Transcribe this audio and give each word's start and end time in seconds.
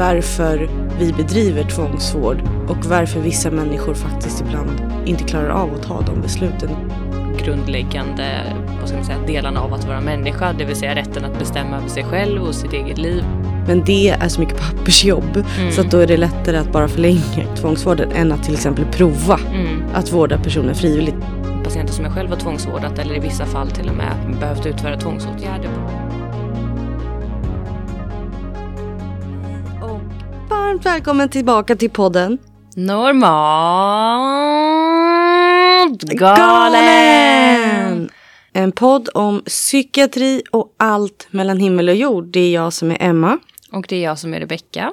varför 0.00 0.68
vi 0.98 1.12
bedriver 1.12 1.62
tvångsvård 1.64 2.36
och 2.68 2.76
varför 2.86 3.20
vissa 3.20 3.50
människor 3.50 3.94
faktiskt 3.94 4.40
ibland 4.40 4.82
inte 5.06 5.24
klarar 5.24 5.48
av 5.48 5.74
att 5.74 5.82
ta 5.82 6.00
de 6.00 6.20
besluten. 6.20 6.70
Grundläggande 7.44 8.42
vad 8.80 8.88
ska 8.88 8.96
man 8.96 9.06
säga, 9.06 9.18
delarna 9.26 9.60
av 9.60 9.74
att 9.74 9.84
vara 9.86 10.00
människa, 10.00 10.52
det 10.58 10.64
vill 10.64 10.76
säga 10.76 10.94
rätten 10.94 11.24
att 11.24 11.38
bestämma 11.38 11.76
över 11.76 11.88
sig 11.88 12.04
själv 12.04 12.42
och 12.42 12.54
sitt 12.54 12.72
eget 12.72 12.98
liv. 12.98 13.24
Men 13.66 13.84
det 13.84 14.08
är 14.08 14.28
så 14.28 14.40
mycket 14.40 14.58
pappersjobb 14.60 15.44
Mm. 15.58 15.72
så 15.72 15.80
att 15.80 15.90
då 15.90 15.98
är 15.98 16.06
det 16.06 16.16
lättare 16.16 16.56
att 16.56 16.72
bara 16.72 16.88
förlänga 16.88 17.56
tvångsvården 17.56 18.12
än 18.12 18.32
att 18.32 18.44
till 18.44 18.54
exempel 18.54 18.84
prova 18.84 19.40
Mm. 19.54 19.82
att 19.94 20.12
vårda 20.12 20.38
personer 20.38 20.74
frivilligt. 20.74 21.16
Patienter 21.64 21.92
som 21.92 22.04
jag 22.04 22.14
själv 22.14 22.30
har 22.30 22.36
tvångsvårdat 22.36 22.98
eller 22.98 23.16
i 23.16 23.20
vissa 23.20 23.46
fall 23.46 23.70
till 23.70 23.88
och 23.88 23.94
med 23.94 24.36
behövt 24.40 24.66
utföra 24.66 24.96
tvångsåtgärder. 24.96 25.68
Och 25.84 26.09
varmt 30.80 30.96
välkommen 30.96 31.28
tillbaka 31.28 31.76
till 31.76 31.90
podden 31.90 32.38
Normalt 32.74 33.22
galen! 36.02 37.30
En 38.52 38.72
podd 38.72 39.08
om 39.14 39.42
psykiatri 39.46 40.42
och 40.50 40.74
allt 40.76 41.28
mellan 41.30 41.58
himmel 41.60 41.88
och 41.88 41.94
jord. 41.94 42.26
Det 42.26 42.40
är 42.40 42.52
jag 42.54 42.72
som 42.72 42.90
är 42.90 42.96
Emma. 43.00 43.38
Och 43.72 43.86
det 43.88 43.96
är 43.96 44.02
jag 44.02 44.18
som 44.18 44.34
är 44.34 44.40
Rebecka. 44.40 44.92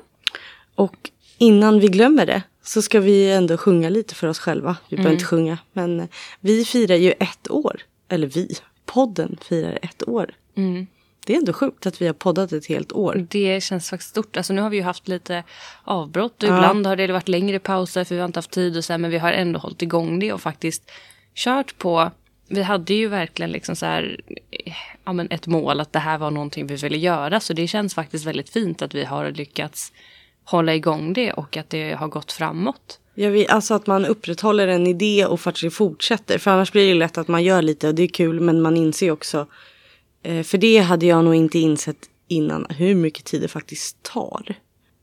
Och 0.75 0.95
innan 1.37 1.79
vi 1.79 1.87
glömmer 1.87 2.25
det 2.25 2.41
så 2.63 2.81
ska 2.81 2.99
vi 2.99 3.31
ändå 3.31 3.57
sjunga 3.57 3.89
lite 3.89 4.15
för 4.15 4.27
oss 4.27 4.39
själva. 4.39 4.75
Vi 4.89 4.95
behöver 4.95 5.13
inte 5.13 5.25
sjunga, 5.25 5.57
men 5.73 6.07
vi 6.39 6.65
firar 6.65 6.95
ju 6.95 7.11
ett 7.11 7.51
år. 7.51 7.81
Eller 8.09 8.27
vi, 8.27 8.55
podden 8.85 9.37
firar 9.41 9.79
ett 9.81 10.07
år. 10.07 10.31
Mm. 10.55 10.87
Det 11.27 11.33
är 11.33 11.37
ändå 11.37 11.53
sjukt 11.53 11.85
att 11.85 12.01
vi 12.01 12.07
har 12.07 12.13
poddat 12.13 12.51
ett 12.51 12.65
helt 12.65 12.91
år. 12.91 13.25
Det 13.29 13.63
känns 13.63 13.89
faktiskt 13.89 14.09
stort. 14.09 14.37
Alltså 14.37 14.53
nu 14.53 14.61
har 14.61 14.69
vi 14.69 14.77
ju 14.77 14.83
haft 14.83 15.07
lite 15.07 15.43
avbrott 15.83 16.43
och 16.43 16.49
Ja. 16.49 16.57
ibland 16.57 16.87
har 16.87 16.95
det 16.95 17.07
varit 17.07 17.27
längre 17.27 17.59
pauser 17.59 18.03
för 18.03 18.15
vi 18.15 18.21
har 18.21 18.25
inte 18.25 18.37
haft 18.37 18.51
tid 18.51 18.77
och 18.77 18.85
så 18.85 18.93
här, 18.93 18.97
men 18.97 19.11
vi 19.11 19.17
har 19.17 19.31
ändå 19.31 19.59
hållit 19.59 19.81
igång 19.81 20.19
det 20.19 20.33
och 20.33 20.41
faktiskt 20.41 20.91
kört 21.35 21.77
på. 21.77 22.11
Vi 22.47 22.61
hade 22.63 22.93
ju 22.93 23.07
verkligen 23.07 23.51
liksom 23.51 23.75
så 23.75 23.85
här, 23.85 24.19
ja, 25.05 25.13
men 25.13 25.27
ett 25.31 25.47
mål 25.47 25.79
att 25.79 25.93
det 25.93 25.99
här 25.99 26.17
var 26.17 26.31
någonting 26.31 26.67
vi 26.67 26.75
ville 26.75 26.97
göra 26.97 27.39
så 27.39 27.53
det 27.53 27.67
känns 27.67 27.93
faktiskt 27.95 28.25
väldigt 28.25 28.49
fint 28.49 28.81
att 28.81 28.95
vi 28.95 29.03
har 29.03 29.31
lyckats 29.31 29.91
hålla 30.43 30.75
igång 30.75 31.13
det 31.13 31.31
och 31.33 31.57
att 31.57 31.69
det 31.69 31.91
har 31.93 32.07
gått 32.07 32.31
framåt. 32.31 32.99
Jag 33.15 33.31
vill, 33.31 33.49
alltså 33.49 33.73
att 33.73 33.87
man 33.87 34.05
upprätthåller 34.05 34.67
en 34.67 34.87
idé 34.87 35.25
och 35.25 35.39
faktiskt 35.39 35.75
fortsätter. 35.75 36.37
För 36.37 36.51
annars 36.51 36.71
blir 36.71 36.87
det 36.87 36.93
lätt 36.93 37.17
att 37.17 37.27
man 37.27 37.43
gör 37.43 37.61
lite 37.61 37.87
och 37.87 37.95
det 37.95 38.03
är 38.03 38.07
kul 38.07 38.39
men 38.39 38.61
man 38.61 38.77
inser 38.77 39.11
också. 39.11 39.47
Eh, 40.27 40.43
för 40.43 40.57
det 40.57 40.77
hade 40.77 41.05
jag 41.05 41.25
nog 41.25 41.35
inte 41.35 41.59
insett 41.59 42.09
innan 42.27 42.65
hur 42.69 42.95
mycket 42.95 43.25
tid 43.25 43.41
det 43.41 43.47
faktiskt 43.47 44.03
tar. 44.03 44.55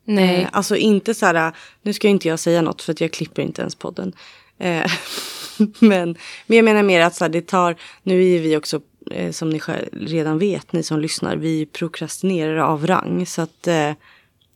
Nej. 0.05 0.42
Eh, 0.42 0.48
alltså 0.53 0.77
inte 0.77 1.14
så 1.14 1.27
här, 1.27 1.53
nu 1.83 1.92
ska 1.92 2.08
inte 2.08 2.28
jag 2.28 2.39
säga 2.39 2.62
något 2.62 2.83
för 2.83 2.92
att 2.92 3.00
jag 3.00 3.12
klipper 3.12 3.42
inte 3.42 3.61
ens 3.61 3.75
podden. 3.75 4.12
Eh, 4.58 4.91
men, 5.78 6.17
men 6.47 6.56
jag 6.56 6.64
menar 6.64 6.83
mer 6.83 7.00
att 7.00 7.14
så 7.14 7.25
här, 7.25 7.28
det 7.28 7.47
tar, 7.47 7.77
nu 8.02 8.25
är 8.25 8.41
vi 8.41 8.56
också 8.56 8.80
som 9.30 9.50
ni 9.50 9.61
redan 9.92 10.39
vet, 10.39 10.72
ni 10.72 10.83
som 10.83 11.00
lyssnar, 11.00 11.36
vi 11.36 11.67
prokrastinerar 11.67 12.56
av 12.56 12.86
rang. 12.86 13.27
Så 13.27 13.42
att 13.42 13.62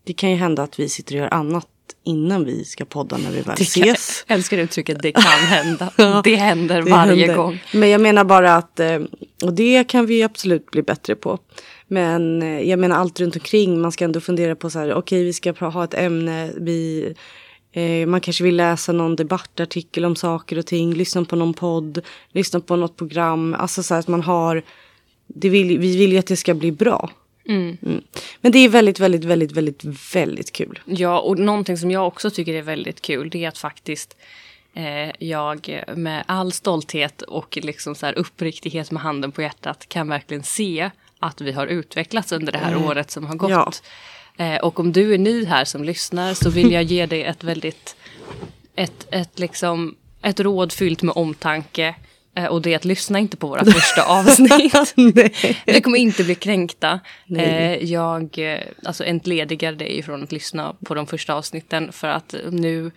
det 0.04 0.12
kan 0.16 0.30
ju 0.30 0.36
hända 0.36 0.62
att 0.62 0.80
vi 0.80 0.88
sitter 0.88 1.14
och 1.14 1.18
gör 1.18 1.34
annat 1.34 1.66
innan 2.04 2.44
vi 2.44 2.64
ska 2.64 2.84
podda 2.84 3.16
när 3.16 3.30
vi 3.30 3.36
väl 3.40 3.54
Det 3.58 3.74
kan, 3.74 3.82
ses. 3.88 4.24
jag 4.26 4.34
älskar 4.34 4.58
uttrycket 4.58 5.02
det 5.02 5.12
kan 5.12 5.22
hända. 5.48 5.92
Ja, 5.96 6.20
det 6.24 6.36
händer 6.36 6.82
Det 6.82 6.90
varje 6.90 7.16
händer. 7.26 7.36
gång. 7.36 7.58
Men 7.72 7.88
jag 7.88 8.00
menar 8.00 8.24
bara 8.24 8.54
att, 8.56 8.80
eh, 8.80 8.98
och 9.44 9.52
det 9.52 9.84
kan 9.88 10.06
vi 10.06 10.22
absolut 10.22 10.70
bli 10.70 10.82
bättre 10.82 11.14
på. 11.14 11.38
Men 11.88 12.42
eh, 12.42 12.60
jag 12.60 12.78
menar 12.78 12.96
allt 12.96 13.20
runt 13.20 13.36
omkring, 13.36 13.80
man 13.80 13.92
ska 13.92 14.04
ändå 14.04 14.20
fundera 14.20 14.56
på 14.56 14.70
så 14.70 14.78
här, 14.78 14.94
okej 14.94 15.24
vi 15.24 15.32
ska 15.32 15.52
ha 15.52 15.84
ett 15.84 15.94
ämne, 15.94 16.50
vi, 16.56 17.14
eh, 17.72 18.06
man 18.06 18.20
kanske 18.20 18.44
vill 18.44 18.56
läsa 18.56 18.92
någon 18.92 19.16
debattartikel 19.16 20.04
om 20.04 20.16
saker 20.16 20.58
och 20.58 20.66
ting, 20.66 20.94
lyssna 20.94 21.24
på 21.24 21.36
någon 21.36 21.54
podd, 21.54 22.00
lyssna 22.32 22.60
på 22.60 22.76
något 22.76 22.96
program, 22.96 23.54
alltså 23.58 23.82
så 23.82 23.94
att 23.94 24.08
man 24.08 24.22
har, 24.22 24.62
det 25.26 25.48
vill, 25.48 25.78
vi 25.78 25.96
vill 25.96 26.12
ju 26.12 26.18
att 26.18 26.26
det 26.26 26.36
ska 26.36 26.54
bli 26.54 26.72
bra. 26.72 27.10
Mm. 27.48 28.02
Men 28.40 28.52
det 28.52 28.58
är 28.58 28.68
väldigt, 28.68 29.00
väldigt, 29.00 29.24
väldigt, 29.24 29.52
väldigt, 29.52 29.84
väldigt 30.14 30.52
kul. 30.52 30.80
Ja, 30.84 31.20
och 31.20 31.38
någonting 31.38 31.78
som 31.78 31.90
jag 31.90 32.06
också 32.06 32.30
tycker 32.30 32.54
är 32.54 32.62
väldigt 32.62 33.00
kul 33.00 33.30
det 33.30 33.44
är 33.44 33.48
att 33.48 33.58
faktiskt 33.58 34.16
eh, 34.74 35.24
jag 35.28 35.84
med 35.96 36.24
all 36.26 36.52
stolthet 36.52 37.22
och 37.22 37.58
liksom 37.62 37.94
så 37.94 38.06
här 38.06 38.18
uppriktighet 38.18 38.90
med 38.90 39.02
handen 39.02 39.32
på 39.32 39.42
hjärtat 39.42 39.88
kan 39.88 40.08
verkligen 40.08 40.42
se 40.42 40.90
att 41.18 41.40
vi 41.40 41.52
har 41.52 41.66
utvecklats 41.66 42.32
under 42.32 42.52
det 42.52 42.58
här 42.58 42.76
året 42.76 43.10
som 43.10 43.26
har 43.26 43.34
gått. 43.34 43.50
Ja. 43.50 43.72
Eh, 44.44 44.60
och 44.60 44.80
om 44.80 44.92
du 44.92 45.14
är 45.14 45.18
ny 45.18 45.44
här 45.44 45.64
som 45.64 45.84
lyssnar 45.84 46.34
så 46.34 46.50
vill 46.50 46.72
jag 46.72 46.82
ge 46.82 47.06
dig 47.06 47.24
ett 47.24 47.44
väldigt 47.44 47.96
ett, 48.74 49.06
ett, 49.10 49.38
liksom, 49.38 49.96
ett 50.22 50.40
råd 50.40 50.72
fyllt 50.72 51.02
med 51.02 51.16
omtanke. 51.16 51.94
Eh, 52.38 52.46
och 52.46 52.62
det 52.62 52.72
är 52.72 52.76
att 52.76 52.84
lyssna 52.84 53.18
inte 53.18 53.36
på 53.36 53.46
våra 53.46 53.64
första 53.64 54.04
avsnitt. 54.06 54.94
Vi 55.66 55.80
kommer 55.80 55.98
inte 55.98 56.24
bli 56.24 56.34
kränkta. 56.34 57.00
Nej. 57.26 57.44
Eh, 57.44 57.84
jag 57.92 58.38
eh, 58.38 58.60
alltså 58.84 59.04
entledigar 59.04 59.72
dig 59.72 60.02
från 60.02 60.22
att 60.22 60.32
lyssna 60.32 60.74
på 60.84 60.94
de 60.94 61.06
första 61.06 61.34
avsnitten 61.34 61.92
för 61.92 62.08
att 62.08 62.34
nu 62.50 62.90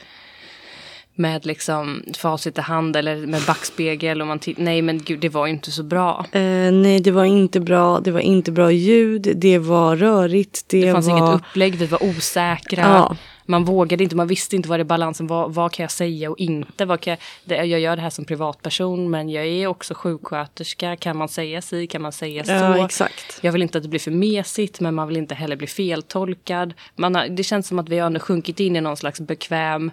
med 1.16 1.46
liksom 1.46 2.03
facit 2.18 2.57
i 2.57 2.62
hand 2.62 2.96
eller 2.96 3.16
med 3.16 3.41
backspegel 3.47 4.22
och 4.22 4.28
man 4.28 4.40
tittar, 4.40 4.63
nej 4.63 4.81
men 4.81 5.03
gud 5.03 5.19
det 5.19 5.30
var 5.30 5.46
ju 5.46 5.53
inte 5.53 5.72
så 5.72 5.84
bra. 5.84 6.25
Eh, 6.31 6.41
nej, 6.72 7.00
det 7.00 7.12
var 7.12 7.25
inte 7.25 7.59
bra. 7.59 8.00
Det 8.00 8.12
var 8.12 8.19
inte 8.19 8.51
bra 8.51 8.72
ljud. 8.72 9.34
Det 9.35 9.57
var 9.57 9.96
rörigt. 9.96 10.63
Det, 10.68 10.85
Det 10.85 10.91
fanns 10.91 11.07
var... 11.07 11.18
inget 11.18 11.41
upplägg, 11.41 11.75
vi 11.75 11.85
var 11.85 12.03
osäkra. 12.03 12.81
Ja. 12.81 13.16
Man 13.51 13.66
vågade 13.66 14.03
inte, 14.03 14.16
man 14.16 14.28
visste 14.28 14.56
inte 14.56 14.69
vad 14.69 14.79
det 14.79 14.84
balansen 14.84 15.28
var. 15.28 15.50
Vad 15.50 15.72
kan 15.72 15.84
jag 15.84 15.91
säga 15.91 16.29
och 16.29 16.39
inte? 16.39 16.85
Vad 16.85 17.01
kan 17.01 17.17
jag, 17.44 17.67
jag 17.67 17.79
gör 17.79 17.95
det 17.95 18.01
här 18.01 18.09
som 18.09 18.25
privatperson 18.25 19.09
men 19.09 19.29
jag 19.29 19.45
är 19.45 19.67
också 19.67 19.94
sjuksköterska. 19.94 20.95
Kan 20.95 21.17
man 21.17 21.29
säga 21.29 21.62
si? 21.62 21.88
Kan 21.88 22.01
man 22.01 22.12
säga 22.12 22.44
så? 22.44 22.51
Ja, 22.51 22.85
exakt. 22.85 23.39
Jag 23.41 23.51
vill 23.51 23.62
inte 23.62 23.78
att 23.78 23.84
det 23.84 23.89
blir 23.89 24.00
för 24.00 24.12
mesigt 24.12 24.79
men 24.79 24.95
man 24.95 25.07
vill 25.07 25.17
inte 25.17 25.35
heller 25.35 25.56
bli 25.56 25.67
feltolkad. 25.67 26.73
Man 26.95 27.16
har, 27.16 27.28
det 27.28 27.44
känns 27.44 27.67
som 27.67 27.79
att 27.79 27.89
vi 27.89 28.00
har 28.00 28.07
ändå 28.07 28.19
sjunkit 28.19 28.59
in 28.59 28.75
i 28.75 28.81
någon 28.81 28.97
slags 28.97 29.22
bekväm 29.22 29.91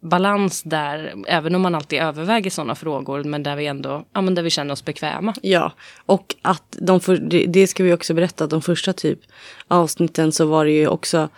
balans 0.00 0.62
där, 0.62 1.14
även 1.26 1.54
om 1.54 1.62
man 1.62 1.74
alltid 1.74 1.98
överväger 1.98 2.50
sådana 2.50 2.74
frågor, 2.74 3.24
men 3.24 3.42
där 3.42 3.56
vi 3.56 3.66
ändå, 3.66 4.04
ja 4.12 4.20
men 4.20 4.34
där 4.34 4.42
vi 4.42 4.50
känner 4.50 4.72
oss 4.72 4.84
bekväma. 4.84 5.34
Ja, 5.42 5.72
och 6.06 6.34
att 6.42 6.76
de 6.80 7.00
för, 7.00 7.16
det, 7.46 7.66
ska 7.66 7.84
vi 7.84 7.92
också 7.92 8.14
berätta. 8.14 8.46
De 8.46 8.62
första 8.62 8.92
typ 8.92 9.20
avsnitten 9.68 10.32
så 10.32 10.46
var 10.46 10.64
det 10.64 10.70
ju 10.70 10.88
också 10.88 11.28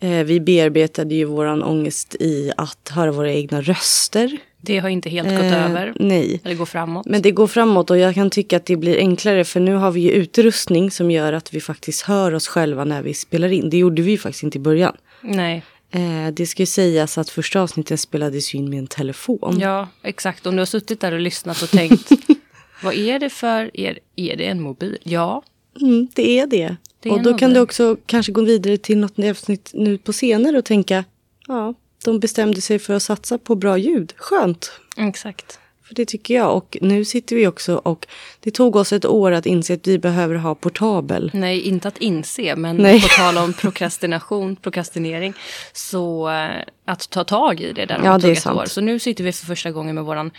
vi 0.00 0.40
bearbetade 0.40 1.14
ju 1.14 1.24
våran 1.24 1.62
ångest 1.62 2.14
i 2.20 2.52
att 2.56 2.88
höra 2.94 3.12
våra 3.12 3.32
egna 3.32 3.60
röster. 3.62 4.38
Det 4.62 4.78
har 4.78 4.88
inte 4.88 5.10
helt 5.10 5.28
gått 5.28 5.38
Eh, 5.40 5.70
över. 5.70 5.92
Nej. 6.00 6.40
Eller 6.44 6.54
går 6.54 6.66
framåt. 6.66 7.06
Men 7.06 7.22
det 7.22 7.30
går 7.30 7.46
framåt 7.46 7.90
och 7.90 7.98
jag 7.98 8.14
kan 8.14 8.30
tycka 8.30 8.56
att 8.56 8.66
det 8.66 8.76
blir 8.76 8.96
enklare 8.98 9.44
för 9.44 9.60
nu 9.60 9.74
har 9.74 9.90
vi 9.90 10.00
ju 10.00 10.10
utrustning 10.10 10.90
som 10.90 11.10
gör 11.10 11.32
att 11.32 11.54
vi 11.54 11.60
faktiskt 11.60 12.02
hör 12.02 12.34
oss 12.34 12.48
själva 12.48 12.84
när 12.84 13.02
vi 13.02 13.14
spelar 13.14 13.52
in. 13.52 13.70
Det 13.70 13.76
gjorde 13.78 14.02
vi 14.02 14.10
ju 14.10 14.18
faktiskt 14.18 14.42
inte 14.42 14.58
i 14.58 14.60
början. 14.60 14.96
Nej. 15.22 15.62
Eh, 15.90 16.28
det 16.32 16.46
ska 16.46 16.62
ju 16.62 16.66
sägas 16.66 17.18
att 17.18 17.30
första 17.30 17.60
avsnittet 17.60 18.00
spelades 18.00 18.54
in 18.54 18.70
med 18.70 18.78
en 18.78 18.86
telefon. 18.86 19.58
Ja, 19.60 19.88
exakt. 20.02 20.46
Om 20.46 20.56
du 20.56 20.60
har 20.60 20.66
suttit 20.66 21.00
där 21.00 21.12
och 21.12 21.20
lyssnat 21.20 21.62
och 21.62 21.70
tänkt, 21.70 22.10
vad 22.82 22.94
är 22.94 23.18
det 23.18 23.30
för, 23.30 23.70
är, 23.74 23.98
är 24.16 24.36
det 24.36 24.44
en 24.46 24.60
mobil? 24.60 24.98
Ja, 25.02 25.42
Mm, 25.80 26.08
det 26.14 26.38
är 26.38 26.46
det. 26.46 26.76
Och 27.04 27.22
då 27.22 27.38
kan 27.38 27.50
det. 27.50 27.54
du 27.54 27.60
också 27.60 27.96
kanske 28.06 28.32
gå 28.32 28.42
vidare 28.42 28.76
till 28.76 28.98
något 28.98 29.18
avsnitt 29.18 29.70
nu 29.74 29.98
på 29.98 30.12
senare 30.12 30.58
och 30.58 30.64
tänka, 30.64 31.04
ja, 31.46 31.74
de 32.04 32.20
bestämde 32.20 32.60
sig 32.60 32.78
för 32.78 32.94
att 32.94 33.02
satsa 33.02 33.38
på 33.38 33.54
bra 33.54 33.78
ljud. 33.78 34.12
Skönt. 34.16 34.72
exakt. 34.96 35.58
För 35.90 35.94
det 35.94 36.04
tycker 36.04 36.34
jag. 36.34 36.56
Och 36.56 36.76
nu 36.80 37.04
sitter 37.04 37.36
vi 37.36 37.46
också 37.46 37.74
och 37.76 38.06
det 38.40 38.50
tog 38.50 38.76
oss 38.76 38.92
ett 38.92 39.04
år 39.04 39.32
att 39.32 39.46
inse 39.46 39.74
att 39.74 39.86
vi 39.86 39.98
behöver 39.98 40.34
ha 40.34 40.54
portabel. 40.54 41.30
Nej, 41.34 41.60
inte 41.60 41.88
att 41.88 41.98
inse, 41.98 42.56
men 42.56 42.76
Nej. 42.76 43.00
på 43.02 43.08
tal 43.08 43.38
om 43.38 43.52
prokrastination, 43.52 44.56
prokrastinering, 44.56 45.34
så 45.72 46.30
eh, 46.30 46.50
att 46.84 47.10
ta 47.10 47.24
tag 47.24 47.60
i 47.60 47.72
det 47.72 47.86
där 47.86 48.00
Ja, 48.04 48.18
det 48.18 48.28
är 48.28 48.32
ett 48.32 48.42
sant. 48.42 48.58
år. 48.60 48.66
Så 48.66 48.80
nu 48.80 48.98
sitter 48.98 49.24
vi 49.24 49.32
för 49.32 49.46
första 49.46 49.70
gången 49.70 49.94
med 49.94 50.04
våran 50.04 50.30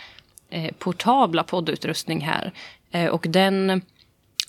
eh, 0.50 0.72
portabla 0.78 1.42
poddutrustning 1.42 2.20
här. 2.20 2.52
Eh, 2.92 3.06
och 3.06 3.26
den, 3.28 3.82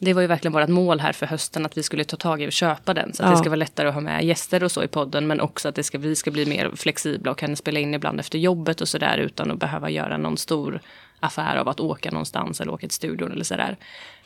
det 0.04 0.14
var 0.14 0.22
ju 0.22 0.28
verkligen 0.28 0.54
vårt 0.54 0.70
mål 0.70 1.00
här 1.00 1.14
för 1.14 1.26
hösten 1.26 1.66
att 1.66 1.78
vi 1.78 1.84
skulle 1.84 2.04
ta 2.04 2.18
tag 2.18 2.42
i 2.42 2.48
och 2.48 2.52
köpa 2.52 2.94
den. 2.94 3.14
Så 3.14 3.24
att 3.24 3.30
Ja. 3.30 3.32
det 3.32 3.38
ska 3.40 3.50
vara 3.50 3.56
lättare 3.58 3.88
att 3.88 3.94
ha 3.94 4.02
med 4.02 4.24
gäster 4.26 4.64
och 4.64 4.72
så 4.72 4.84
i 4.84 4.88
podden, 4.88 5.28
men 5.28 5.42
också 5.42 5.70
att 5.70 5.76
det 5.76 5.84
ska, 5.84 5.98
vi 5.98 6.16
ska 6.16 6.32
bli 6.32 6.46
mer 6.46 6.72
flexibla 6.76 7.32
och 7.32 7.38
kan 7.38 7.56
spela 7.56 7.80
in 7.80 7.94
ibland 7.94 8.20
efter 8.20 8.40
jobbet 8.40 8.82
och 8.82 8.88
sådär 8.88 9.18
utan 9.18 9.52
att 9.52 9.60
behöva 9.60 9.90
göra 9.90 10.18
någon 10.18 10.38
stor 10.38 10.80
affär 11.20 11.56
av 11.56 11.68
att 11.70 11.80
åka 11.80 12.12
någonstans 12.12 12.62
eller 12.62 12.72
åka 12.74 12.88
till 12.88 12.96
studion 12.96 13.32
eller 13.32 13.44
sådär. 13.44 13.78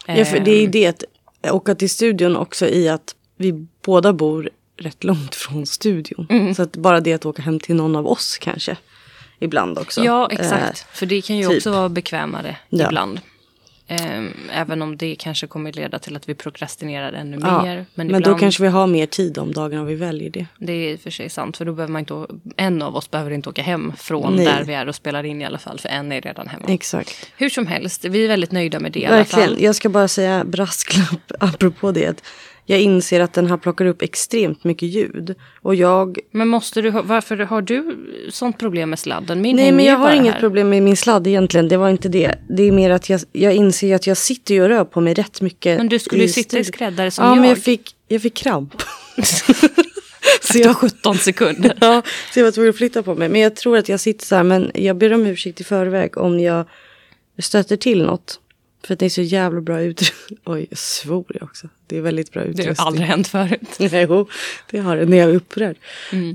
Ja, 0.07 0.25
för 0.25 0.39
det 0.39 0.51
är 0.51 0.59
ju 0.59 0.65
Ehm, 0.65 0.71
det 0.71 0.87
att 0.87 1.03
åka 1.51 1.75
till 1.75 1.89
studion 1.89 2.35
också 2.37 2.67
i 2.67 2.89
att 2.89 3.15
vi 3.37 3.67
båda 3.85 4.13
bor 4.13 4.49
rätt 4.77 5.03
långt 5.03 5.35
från 5.35 5.65
studion. 5.65 6.27
Mm. 6.29 6.55
Så 6.55 6.61
att 6.63 6.75
bara 6.75 6.99
det 7.01 7.13
att 7.13 7.25
åka 7.25 7.41
hem 7.41 7.59
till 7.59 7.75
någon 7.75 7.95
av 7.95 8.07
oss 8.07 8.37
kanske. 8.37 8.77
Ibland 9.39 9.77
också. 9.79 10.03
Ja, 10.03 10.29
Eh, 10.31 10.39
exakt. 10.39 10.85
För 10.97 11.05
det 11.05 11.21
kan 11.21 11.37
ju 11.37 11.47
typ. 11.47 11.57
också 11.57 11.71
vara 11.71 11.89
bekvämare 11.89 12.57
Ja. 12.69 12.85
ibland. 12.85 13.19
Ehm, 13.89 14.33
även 14.53 14.81
om 14.81 14.97
det 14.97 15.15
kanske 15.15 15.47
kommer 15.47 15.73
leda 15.73 15.99
till 15.99 16.15
att 16.15 16.29
vi 16.29 16.35
prokrastinerar 16.35 17.13
ännu 17.13 17.37
Ja, 17.41 17.63
mer. 17.63 17.85
Men, 17.95 18.07
Men, 18.07 18.21
då 18.21 18.35
kanske 18.35 18.63
vi 18.63 18.69
har 18.69 18.87
mer 18.87 19.05
tid 19.05 19.33
de 19.33 19.51
dagarna 19.53 19.83
vi 19.83 19.95
väljer 19.95 20.29
det. 20.29 20.45
Det 20.57 20.73
är 20.73 20.93
i 20.93 20.95
och 20.95 20.99
för 20.99 21.09
sig 21.09 21.29
sant. 21.29 21.57
För 21.57 21.65
då 21.65 21.73
behöver 21.73 21.91
man 21.93 21.99
inte, 21.99 22.25
en 22.57 22.81
av 22.81 22.95
oss 22.95 23.11
behöver 23.11 23.31
inte 23.31 23.49
åka 23.49 23.61
hem 23.61 23.93
från 23.97 24.35
Nej. 24.35 24.45
där 24.45 24.63
vi 24.63 24.73
är 24.73 24.87
och 24.87 24.95
spelar 24.95 25.23
in 25.23 25.41
i 25.41 25.45
alla 25.45 25.57
fall. 25.57 25.79
För 25.79 25.89
en 25.89 26.11
är 26.11 26.21
redan 26.21 26.47
hemma. 26.47 26.65
Exakt. 26.67 27.31
Hur 27.37 27.49
som 27.49 27.67
helst, 27.67 28.05
vi 28.05 28.23
är 28.23 28.27
väldigt 28.27 28.51
nöjda 28.51 28.79
med 28.79 28.91
det 28.91 28.99
i 28.99 29.05
alla 29.05 29.15
Verkligen. 29.15 29.47
fall. 29.49 29.61
Jag 29.61 29.75
ska 29.75 29.89
bara 29.89 30.07
säga 30.07 30.43
brasklapp 30.43 31.31
apropå 31.39 31.91
det. 31.91 32.23
Jag 32.69 32.79
inser 32.79 33.19
att 33.19 33.33
den 33.33 33.47
här 33.47 33.57
plockar 33.57 33.85
upp 33.85 34.01
extremt 34.01 34.63
mycket 34.63 34.89
ljud. 34.89 35.35
Och 35.61 35.75
jag... 35.75 36.19
Men 36.31 36.47
måste 36.47 36.81
du, 36.81 36.89
varför 36.89 37.37
har 37.37 37.61
du 37.61 37.97
sånt 38.31 38.57
problem 38.57 38.89
med 38.89 38.99
sladden? 38.99 39.41
Min 39.41 39.55
Nej 39.55 39.71
men 39.71 39.85
jag 39.85 39.97
har 39.97 40.11
inget 40.11 40.33
här. 40.33 40.39
problem 40.39 40.69
med 40.69 40.83
min 40.83 40.97
sladd 40.97 41.27
egentligen. 41.27 41.67
Det 41.67 41.77
var 41.77 41.89
inte 41.89 42.09
det. 42.09 42.35
Det 42.49 42.63
är 42.63 42.71
mer 42.71 42.89
att 42.89 43.09
jag, 43.09 43.21
jag 43.31 43.55
inser 43.55 43.95
att 43.95 44.07
jag 44.07 44.17
sitter 44.17 44.61
och 44.61 44.69
rör 44.69 44.85
på 44.85 45.01
mig 45.01 45.13
rätt 45.13 45.41
mycket. 45.41 45.77
Men 45.77 45.89
du 45.89 45.99
skulle 45.99 46.21
ju 46.21 46.29
sitta 46.29 46.59
i 46.59 46.63
skräddare 46.63 47.11
som 47.11 47.25
Ja 47.25 47.31
jag. 47.31 47.39
men 47.41 47.49
jag 47.49 47.57
fick, 47.57 47.95
jag 48.07 48.21
fick 48.21 48.33
kramp. 48.33 48.81
så 49.23 49.53
Efter 50.41 50.59
jag, 50.59 50.77
17 50.77 51.17
sekunder. 51.17 51.77
ja, 51.81 52.01
så 52.33 52.39
jag 52.39 52.45
var 52.45 52.51
tvungen 52.51 52.69
att 52.69 52.77
flytta 52.77 53.03
på 53.03 53.15
mig. 53.15 53.29
Men 53.29 53.41
jag 53.41 53.55
tror 53.55 53.77
att 53.77 53.89
jag 53.89 53.99
sitter 53.99 54.25
så 54.25 54.35
här. 54.35 54.43
Men 54.43 54.71
jag 54.73 54.97
ber 54.97 55.13
om 55.13 55.25
ursäkt 55.25 55.61
i 55.61 55.63
förväg 55.63 56.17
om 56.17 56.39
jag 56.39 56.65
stöter 57.39 57.77
till 57.77 58.03
något. 58.03 58.39
För 58.87 58.93
att 58.93 58.99
det 58.99 59.05
är 59.05 59.09
så 59.09 59.21
jävla 59.21 59.61
bra 59.61 59.81
ut. 59.81 60.13
Oj, 60.45 60.67
jag 60.69 60.77
svor 60.77 61.25
jag 61.33 61.43
också. 61.43 61.67
Det 61.87 61.97
är 61.97 62.01
väldigt 62.01 62.31
bra 62.31 62.41
Det 62.41 62.47
utrustning. 62.47 62.75
har 62.77 62.85
aldrig 62.87 63.07
hänt 63.07 63.27
förut. 63.27 63.77
Jo, 64.09 64.27
det 64.71 64.79
har 64.79 64.97
det 64.97 65.05
när 65.05 65.17
jag 65.17 65.29
är 65.29 65.35
upprörd. 65.35 65.75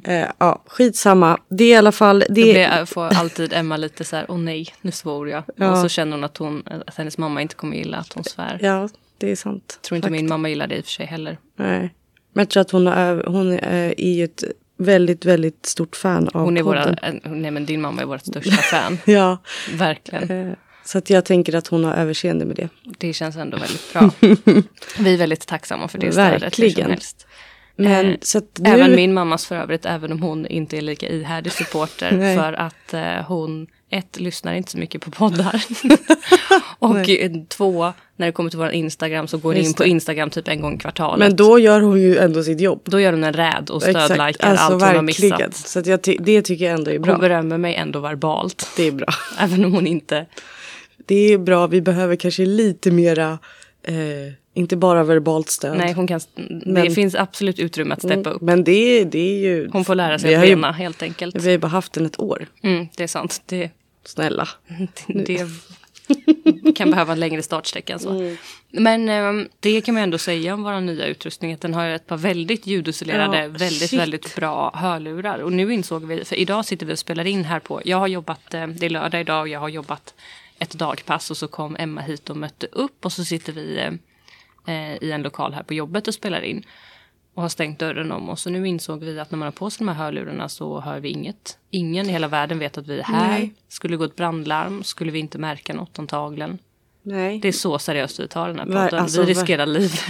Eh, 0.04 0.26
ja, 0.38 0.62
skitsamma. 0.66 1.38
Det 1.49 1.64
är 1.64 1.69
i 1.69 1.75
alla 1.75 1.93
fall... 1.93 2.19
Då 2.20 2.26
Det, 2.28 2.32
blir, 2.43 2.58
jag- 2.58 2.88
får 2.88 3.04
alltid 3.14 3.52
Emma 3.52 3.76
lite 3.76 4.04
så 4.04 4.16
här, 4.16 4.26
åh 4.28 4.38
nej, 4.38 4.66
nu 4.81 4.90
svor 4.90 5.28
jag. 5.28 5.43
Ja. 5.56 5.70
Och 5.72 5.78
så 5.78 5.88
känner 5.88 6.12
hon 6.16 6.25
att, 6.25 6.37
hon 6.37 6.62
att 6.87 6.94
hennes 6.96 7.19
mamma 7.19 7.43
inte 7.43 7.54
kommer 7.54 7.76
gilla 7.76 7.96
att 7.96 8.12
hon 8.12 8.25
svär. 8.25 8.58
ja, 8.62 8.88
det 9.19 9.31
är 9.31 9.37
sant. 9.37 9.78
tror 9.82 9.96
inte 9.96 10.06
Fakta. 10.06 10.12
min 10.12 10.28
mamma 10.28 10.48
gillar 10.48 10.66
det 10.66 10.76
i 10.76 10.81
och 10.81 10.84
för 10.84 10.90
sig 10.93 11.06
heller. 11.06 11.38
Nej. 11.56 11.94
Men 12.32 12.43
jag 12.43 12.48
tror 12.50 12.60
att 12.60 12.70
hon, 12.70 12.87
är, 12.87 13.25
hon 13.26 13.52
är 13.62 14.00
ju 14.00 14.25
ett 14.25 14.44
väldigt, 14.78 15.25
väldigt 15.25 15.66
stort 15.66 15.96
fan 15.96 16.28
av 16.34 16.44
Hon 16.44 16.56
är 16.56 16.62
våra, 16.62 16.82
podden. 16.84 17.20
eh, 17.25 17.31
nej 17.31 17.50
men 17.50 17.66
din 17.66 17.81
mamma 17.81 18.02
är 18.02 18.06
vårt 18.06 18.26
största 18.26 18.50
fan. 18.56 18.98
Ja, 19.05 19.38
Verkligen. 19.75 20.31
eh, 20.48 20.55
så 20.84 20.99
att 20.99 21.11
jag 21.11 21.25
tänker 21.25 21.55
att 21.55 21.67
hon 21.67 21.84
har 21.84 21.94
överseende 21.94 22.44
med 22.44 22.56
det. 22.56 22.69
Det 22.99 23.12
känns 23.12 23.37
ändå 23.37 23.56
väldigt 23.56 23.93
bra. 23.93 24.11
Vi 24.99 25.14
är 25.14 25.19
väldigt 25.19 25.46
tacksamma 25.46 25.88
för 25.88 25.99
det 25.99 26.12
stödet. 26.12 26.43
Verkligen. 26.43 26.96
Men 27.76 28.11
Eh, 28.11 28.17
så 28.20 28.40
nu... 28.58 28.70
Även 28.70 28.94
min 28.94 29.14
mammas 29.14 29.46
för 29.46 29.56
övrigt, 29.56 29.87
även 29.87 30.12
om 30.12 30.23
hon 30.23 30.46
inte 30.46 30.76
är 30.76 30.81
lika 30.81 31.08
ihärdig 31.08 31.52
supporter. 31.52 32.12
Nej. 32.17 32.37
för 32.37 32.52
att 32.52 32.94
eh, 32.94 33.02
hon, 33.02 33.67
ett, 33.90 34.20
lyssnar 34.20 34.55
inte 34.55 34.70
så 34.70 34.79
mycket 34.79 35.00
på 35.00 35.11
poddar. 35.11 35.64
och 36.79 37.08
eh, 37.08 37.31
två, 37.49 37.93
när 38.17 38.26
det 38.26 38.32
kommer 38.32 38.50
till 38.50 38.58
vår 38.58 38.70
Instagram 38.70 39.26
så 39.29 39.38
går 39.38 39.52
det 39.52 39.58
in 39.58 39.64
Just 39.64 39.76
på. 39.76 39.84
Instagram 39.84 40.31
typ 40.31 40.49
en 40.49 40.61
gång 40.61 40.75
i 40.75 40.79
kvartalet. 40.79 41.19
Men 41.19 41.37
då 41.37 41.58
gör 41.58 41.81
hon 41.81 42.00
ju 42.00 42.17
ändå 42.19 42.43
sitt 42.43 42.61
jobb. 42.61 42.81
Då 42.84 43.00
gör 43.00 43.12
hon 43.12 43.25
en 43.25 43.32
räd 43.32 43.70
och 43.70 43.88
Exakt. 43.88 44.05
stödlikar 44.05 44.49
Alltså, 44.49 44.64
allt 44.64 44.82
hon 44.82 44.96
har 44.96 45.02
missat. 45.02 45.55
Så 45.56 45.82
ty- 45.82 46.19
det 46.20 46.43
tycker 46.43 46.64
jag 46.64 46.75
ändå 46.75 46.90
är 46.90 46.94
Hon 46.94 47.02
bra. 47.02 47.19
berömmer 47.19 47.58
mig 47.58 47.75
ändå 47.75 48.00
verbalt. 48.00 48.69
Det 48.76 48.82
är 48.82 48.93
bra. 48.93 49.08
Även 49.38 49.64
om 49.64 49.73
hon 49.73 49.87
inte... 49.87 50.26
Det 51.06 51.32
är 51.32 51.38
bra. 51.38 51.66
Vi 51.66 51.81
behöver 51.81 52.16
kanske 52.16 52.46
lite 52.46 52.90
mera, 52.90 53.38
eh, 53.82 53.94
inte 54.54 54.76
bara 54.76 55.04
verbalt 55.04 55.49
stöd. 55.49 55.78
Nej, 55.78 55.93
hon 55.93 56.06
kan, 56.06 56.20
Men- 56.34 56.84
det 56.84 56.90
finns 56.90 57.14
absolut 57.14 57.58
utrymme 57.58 57.94
att 57.94 58.02
steppa 58.02 58.31
upp. 58.31 58.43
Men 58.43 58.64
det, 58.64 59.04
det 59.04 59.19
är 59.19 59.38
ju... 59.38 59.69
Hon 59.72 59.84
får 59.84 59.94
lära 59.94 60.19
sig 60.19 60.34
att 60.34 60.43
bena 60.43 60.72
helt 60.72 61.02
enkelt. 61.02 61.37
Vi 61.37 61.44
har 61.44 61.50
ju 61.50 61.58
bara 61.58 61.69
haft 61.69 61.93
den 61.93 62.06
ett 62.06 62.20
år. 62.20 62.46
Mm, 62.62 62.88
det 62.96 63.02
är 63.02 63.06
sant. 63.08 63.43
Det, 63.46 63.70
Snälla. 64.04 64.49
det 65.06 65.46
kan 66.75 66.90
behöva 66.90 67.12
en 67.12 67.20
längre 67.20 67.43
startsträcka 67.43 67.93
än 67.93 67.98
så. 67.98 68.10
Mm. 68.10 68.37
Men 68.70 69.08
eh, 69.08 69.46
det 69.60 69.81
kan 69.81 69.94
man 69.94 70.02
ändå 70.02 70.19
säga 70.19 70.55
om 70.55 70.62
vår 70.62 70.81
nya 70.81 71.06
utrustning. 71.06 71.52
Att 71.52 71.60
den 71.60 71.75
har 71.75 71.87
ett 71.88 72.06
par 72.06 72.16
väldigt 72.16 72.66
ljudisolerade, 72.66 73.43
Ja, 73.43 73.48
väldigt, 73.48 73.90
shit. 73.90 74.00
väldigt 74.00 74.37
bra 74.37 74.72
hörlurar. 74.75 75.38
Och 75.38 75.52
nu 75.52 75.72
insåg 75.75 76.05
vi, 76.06 76.25
för 76.25 76.37
idag 76.37 76.64
sitter 76.64 76.87
vi 76.87 76.94
och 76.94 76.98
spelar 76.98 77.26
in 77.26 77.44
här 77.44 77.60
på, 77.60 77.82
jag 77.84 77.96
har 77.96 78.06
jobbat, 78.06 78.55
eh, 78.55 78.66
det 78.66 78.87
är 78.87 78.90
lördag 78.90 79.20
idag 79.20 79.40
och 79.40 79.48
jag 79.48 79.60
har 79.60 79.69
jobbat 79.69 80.14
ett 80.62 80.70
dagpass 80.70 81.30
och 81.30 81.36
så 81.36 81.48
kom 81.48 81.76
Emma 81.78 82.00
hit 82.00 82.30
och 82.30 82.36
mötte 82.36 82.66
upp 82.66 83.04
och 83.04 83.12
så 83.12 83.24
sitter 83.24 83.52
vi 83.52 83.78
eh, 84.66 84.94
i 85.08 85.12
en 85.12 85.22
lokal 85.22 85.52
här 85.54 85.62
på 85.62 85.74
jobbet 85.74 86.08
och 86.08 86.14
spelar 86.14 86.40
in. 86.40 86.64
Och 87.34 87.42
har 87.42 87.48
stängt 87.48 87.78
dörren 87.78 88.12
om 88.12 88.28
oss. 88.28 88.46
Och 88.46 88.52
nu 88.52 88.68
insåg 88.68 89.04
vi 89.04 89.18
att 89.20 89.30
när 89.30 89.38
man 89.38 89.46
har 89.46 89.52
på 89.52 89.70
sig 89.70 89.78
de 89.86 89.88
här 89.88 90.04
hörlurarna 90.04 90.48
så 90.48 90.80
hör 90.80 91.00
vi 91.00 91.08
inget. 91.08 91.58
Ingen 91.70 92.06
i 92.08 92.12
hela 92.12 92.28
världen 92.28 92.58
vet 92.58 92.78
att 92.78 92.86
vi 92.86 92.98
är 92.98 93.02
här. 93.04 93.28
Nej. 93.28 93.54
Skulle 93.68 93.96
gå 93.96 94.04
ett 94.04 94.16
brandlarm 94.16 94.84
skulle 94.84 95.12
vi 95.12 95.18
inte 95.18 95.38
märka 95.38 95.74
något 95.74 95.98
antagligen. 95.98 96.58
Nej, 97.02 97.38
Det 97.38 97.48
är 97.48 97.52
så 97.52 97.78
seriöst 97.78 98.20
vi 98.20 98.28
tar 98.28 98.48
den 98.48 98.58
här 98.58 98.66
podden. 98.66 99.02
alltså, 99.02 99.20
vi 99.22 99.32
ver- 99.32 99.36
riskerar 99.40 99.66
livet 99.66 100.04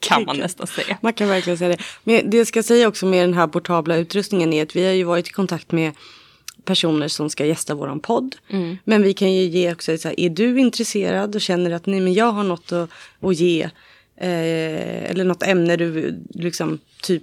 kan 0.00 0.24
man 0.24 0.36
nästan 0.38 0.66
säga. 0.66 0.98
Man 1.00 1.12
kan 1.12 1.28
verkligen 1.28 1.58
säga 1.58 1.76
det. 1.76 1.82
Men 2.04 2.30
det 2.30 2.36
jag 2.36 2.46
ska 2.46 2.62
säga 2.62 2.88
också 2.88 3.06
med 3.06 3.22
den 3.24 3.34
här 3.34 3.46
portabla 3.46 3.96
utrustningen 3.96 4.52
är 4.52 4.62
att 4.62 4.76
vi 4.76 4.84
har 4.86 4.92
ju 4.92 5.04
varit 5.04 5.28
i 5.28 5.30
kontakt 5.30 5.72
med 5.72 5.92
personer 6.68 7.08
som 7.08 7.30
ska 7.30 7.46
gästa 7.46 7.74
våran 7.74 8.00
podd. 8.00 8.36
Mm. 8.50 8.76
Men 8.84 9.02
vi 9.02 9.14
kan 9.14 9.34
ju 9.34 9.42
ge 9.42 9.72
också 9.72 9.98
så 9.98 10.08
här, 10.08 10.20
är 10.20 10.30
du 10.30 10.60
intresserad 10.60 11.34
och 11.34 11.40
känner 11.40 11.70
att 11.70 11.86
nej 11.86 12.00
men 12.00 12.14
jag 12.14 12.32
har 12.32 12.44
något 12.44 12.72
att, 12.72 12.90
att 13.20 13.36
ge. 13.36 13.62
Eh, 14.20 15.10
eller 15.10 15.24
något 15.24 15.42
ämne 15.42 15.76
du 15.76 16.14
liksom 16.34 16.78
typ, 17.02 17.22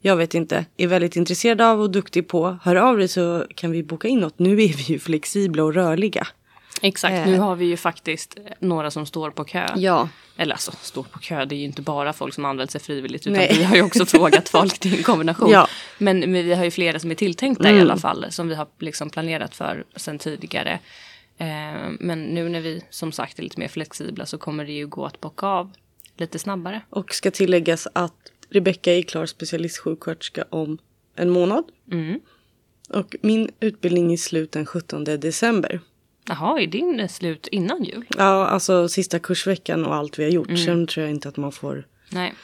jag 0.00 0.16
vet 0.16 0.34
inte, 0.34 0.64
är 0.76 0.86
väldigt 0.86 1.16
intresserad 1.16 1.60
av 1.60 1.80
och 1.80 1.90
duktig 1.90 2.28
på. 2.28 2.58
Hör 2.62 2.76
av 2.76 2.98
dig 2.98 3.08
så 3.08 3.44
kan 3.54 3.70
vi 3.70 3.82
boka 3.82 4.08
in 4.08 4.18
något. 4.18 4.38
Nu 4.38 4.52
är 4.52 4.76
vi 4.76 4.82
ju 4.92 4.98
flexibla 4.98 5.64
och 5.64 5.74
rörliga. 5.74 6.26
Exakt, 6.82 7.12
Eh. 7.14 7.26
nu 7.26 7.38
har 7.38 7.56
vi 7.56 7.64
ju 7.66 7.76
faktiskt 7.76 8.38
några 8.58 8.90
som 8.90 9.06
står 9.06 9.30
på 9.30 9.44
kö. 9.44 9.66
Ja. 9.76 10.08
Eller 10.36 10.52
alltså, 10.54 10.72
står 10.80 11.02
på 11.02 11.18
kö, 11.18 11.44
det 11.44 11.54
är 11.54 11.58
ju 11.58 11.64
inte 11.64 11.82
bara 11.82 12.12
folk 12.12 12.34
som 12.34 12.44
använt 12.44 12.70
sig 12.70 12.80
frivilligt. 12.80 13.26
Utan 13.26 13.32
Nej. 13.32 13.54
vi 13.58 13.64
har 13.64 13.76
ju 13.76 13.82
också 13.82 14.06
frågat 14.16 14.48
folk, 14.48 14.80
det 14.80 14.88
är 14.88 14.96
en 14.96 15.02
kombination. 15.02 15.50
Ja. 15.50 15.68
Men, 15.98 16.18
men 16.20 16.32
vi 16.32 16.54
har 16.54 16.64
ju 16.64 16.70
flera 16.70 16.98
som 16.98 17.10
är 17.10 17.14
tilltänkta 17.14 17.68
Mm. 17.68 17.78
i 17.78 17.80
alla 17.80 17.96
fall. 17.96 18.26
Som 18.30 18.48
vi 18.48 18.54
har 18.54 18.66
liksom 18.78 19.10
planerat 19.10 19.54
för 19.54 19.84
sen 19.96 20.18
tidigare. 20.18 20.78
Eh, 21.38 21.46
men 22.00 22.22
nu 22.22 22.48
när 22.48 22.60
vi 22.60 22.82
som 22.90 23.12
sagt 23.12 23.38
är 23.38 23.42
lite 23.42 23.60
mer 23.60 23.68
flexibla 23.68 24.26
så 24.26 24.38
kommer 24.38 24.64
det 24.64 24.72
ju 24.72 24.86
gå 24.86 25.04
att 25.06 25.20
bocka 25.20 25.46
av 25.46 25.72
lite 26.16 26.38
snabbare. 26.38 26.80
Och 26.90 27.14
ska 27.14 27.30
tilläggas 27.30 27.88
att 27.92 28.14
Rebecka 28.50 28.92
är 28.94 29.02
klar 29.02 29.26
specialistsjuksköterska 29.26 30.44
om 30.50 30.78
en 31.16 31.30
månad. 31.30 31.64
Mm. 31.92 32.20
Och 32.90 33.16
min 33.22 33.50
utbildning 33.60 34.12
är 34.12 34.16
slut 34.16 34.52
den 34.52 34.66
17 34.66 35.04
december. 35.04 35.80
Jaha, 36.28 36.60
är 36.60 36.66
din 36.66 37.08
slut 37.08 37.46
innan 37.46 37.84
jul? 37.84 38.04
Ja, 38.16 38.46
alltså 38.46 38.88
sista 38.88 39.18
kursveckan 39.18 39.84
och 39.86 39.94
allt 39.94 40.18
vi 40.18 40.24
har 40.24 40.30
gjort. 40.30 40.48
Mm. 40.48 40.64
Sen 40.64 40.86
tror 40.86 41.06
jag 41.06 41.14
inte 41.14 41.28
att 41.28 41.36
man 41.36 41.52
får 41.52 41.86
Nej. 42.10 42.34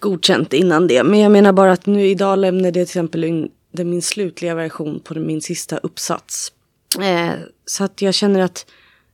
godkänt 0.00 0.52
innan 0.52 0.86
det. 0.86 1.02
Men 1.02 1.20
jag 1.20 1.32
menar 1.32 1.52
bara 1.52 1.72
att 1.72 1.86
nu 1.86 2.06
idag 2.06 2.38
lämnade 2.38 2.66
jag 2.66 2.74
till 2.74 2.82
exempel 2.82 3.24
in 3.24 3.50
det 3.72 3.84
min 3.84 4.02
slutliga 4.02 4.54
version 4.54 5.00
på 5.00 5.14
min 5.14 5.40
sista 5.40 5.76
uppsats. 5.76 6.52
Eh, 7.00 7.32
så 7.64 7.84
att 7.84 8.02
jag 8.02 8.14
känner 8.14 8.40
att 8.40 8.66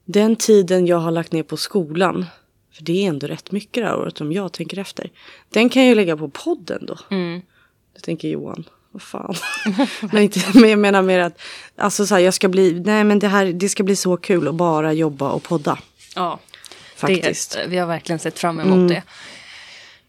den 0.04 0.36
tiden 0.36 0.86
jag 0.86 0.96
har 0.96 1.10
lagt 1.10 1.32
ner 1.32 1.42
på 1.42 1.56
skolan, 1.56 2.26
för 2.72 2.84
det 2.84 3.04
är 3.04 3.08
ändå 3.08 3.26
rätt 3.26 3.52
mycket 3.52 3.82
det 3.82 3.88
här 3.88 3.98
året 3.98 4.20
om 4.20 4.32
jag 4.32 4.52
tänker 4.52 4.78
efter. 4.78 5.10
Den 5.48 5.68
kan 5.68 5.86
jag 5.86 5.96
lägga 5.96 6.16
på 6.16 6.28
podden 6.28 6.86
då. 6.86 6.98
Mm. 7.10 7.40
Det 7.94 8.00
tänker 8.00 8.28
Johan. 8.28 8.64
Vad 8.92 9.02
fan. 9.02 9.34
men, 10.12 10.22
inte, 10.22 10.40
men 10.54 10.70
jag 10.70 10.78
menar 10.78 11.02
mer 11.02 11.18
att 11.18 11.40
alltså 11.76 12.06
så 12.06 12.14
här, 12.14 12.22
jag 12.22 12.34
ska 12.34 12.48
bli, 12.48 12.82
nej 12.84 13.04
men 13.04 13.18
det 13.18 13.28
här, 13.28 13.46
det 13.46 13.68
ska 13.68 13.82
bli 13.82 13.96
så 13.96 14.16
kul 14.16 14.48
att 14.48 14.54
bara 14.54 14.92
jobba 14.92 15.30
och 15.30 15.42
podda. 15.42 15.78
Ja, 16.14 16.38
Faktiskt. 17.02 17.52
Det, 17.52 17.66
vi 17.66 17.78
har 17.78 17.86
verkligen 17.86 18.18
sett 18.18 18.38
fram 18.38 18.60
emot 18.60 18.88
det. 18.88 19.02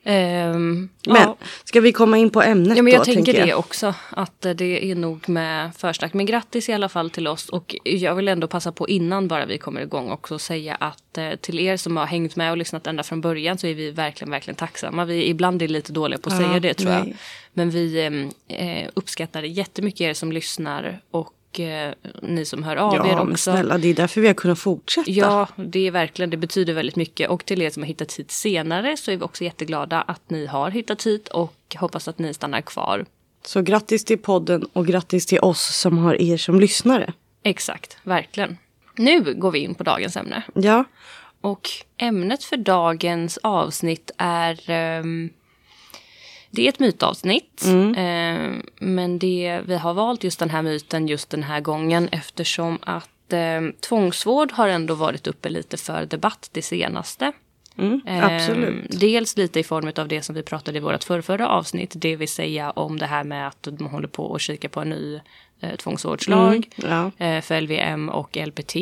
Ehm, 0.06 0.90
Men 1.08 1.16
ja. 1.22 1.38
ska 1.64 1.82
vi 1.82 1.92
komma 1.92 2.18
in 2.18 2.30
på 2.30 2.42
ämnet 2.42 2.78
Ja, 2.78 2.84
men 2.84 2.92
då? 2.92 2.98
jag 2.98 3.06
tänker 3.06 3.34
jag. 3.34 3.48
det 3.48 3.54
också. 3.54 3.94
Att 4.10 4.46
eh, 4.46 4.52
det 4.54 4.92
är 4.92 4.96
nog 4.96 5.30
med 5.30 5.76
försnack. 5.78 6.14
Men 6.14 6.26
grattis 6.26 6.70
i 6.70 6.74
alla 6.74 6.90
fall 6.90 7.10
till 7.10 7.28
oss. 7.28 7.50
Och 7.50 7.76
jag 7.84 8.16
vill 8.16 8.28
ändå 8.28 8.48
passa 8.48 8.72
på 8.72 8.88
innan 8.90 9.28
bara 9.28 9.46
vi 9.46 9.58
kommer 9.58 9.82
igång 9.82 10.12
också 10.12 10.40
säga 10.40 10.76
att 10.76 11.18
eh, 11.18 11.30
till 11.42 11.60
er 11.60 11.78
som 11.78 11.98
har 11.98 12.06
hängt 12.06 12.36
med 12.36 12.52
och 12.52 12.58
lyssnat 12.58 12.88
ända 12.88 13.04
från 13.04 13.22
början 13.22 13.58
så 13.58 13.68
är 13.68 13.74
vi 13.74 13.92
verkligen, 13.92 14.32
verkligen 14.32 14.56
tacksamma. 14.56 15.06
Vi 15.06 15.30
ibland 15.30 15.62
är 15.62 15.68
lite 15.68 15.92
dåliga 15.94 16.20
på 16.20 16.30
att 16.30 16.42
Ja, 16.42 16.48
säga 16.48 16.60
det 16.60 16.74
tror 16.74 16.92
jag. 16.92 17.04
nej. 17.06 17.16
Men 17.54 17.70
vi 17.70 18.00
eh, 18.48 18.90
uppskattar 18.94 19.44
jättemycket 19.44 20.02
er 20.02 20.14
som 20.14 20.32
lyssnar 20.32 21.00
och 21.12 21.30
eh, 21.60 21.92
ni 22.22 22.46
som 22.46 22.64
hör 22.64 22.76
av 22.76 22.94
er 22.94 22.98
Ja, 22.98 23.04
men 23.04 23.32
också. 23.32 23.52
snälla, 23.52 23.78
det 23.78 23.88
är 23.88 23.94
därför 23.94 24.22
vi 24.22 24.28
har 24.28 24.34
kunnat 24.34 24.60
fortsätta. 24.60 25.12
Ja, 25.12 25.48
det 25.56 25.88
är 25.88 25.92
verkligen, 25.92 26.30
det 26.30 26.38
betyder 26.38 26.74
väldigt 26.74 26.96
mycket. 26.96 27.30
Och 27.30 27.46
till 27.46 27.62
er 27.62 27.70
som 27.70 27.84
har 27.84 27.88
hittat 27.88 28.14
hit 28.14 28.32
senare 28.32 28.98
så 28.98 29.12
är 29.12 29.18
vi 29.18 29.24
också 29.24 29.44
jätteglada 29.44 30.02
att 30.02 30.30
ni 30.30 30.46
har 30.46 30.70
hittat 30.72 31.06
hit 31.06 31.28
och 31.28 31.76
hoppas 31.80 32.08
att 32.08 32.20
ni 32.20 32.34
stannar 32.34 32.62
kvar. 32.62 33.06
Så 33.46 33.62
grattis 33.62 34.06
till 34.06 34.18
podden 34.18 34.64
och 34.74 34.88
grattis 34.88 35.26
till 35.26 35.40
oss 35.40 35.78
som 35.78 35.98
har 35.98 36.22
er 36.22 36.38
som 36.38 36.60
lyssnare. 36.60 37.14
Exakt, 37.44 37.98
verkligen. 38.04 38.58
Nu 38.98 39.34
går 39.34 39.52
vi 39.52 39.60
in 39.60 39.76
på 39.76 39.84
dagens 39.84 40.18
ämne. 40.18 40.44
Ja, 40.54 40.84
Och 41.42 41.70
ämnet 41.98 42.44
för 42.44 42.58
dagens 42.58 43.40
avsnitt 43.44 44.12
är... 44.18 44.70
ehm, 44.70 45.30
det 46.56 46.66
är 46.66 46.70
ett 46.70 46.80
mytavsnitt. 46.80 47.64
ehm, 47.98 48.62
men 48.80 49.20
det, 49.20 49.62
vi 49.66 49.76
har 49.78 49.94
valt 49.94 50.24
just 50.24 50.40
den 50.40 50.50
här 50.50 50.62
myten 50.62 51.08
just 51.08 51.30
den 51.30 51.44
här 51.44 51.60
gången 51.62 52.10
eftersom 52.12 52.80
att 52.82 53.34
eh, 53.34 53.62
tvångsvård 53.80 54.52
har 54.52 54.68
ändå 54.68 54.96
varit 54.96 55.28
uppe 55.28 55.50
lite 55.50 55.78
för 55.78 56.06
debatt 56.06 56.50
det 56.52 56.62
senaste. 56.62 57.32
Mm, 57.78 58.02
absolut. 58.22 58.94
Eh, 58.94 59.00
dels 59.00 59.38
lite 59.38 59.60
i 59.60 59.64
form 59.64 59.92
av 59.98 60.08
det 60.08 60.22
som 60.22 60.36
vi 60.36 60.44
pratade 60.44 60.78
i 60.78 60.82
vårt 60.82 61.04
förrförra 61.04 61.48
avsnitt, 61.48 61.92
det 61.96 62.16
vill 62.16 62.28
säga 62.28 62.72
om 62.72 63.00
det 63.00 63.06
här 63.06 63.24
med 63.24 63.48
att 63.48 63.68
man 63.80 63.90
håller 63.92 64.08
på 64.08 64.36
att 64.36 64.42
kika 64.42 64.70
på 64.70 64.80
en 64.82 64.90
ny 64.90 65.20
eh, 65.62 65.76
tvångsvårdslag 65.76 66.70
Mm, 66.84 67.12
ja. 67.18 67.26
eh, 67.26 67.42
för 67.42 67.62
LVM 67.62 68.10
och 68.10 68.38
LPT. 68.38 68.76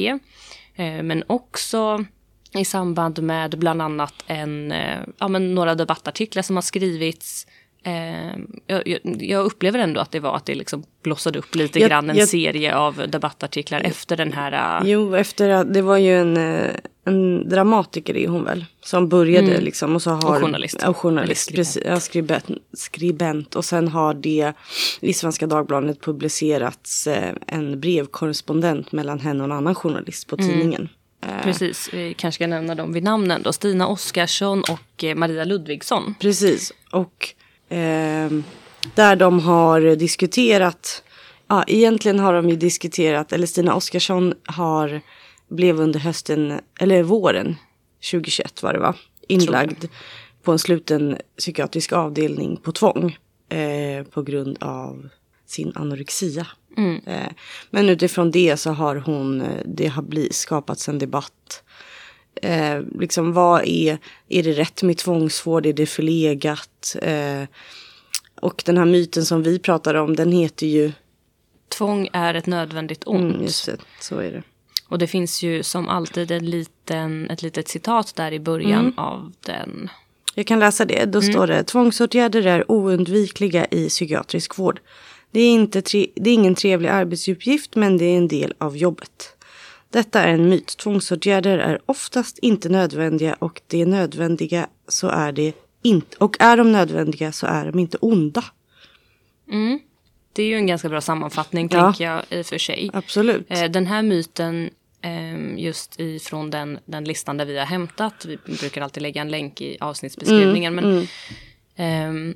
Eh, 0.76 1.04
men 1.04 1.24
också 1.28 2.06
i 2.54 2.66
samband 2.66 3.24
med 3.24 3.60
bland 3.60 3.82
annat 3.82 4.14
en, 4.28 4.72
eh, 4.72 5.00
ja, 5.20 5.28
men 5.28 5.56
några 5.56 5.76
debattartiklar 5.76 6.44
som 6.44 6.56
har 6.58 6.62
skrivits. 6.62 7.48
Eh, 7.84 8.38
jag, 8.68 9.00
jag- 9.20 9.46
upplever 9.46 9.80
ändå 9.80 10.02
att 10.02 10.12
det 10.12 10.20
var 10.20 10.36
att 10.36 10.46
det 10.46 10.56
liksom 10.56 10.84
blossade 11.04 11.40
upp 11.40 11.56
lite 11.56 11.80
Jag- 11.80 11.90
grann 11.90 12.10
en 12.10 12.16
jag- 12.16 12.28
serie 12.30 12.76
av 12.76 13.04
debattartiklar 13.08 13.82
efter 13.82 14.18
den 14.18 14.34
här... 14.34 14.82
eh, 14.82 14.90
Jo, 14.90 15.16
efter 15.16 15.50
att 15.50 15.74
det 15.74 15.82
var 15.82 15.98
ju 15.98 16.18
en, 16.20 16.38
eh, 16.38 16.70
en 17.06 17.50
dramatiker 17.50 18.18
är 18.18 18.28
hon 18.28 18.44
väl. 18.44 18.66
Som 18.82 19.10
började 19.10 19.62
liksom 19.62 19.96
och 19.96 20.02
så 20.02 20.10
har... 20.10 20.36
Och 20.36 20.42
journalist. 20.42 20.78
Ja, 20.82 20.94
journalist, 20.94 21.50
Eller 21.50 21.58
precis. 21.58 21.84
Ja, 21.86 22.00
skribent, 22.00 22.46
skribent. 22.74 23.56
Och 23.56 23.66
sen 23.66 23.88
har 23.88 24.14
det 24.14 24.54
i 25.00 25.14
Svenska 25.14 25.48
Dagbladet 25.48 26.02
publicerats 26.02 27.08
eh, 27.08 27.34
en 27.48 27.80
brevkorrespondent 27.80 28.92
mellan 28.92 29.20
henne 29.20 29.40
och 29.40 29.46
en 29.46 29.52
annan 29.58 29.76
journalist 29.76 30.28
på 30.28 30.38
tidningen. 30.38 30.90
Eh, 31.26 31.44
Precis, 31.44 31.90
vi 31.94 32.14
kanske 32.14 32.36
ska 32.38 32.48
nämna 32.48 32.76
dem 32.76 32.94
vid 32.94 33.04
namnen 33.04 33.42
då. 33.44 33.54
Stina 33.54 33.88
Oskarsson 33.88 34.60
och 34.72 35.04
Maria 35.16 35.44
Ludvigsson. 35.44 36.16
Precis. 36.20 36.74
Och 36.92 37.30
ehm, 37.72 38.44
där 38.96 39.16
de 39.16 39.40
har 39.40 39.96
diskuterat. 39.96 41.04
Ja, 41.48 41.64
egentligen 41.68 42.20
har 42.20 42.34
de 42.34 42.50
ju 42.50 42.56
diskuterat. 42.56 43.34
Eller 43.34 43.48
Stina 43.48 43.76
Oskarsson 43.76 44.34
har 44.46 45.02
blev 45.50 45.80
under 45.80 46.00
hösten 46.00 46.60
eller 46.80 47.04
våren 47.04 47.56
2021 48.12 48.64
var 48.64 48.74
det 48.74 48.80
va? 48.80 48.96
Inlagd 49.28 49.86
på 50.44 50.52
en 50.52 50.60
sluten 50.60 51.18
psykiatrisk 51.38 51.92
avdelning 51.92 52.58
på 52.58 52.72
tvång. 52.72 53.18
Eh, 53.52 54.04
på 54.04 54.22
grund 54.22 54.58
av 54.64 55.10
sin 55.46 55.72
anorexia. 55.76 56.48
Eh, 57.06 57.32
men 57.70 57.90
utifrån 57.90 58.32
det 58.32 58.58
så 58.58 58.72
har 58.72 58.96
hon, 58.96 59.42
eh, 59.42 59.62
det 59.66 59.88
har 59.88 60.04
blivit, 60.04 60.36
skapats 60.36 60.90
en 60.90 61.00
debatt 61.00 61.64
Eh, 62.36 62.82
liksom 63.00 63.34
vad 63.34 63.68
är, 63.68 63.98
är 64.30 64.44
det 64.44 64.52
rätt 64.52 64.84
med 64.84 64.98
tvångsvård, 64.98 65.66
är 65.66 65.74
det 65.74 65.86
förlegat? 65.86 66.96
Eh, 67.02 67.44
och 68.42 68.64
den 68.66 68.78
här 68.78 68.86
myten 68.86 69.26
som 69.26 69.44
vi 69.44 69.60
pratar 69.60 69.96
om, 69.96 70.16
den 70.16 70.32
heter 70.32 70.68
ju, 70.68 70.92
Tvång 71.78 72.10
är 72.14 72.34
ett 72.34 72.46
nödvändigt 72.46 73.04
ont. 73.06 73.34
mm, 73.34 73.42
just 73.44 73.66
det, 73.66 73.78
så 74.00 74.18
är 74.20 74.32
det. 74.32 74.44
Och 74.88 74.98
det 75.00 75.08
finns 75.08 75.44
ju 75.44 75.64
som 75.64 75.90
alltid 75.90 76.32
en 76.32 76.50
liten, 76.50 77.30
ett 77.30 77.42
litet 77.42 77.68
citat 77.68 78.16
där 78.16 78.32
i 78.32 78.40
början 78.40 78.80
Mm. 78.80 78.98
av 78.98 79.32
den. 79.46 79.90
Jag 80.36 80.48
kan 80.48 80.60
läsa 80.60 80.86
det, 80.86 81.06
då 81.06 81.22
står 81.22 81.48
det 81.48 81.64
tvångsåtgärder 81.64 82.48
är 82.48 82.72
oundvikliga 82.72 83.66
i 83.72 83.90
psykiatrisk 83.90 84.58
vård. 84.58 84.80
Det 85.32 85.40
är, 85.40 85.50
inte 85.52 85.82
tre, 85.82 86.08
det 86.16 86.30
är 86.30 86.34
ingen 86.34 86.56
trevlig 86.56 86.90
arbetsuppgift 86.90 87.76
men 87.76 87.98
det 87.98 88.06
är 88.06 88.18
en 88.18 88.28
del 88.28 88.54
av 88.58 88.78
jobbet. 88.78 89.36
Detta 89.92 90.22
är 90.24 90.34
en 90.34 90.50
myt. 90.50 90.78
Tvångsåtgärder 90.78 91.58
är 91.58 91.80
oftast 91.86 92.38
inte 92.40 92.70
nödvändiga 92.70 93.34
och 93.40 93.62
det 93.68 93.82
är 93.82 93.86
nödvändiga 93.86 94.68
så 94.88 95.08
är 95.08 95.32
det 95.32 95.54
inte. 95.84 96.18
Och 96.18 96.38
är 96.40 96.58
de 96.58 96.72
nödvändiga 96.72 97.32
så 97.32 97.48
är 97.48 97.66
de 97.66 97.80
inte 97.80 97.98
onda. 97.98 98.44
Det 100.34 100.44
är 100.44 100.48
ju 100.48 100.56
en 100.56 100.68
ganska 100.68 100.90
bra 100.90 101.02
sammanfattning 101.02 101.70
Ja. 101.72 101.82
tänker 101.84 102.04
jag 102.06 102.24
i 102.30 102.42
och 102.42 102.46
för 102.46 102.58
sig. 102.58 102.90
Absolut. 102.94 103.46
Eh, 103.50 103.64
Den 103.64 103.86
här 103.88 104.02
myten 104.02 104.70
eh, 105.02 105.64
just 105.64 106.00
ifrån 106.00 106.50
den, 106.50 106.80
den 106.86 107.04
listan 107.04 107.38
där 107.38 107.46
vi 107.46 107.58
har 107.60 107.66
hämtat. 107.66 108.26
Vi 108.26 108.38
brukar 108.60 108.82
alltid 108.82 109.04
lägga 109.04 109.22
en 109.22 109.32
länk 109.32 109.62
i 109.62 109.78
avsnittsbeskrivningen. 109.80 110.80
Mm, 110.80 110.96
men 110.96 111.08
ehm, 111.76 112.36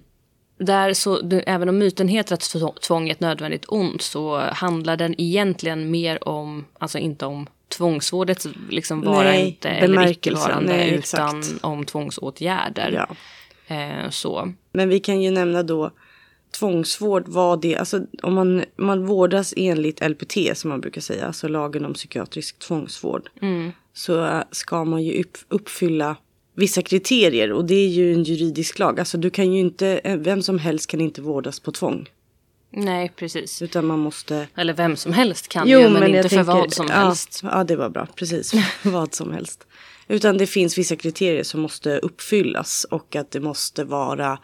där 0.57 0.93
så, 0.93 1.29
även 1.45 1.69
om 1.69 1.77
myten 1.77 2.07
heter 2.07 2.33
att 2.33 2.41
två- 2.41 2.75
tvång 2.81 3.07
är 3.07 3.11
ett 3.11 3.19
nödvändigt 3.19 3.65
ont 3.67 4.01
så 4.01 4.37
handlar 4.39 4.97
den 4.97 5.21
egentligen 5.21 5.91
mer 5.91 6.27
om, 6.27 6.65
alltså 6.79 6.97
inte 6.97 7.25
om 7.25 7.47
tvångsvårdets 7.77 8.47
liksom 8.69 9.01
vara 9.01 9.23
Nej, 9.23 9.47
inte 9.47 9.69
eller 9.69 10.07
icke-varande 10.11 10.87
utan 10.89 11.39
exakt. 11.39 11.63
om 11.63 11.85
tvångsåtgärder. 11.85 12.91
Ja. 12.91 13.15
Eh, 13.75 14.09
så. 14.09 14.53
Men 14.73 14.89
vi 14.89 14.99
kan 14.99 15.21
ju 15.21 15.31
nämna 15.31 15.63
då 15.63 15.91
tvångsvård, 16.59 17.23
vad 17.27 17.61
det 17.61 17.75
alltså 17.77 18.01
om 18.23 18.33
man, 18.33 18.63
man 18.75 19.05
vårdas 19.05 19.53
enligt 19.57 20.09
LPT 20.09 20.37
som 20.57 20.69
man 20.69 20.81
brukar 20.81 21.01
säga, 21.01 21.25
alltså 21.27 21.47
lagen 21.47 21.85
om 21.85 21.93
psykiatrisk 21.93 22.59
tvångsvård. 22.59 23.29
Så 23.93 24.43
ska 24.51 24.83
man 24.83 25.03
ju 25.03 25.21
upp, 25.21 25.37
uppfylla 25.49 26.15
vissa 26.55 26.81
kriterier 26.81 27.51
och 27.51 27.65
det 27.65 27.75
är 27.75 27.87
ju 27.87 28.13
en 28.13 28.23
juridisk 28.23 28.79
lag. 28.79 28.99
Alltså 28.99 29.17
du 29.17 29.29
kan 29.29 29.53
ju 29.53 29.59
inte, 29.59 30.17
vem 30.19 30.41
som 30.41 30.59
helst 30.59 30.87
kan 30.89 31.01
inte 31.01 31.21
vårdas 31.21 31.59
på 31.59 31.71
tvång. 31.71 32.09
Nej, 32.71 33.11
precis. 33.15 33.61
Utan 33.61 33.85
man 33.85 33.99
måste... 33.99 34.47
Eller 34.55 34.73
vem 34.73 34.95
som 34.95 35.13
helst 35.13 35.47
kan 35.47 35.67
ju, 35.67 35.89
men, 35.89 36.15
inte 36.15 36.29
för 36.29 36.43
vad 36.43 36.73
som 36.73 36.87
ja, 36.89 36.93
helst. 36.93 37.41
Ja, 37.43 37.63
det 37.63 37.75
var 37.75 37.89
bra. 37.89 38.07
Precis, 38.15 38.53
vad 38.83 39.13
som 39.13 39.33
helst. 39.33 39.67
Utan 40.07 40.37
det 40.37 40.47
finns 40.47 40.77
vissa 40.77 40.95
kriterier 40.95 41.43
som 41.43 41.61
måste 41.61 41.97
uppfyllas 41.97 42.85
och 42.89 43.15
att 43.15 43.31
det 43.31 43.39
måste 43.39 43.83
vara 43.83 44.39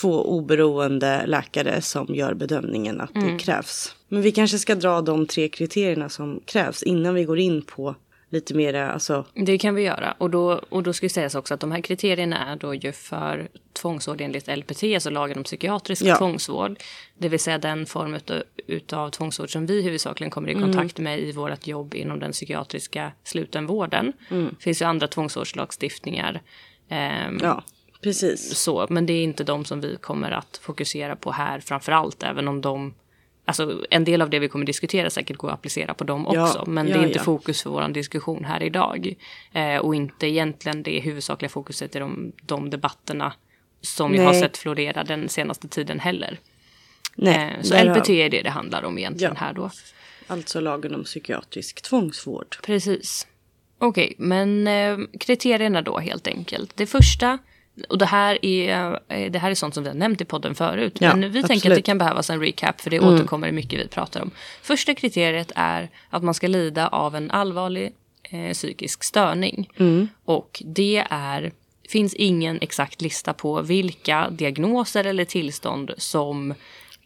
två 0.00 0.24
oberoende 0.24 1.26
läkare 1.26 1.82
som 1.82 2.14
gör 2.14 2.34
bedömningen 2.34 3.00
att 3.00 3.16
Mm. 3.16 3.32
det 3.32 3.38
krävs. 3.38 3.94
Men 4.08 4.22
vi 4.22 4.32
kanske 4.32 4.58
ska 4.58 4.74
dra 4.74 5.00
de 5.00 5.26
tre 5.26 5.48
kriterierna 5.48 6.08
som 6.08 6.40
krävs 6.44 6.82
innan 6.82 7.14
vi 7.14 7.24
går 7.24 7.38
in 7.38 7.62
på 7.62 7.94
lite 8.32 8.54
mera, 8.54 8.92
alltså 8.92 9.24
Det 9.34 9.58
kan 9.58 9.74
vi 9.74 9.82
göra. 9.82 10.14
Och 10.18 10.30
då, 10.30 10.60
och 10.68 10.82
då 10.82 10.92
ska 10.92 11.08
sägas 11.08 11.34
också 11.34 11.54
att 11.54 11.60
de 11.60 11.72
här 11.72 11.80
kriterierna 11.80 12.46
är 12.52 12.56
då 12.56 12.74
ju 12.74 12.92
för 12.92 13.48
tvångsvård 13.72 14.20
enligt 14.20 14.46
LPT, 14.58 14.82
alltså 14.94 15.10
lagen 15.10 15.38
om 15.38 15.44
psykiatrisk 15.44 16.02
Ja. 16.02 16.16
tvångsvård. 16.18 16.78
Det 17.18 17.28
vill 17.28 17.40
säga 17.40 17.58
den 17.58 17.86
form 17.86 18.14
utav, 18.14 18.42
utav 18.66 19.10
tvångsvård 19.10 19.52
som 19.52 19.66
vi 19.66 19.82
huvudsakligen 19.82 20.30
kommer 20.30 20.48
i 20.48 20.54
kontakt 20.54 20.98
med 20.98 21.20
i 21.20 21.32
vårt 21.32 21.66
jobb 21.66 21.94
inom 21.94 22.18
den 22.20 22.32
psykiatriska 22.32 23.12
slutenvården. 23.24 24.12
Det 24.28 24.62
finns 24.62 24.82
ju 24.82 24.86
andra 24.86 25.06
tvångsvårdslagstiftningar. 25.08 26.40
ehm, 26.88 27.38
ja, 27.42 27.64
precis. 28.02 28.58
så, 28.58 28.86
men 28.90 29.06
det 29.06 29.12
är 29.12 29.22
inte 29.24 29.44
de 29.44 29.64
som 29.64 29.80
vi 29.80 29.96
kommer 29.96 30.30
att 30.30 30.56
fokusera 30.62 31.16
på 31.16 31.32
här 31.32 31.60
framför 31.60 31.92
allt, 31.92 32.22
även 32.22 32.48
om 32.48 32.60
de 32.60 32.94
Alltså 33.50 33.84
en 33.90 34.04
del 34.04 34.22
av 34.22 34.30
det 34.30 34.38
vi 34.38 34.48
kommer 34.48 34.66
diskutera 34.66 35.10
säkert 35.10 35.36
går 35.36 35.48
att 35.48 35.54
applicera 35.54 35.94
på 35.94 36.04
dem 36.04 36.26
Ja, 36.34 36.42
också. 36.44 36.64
Men 36.70 36.88
ja, 36.88 36.94
det 36.96 37.02
är 37.02 37.06
inte 37.06 37.18
ja. 37.18 37.24
fokus 37.24 37.62
för 37.62 37.70
vår 37.70 37.88
diskussion 37.88 38.44
här 38.44 38.62
idag. 38.62 39.14
Eh, 39.52 39.76
och 39.76 39.94
inte 39.94 40.26
egentligen 40.26 40.82
det 40.82 41.00
huvudsakliga 41.00 41.48
fokuset 41.48 41.96
i 41.96 41.98
de, 41.98 42.32
de 42.42 42.70
debatterna 42.70 43.32
som 43.80 44.14
jag 44.14 44.24
har 44.24 44.32
Nej. 44.32 44.40
sett 44.40 44.56
florera 44.56 45.04
den 45.04 45.28
senaste 45.28 45.68
tiden 45.68 46.00
heller. 46.00 46.38
Nej, 47.14 47.54
Eh, 47.56 47.62
så 47.62 47.74
LPT 47.74 48.08
har- 48.08 48.10
är 48.10 48.28
det 48.30 48.42
det 48.42 48.50
handlar 48.50 48.82
om 48.84 48.98
egentligen 48.98 49.34
Ja. 49.40 49.46
här 49.46 49.52
då. 49.52 49.70
Alltså 50.26 50.60
lagen 50.60 50.94
om 50.94 51.04
psykiatrisk 51.04 51.82
tvångsvård. 51.82 52.56
Precis. 52.62 53.26
Okej, 53.78 54.14
men 54.18 54.66
eh, 54.66 54.98
kriterierna 55.20 55.82
då 55.82 55.98
helt 55.98 56.26
enkelt. 56.26 56.76
Det 56.76 56.86
första, 56.86 57.38
och 57.88 57.98
det 57.98 58.06
här 58.06 58.44
är, 58.44 59.00
eh, 59.08 59.30
det 59.30 59.38
här 59.38 59.50
är 59.50 59.54
sånt 59.54 59.74
som 59.74 59.82
vi 59.82 59.88
har 59.88 59.96
nämnt 59.96 60.20
i 60.20 60.24
podden 60.24 60.54
förut. 60.54 60.96
Ja, 61.00 61.16
men 61.16 61.32
vi 61.32 61.42
tänker 61.42 61.52
att 61.52 61.56
absolut. 61.56 61.76
det 61.76 61.82
kan 61.82 61.98
behövas 61.98 62.30
en 62.30 62.40
recap 62.40 62.80
för 62.80 62.90
det 62.90 63.00
återkommer 63.00 63.48
i 63.48 63.52
mycket 63.52 63.80
vi 63.80 63.88
pratar 63.88 64.22
om. 64.22 64.30
Första 64.62 64.94
kriteriet 64.94 65.52
är 65.54 65.90
att 66.10 66.22
man 66.22 66.34
ska 66.34 66.48
lida 66.48 66.88
av 66.88 67.16
en 67.16 67.30
allvarlig 67.30 67.92
eh, 68.22 68.52
psykisk 68.52 69.04
störning. 69.04 69.68
Och 70.24 70.62
det 70.64 71.04
är, 71.10 71.52
finns 71.88 72.14
ingen 72.14 72.58
exakt 72.60 73.00
lista 73.00 73.32
på 73.32 73.62
vilka 73.62 74.30
diagnoser 74.30 75.04
eller 75.04 75.24
tillstånd 75.24 75.90
som 75.96 76.54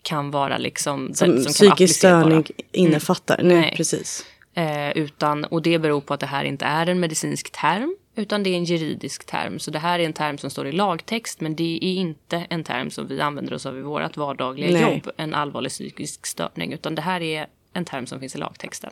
kan 0.03 0.31
vara 0.31 0.59
liksom... 0.59 1.15
Som, 1.15 1.29
kan 1.29 1.45
psykisk 1.45 1.97
störning 1.97 2.47
innefattar. 2.73 3.41
Nej, 3.43 3.57
Nej. 3.57 3.75
precis. 3.77 4.25
Eh, 4.55 4.91
utan, 4.91 5.45
och 5.45 5.63
det 5.63 5.79
beror 5.79 6.01
på 6.01 6.15
att 6.15 6.21
det 6.21 6.27
här 6.27 6.45
inte 6.45 6.65
är 6.65 6.87
en 6.87 7.01
medicinsk 7.01 7.51
term, 7.51 7.97
utan 8.15 8.43
det 8.43 8.51
är 8.51 8.57
en 8.57 8.65
juridisk 8.65 9.25
term. 9.27 9.59
Så 9.59 9.71
det 9.71 9.79
här 9.79 9.99
är 9.99 10.05
en 10.05 10.13
term 10.13 10.39
som 10.39 10.51
står 10.51 10.67
i 10.67 10.73
lagtext, 10.73 11.41
men 11.41 11.57
det 11.57 11.79
är 11.83 11.95
inte 11.95 12.47
en 12.51 12.65
term 12.65 12.91
som 12.91 13.07
vi 13.07 13.21
använder 13.21 13.55
oss 13.55 13.67
av 13.67 13.79
i 13.79 13.81
vårt 13.81 14.17
vardagliga 14.17 14.71
Nej. 14.71 14.83
jobb, 14.83 15.11
en 15.17 15.35
allvarlig 15.35 15.71
psykisk 15.71 16.27
störning, 16.27 16.73
utan 16.73 16.95
det 16.95 17.03
här 17.03 17.21
är 17.21 17.47
en 17.73 17.85
term 17.85 18.07
som 18.07 18.21
finns 18.21 18.35
i 18.35 18.39
lagtexten. 18.39 18.91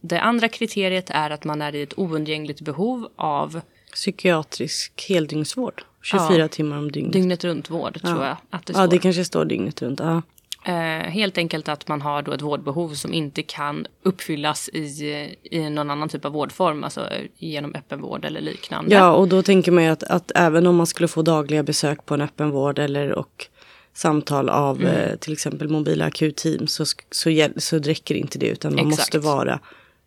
Det 0.00 0.20
andra 0.20 0.48
kriteriet 0.48 1.10
är 1.10 1.30
att 1.30 1.44
man 1.44 1.62
är 1.62 1.74
i 1.74 1.82
ett 1.82 1.98
oundgängligt 1.98 2.60
behov 2.60 3.08
av 3.16 3.60
Psykiatrisk 3.92 5.04
heldygnsvård. 5.08 5.84
24 6.02 6.48
timmar 6.48 6.78
om 6.78 6.92
dygnet. 6.92 7.12
dygnet 7.12 7.44
runt 7.44 7.70
vård, 7.70 8.00
tror 8.00 8.24
jag 8.24 8.36
att 8.50 8.66
det 8.66 8.72
står. 8.72 8.82
Ja, 8.82 8.86
det 8.86 8.98
kanske 8.98 9.24
står 9.24 9.44
dygnet 9.44 9.82
runt. 9.82 10.00
Ja. 10.00 10.22
Eh, 10.68 10.74
helt 11.10 11.38
enkelt 11.38 11.68
att 11.68 11.88
man 11.88 12.02
har 12.02 12.22
då 12.22 12.32
ett 12.32 12.42
vårdbehov 12.42 12.94
som 12.94 13.14
inte 13.14 13.42
kan 13.42 13.86
uppfyllas 14.02 14.68
i, 14.68 15.36
i 15.42 15.70
någon 15.70 15.90
annan 15.90 16.08
typ 16.08 16.24
av 16.24 16.32
vårdform, 16.32 16.84
alltså 16.84 17.08
genom 17.36 17.74
öppenvård 17.74 18.24
eller 18.24 18.40
liknande. 18.40 18.94
Ja, 18.94 19.12
och 19.12 19.28
då 19.28 19.42
tänker 19.42 19.72
man 19.72 19.84
ju 19.84 19.90
att, 19.90 20.02
att 20.02 20.32
även 20.34 20.66
om 20.66 20.76
man 20.76 20.86
skulle 20.86 21.08
få 21.08 21.22
dagliga 21.22 21.62
besök 21.62 22.06
på 22.06 22.14
en 22.14 22.20
öppenvård 22.20 22.78
eller 22.78 23.12
och 23.12 23.46
samtal 23.94 24.48
av 24.48 24.80
Mm. 24.80 24.92
eh, 24.94 25.16
till 25.16 25.32
exempel 25.32 25.68
mobila 25.68 26.04
akutteam 26.04 26.66
så, 26.66 26.84
så, 27.10 27.48
så 27.56 27.78
räcker 27.78 28.14
inte 28.14 28.38
det 28.38 28.46
utan 28.46 28.74
man 28.74 28.88
Exakt. 28.88 29.14
måste 29.14 29.18
vara 29.18 29.60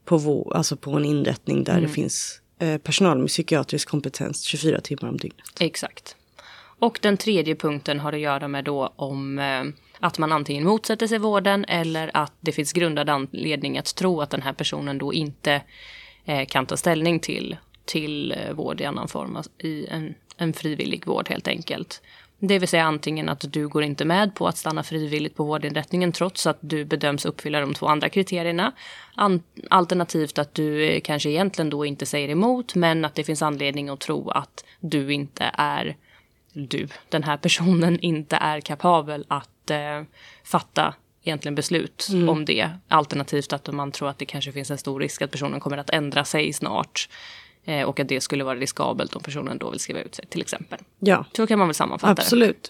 på, 0.05 0.51
alltså 0.55 0.75
på 0.75 0.91
en 0.91 1.05
inrättning 1.05 1.63
där 1.63 1.81
det 1.81 1.87
finns 1.87 2.41
eh, 2.59 2.77
personal 2.77 3.17
med 3.17 3.27
psykiatrisk 3.27 3.89
kompetens 3.89 4.41
24 4.43 4.81
timmar 4.81 5.09
om 5.09 5.17
dygnet. 5.17 5.45
Exakt. 5.59 6.15
Och 6.79 6.99
den 7.01 7.17
tredje 7.17 7.55
punkten 7.55 7.99
har 7.99 8.13
att 8.13 8.19
göra 8.19 8.47
med 8.47 8.63
då 8.65 8.93
om 8.95 9.39
eh, 9.39 9.63
att 9.99 10.17
man 10.17 10.31
antingen 10.31 10.63
motsätter 10.63 11.07
sig 11.07 11.17
vården 11.19 11.65
eller 11.65 12.11
att 12.13 12.33
det 12.39 12.51
finns 12.51 12.73
grundad 12.73 13.09
anledning 13.09 13.77
att 13.77 13.95
tro 13.95 14.21
att 14.21 14.29
den 14.29 14.41
här 14.41 14.53
personen 14.53 14.97
då 14.97 15.13
inte 15.13 15.61
eh, 16.25 16.45
kan 16.45 16.65
ta 16.65 16.77
ställning 16.77 17.19
till, 17.19 17.57
till 17.85 18.31
eh, 18.31 18.53
vård 18.53 18.81
i 18.81 18.85
annan 18.85 19.07
form, 19.07 19.35
alltså 19.35 19.51
i 19.57 19.87
en, 19.87 20.15
en 20.37 20.53
frivillig 20.53 21.05
vård 21.05 21.29
helt 21.29 21.47
enkelt. 21.47 22.01
Det 22.41 22.59
vill 22.59 22.67
säga 22.67 22.83
antingen 22.83 23.29
att 23.29 23.53
du 23.53 23.67
går 23.67 23.83
inte 23.83 24.05
med 24.05 24.35
på 24.35 24.47
att 24.47 24.57
stanna 24.57 24.83
frivilligt 24.83 25.35
på 25.35 25.43
vårdinrättningen 25.43 26.11
trots 26.11 26.47
att 26.47 26.57
du 26.61 26.85
bedöms 26.85 27.25
uppfylla 27.25 27.59
de 27.59 27.73
två 27.73 27.87
andra 27.87 28.09
kriterierna. 28.09 28.71
An- 29.15 29.43
alternativt 29.69 30.37
att 30.37 30.53
du 30.53 30.85
eh, 30.85 31.01
kanske 31.01 31.29
egentligen 31.29 31.69
då 31.69 31.85
inte 31.85 32.05
säger 32.05 32.29
emot 32.29 32.75
men 32.75 33.05
att 33.05 33.15
det 33.15 33.23
finns 33.23 33.41
anledning 33.41 33.89
att 33.89 33.99
tro 33.99 34.29
att 34.29 34.65
du 34.79 35.13
inte 35.13 35.51
är 35.53 35.95
du, 36.53 36.87
den 37.09 37.23
här 37.23 37.37
personen 37.37 37.99
inte 37.99 38.35
är 38.35 38.61
kapabel 38.61 39.25
att 39.27 39.49
eh, 39.71 40.01
fatta 40.43 40.93
egentligen 41.23 41.55
beslut 41.55 42.07
om 42.29 42.45
det. 42.45 42.69
Alternativt 42.87 43.53
att 43.53 43.67
man 43.73 43.91
tror 43.91 44.09
att 44.09 44.17
det 44.17 44.25
kanske 44.25 44.51
finns 44.51 44.71
en 44.71 44.77
stor 44.77 44.99
risk 44.99 45.21
att 45.21 45.31
personen 45.31 45.59
kommer 45.59 45.77
att 45.77 45.89
ändra 45.89 46.25
sig 46.25 46.53
snart. 46.53 47.09
Eh, 47.65 47.83
och 47.83 47.99
att 47.99 48.07
det 48.07 48.21
skulle 48.21 48.43
vara 48.43 48.59
riskabelt 48.59 49.15
om 49.15 49.21
personen 49.23 49.57
då 49.57 49.69
vill 49.69 49.79
skriva 49.79 49.99
ut 49.99 50.15
sig 50.15 50.25
till 50.25 50.41
exempel. 50.41 50.79
Ja, 50.99 51.25
Så 51.35 51.47
kan 51.47 51.59
man 51.59 51.67
väl 51.67 51.75
sammanfatta 51.75 52.13
det. 52.13 52.21
absolut. 52.21 52.69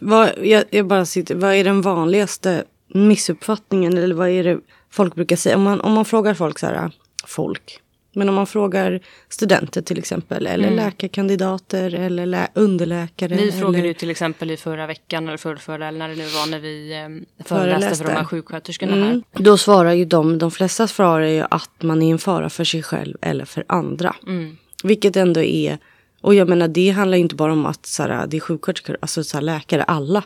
Bara 0.83 1.05
sitter, 1.05 1.35
vad 1.35 1.53
är 1.53 1.63
den 1.63 1.81
vanligaste 1.81 2.63
missuppfattningen 2.87 3.97
eller 3.97 4.15
vad 4.15 4.29
är 4.29 4.43
det 4.43 4.59
folk 4.89 5.15
brukar 5.15 5.35
säga? 5.35 5.55
Om 5.55 5.63
man, 5.63 5.81
om 5.81 5.93
man 5.93 6.05
frågar 6.05 6.33
folk 6.33 6.59
så 6.59 6.65
här, 6.65 6.91
folk. 7.25 7.79
Men 8.13 8.29
om 8.29 8.35
man 8.35 8.47
frågar 8.47 8.99
studenter 9.29 9.81
till 9.81 9.97
exempel 9.99 10.47
eller 10.47 10.71
läkarkandidater 10.71 11.93
eller 11.93 12.25
lä- 12.25 12.47
underläkare. 12.53 13.35
Vi 13.35 13.41
eller, 13.41 13.51
frågade 13.51 13.87
ju 13.87 13.93
till 13.93 14.09
exempel 14.09 14.51
i 14.51 14.57
förra 14.57 14.87
veckan 14.87 15.27
eller 15.27 15.37
förrförra 15.37 15.87
eller 15.87 15.99
när 15.99 16.09
det 16.09 16.15
nu 16.15 16.25
var 16.27 16.49
när 16.51 16.59
vi 16.59 16.93
eh, 16.93 17.43
föreläste 17.45 17.95
för 17.95 18.03
de 18.05 18.11
här 18.17 18.23
sjuksköterskorna 18.25 18.91
här. 18.95 19.01
Mm. 19.11 19.23
Då 19.33 19.57
svarar 19.57 19.93
ju 19.93 20.05
de, 20.05 20.37
de 20.37 20.51
flesta 20.51 20.87
svarar 20.87 21.25
ju 21.27 21.43
att 21.51 21.81
man 21.83 22.01
är 22.01 22.11
en 22.11 22.19
fara 22.19 22.49
för 22.49 22.63
sig 22.63 22.83
själv 22.83 23.17
eller 23.21 23.45
för 23.45 23.63
andra. 23.67 24.15
Mm. 24.27 24.57
Vilket 24.83 25.15
ändå 25.15 25.41
är, 25.41 25.77
och 26.21 26.35
jag 26.35 26.49
menar 26.49 26.67
det 26.67 26.89
handlar 26.89 27.17
inte 27.17 27.35
bara 27.35 27.51
om 27.53 27.65
att 27.65 27.85
så 27.85 28.03
här, 28.03 28.27
det 28.27 28.37
är 28.37 28.41
sjuksköterskor, 28.41 28.97
alltså 29.01 29.23
så 29.23 29.37
här, 29.37 29.41
läkare, 29.41 29.83
alla 29.83 30.23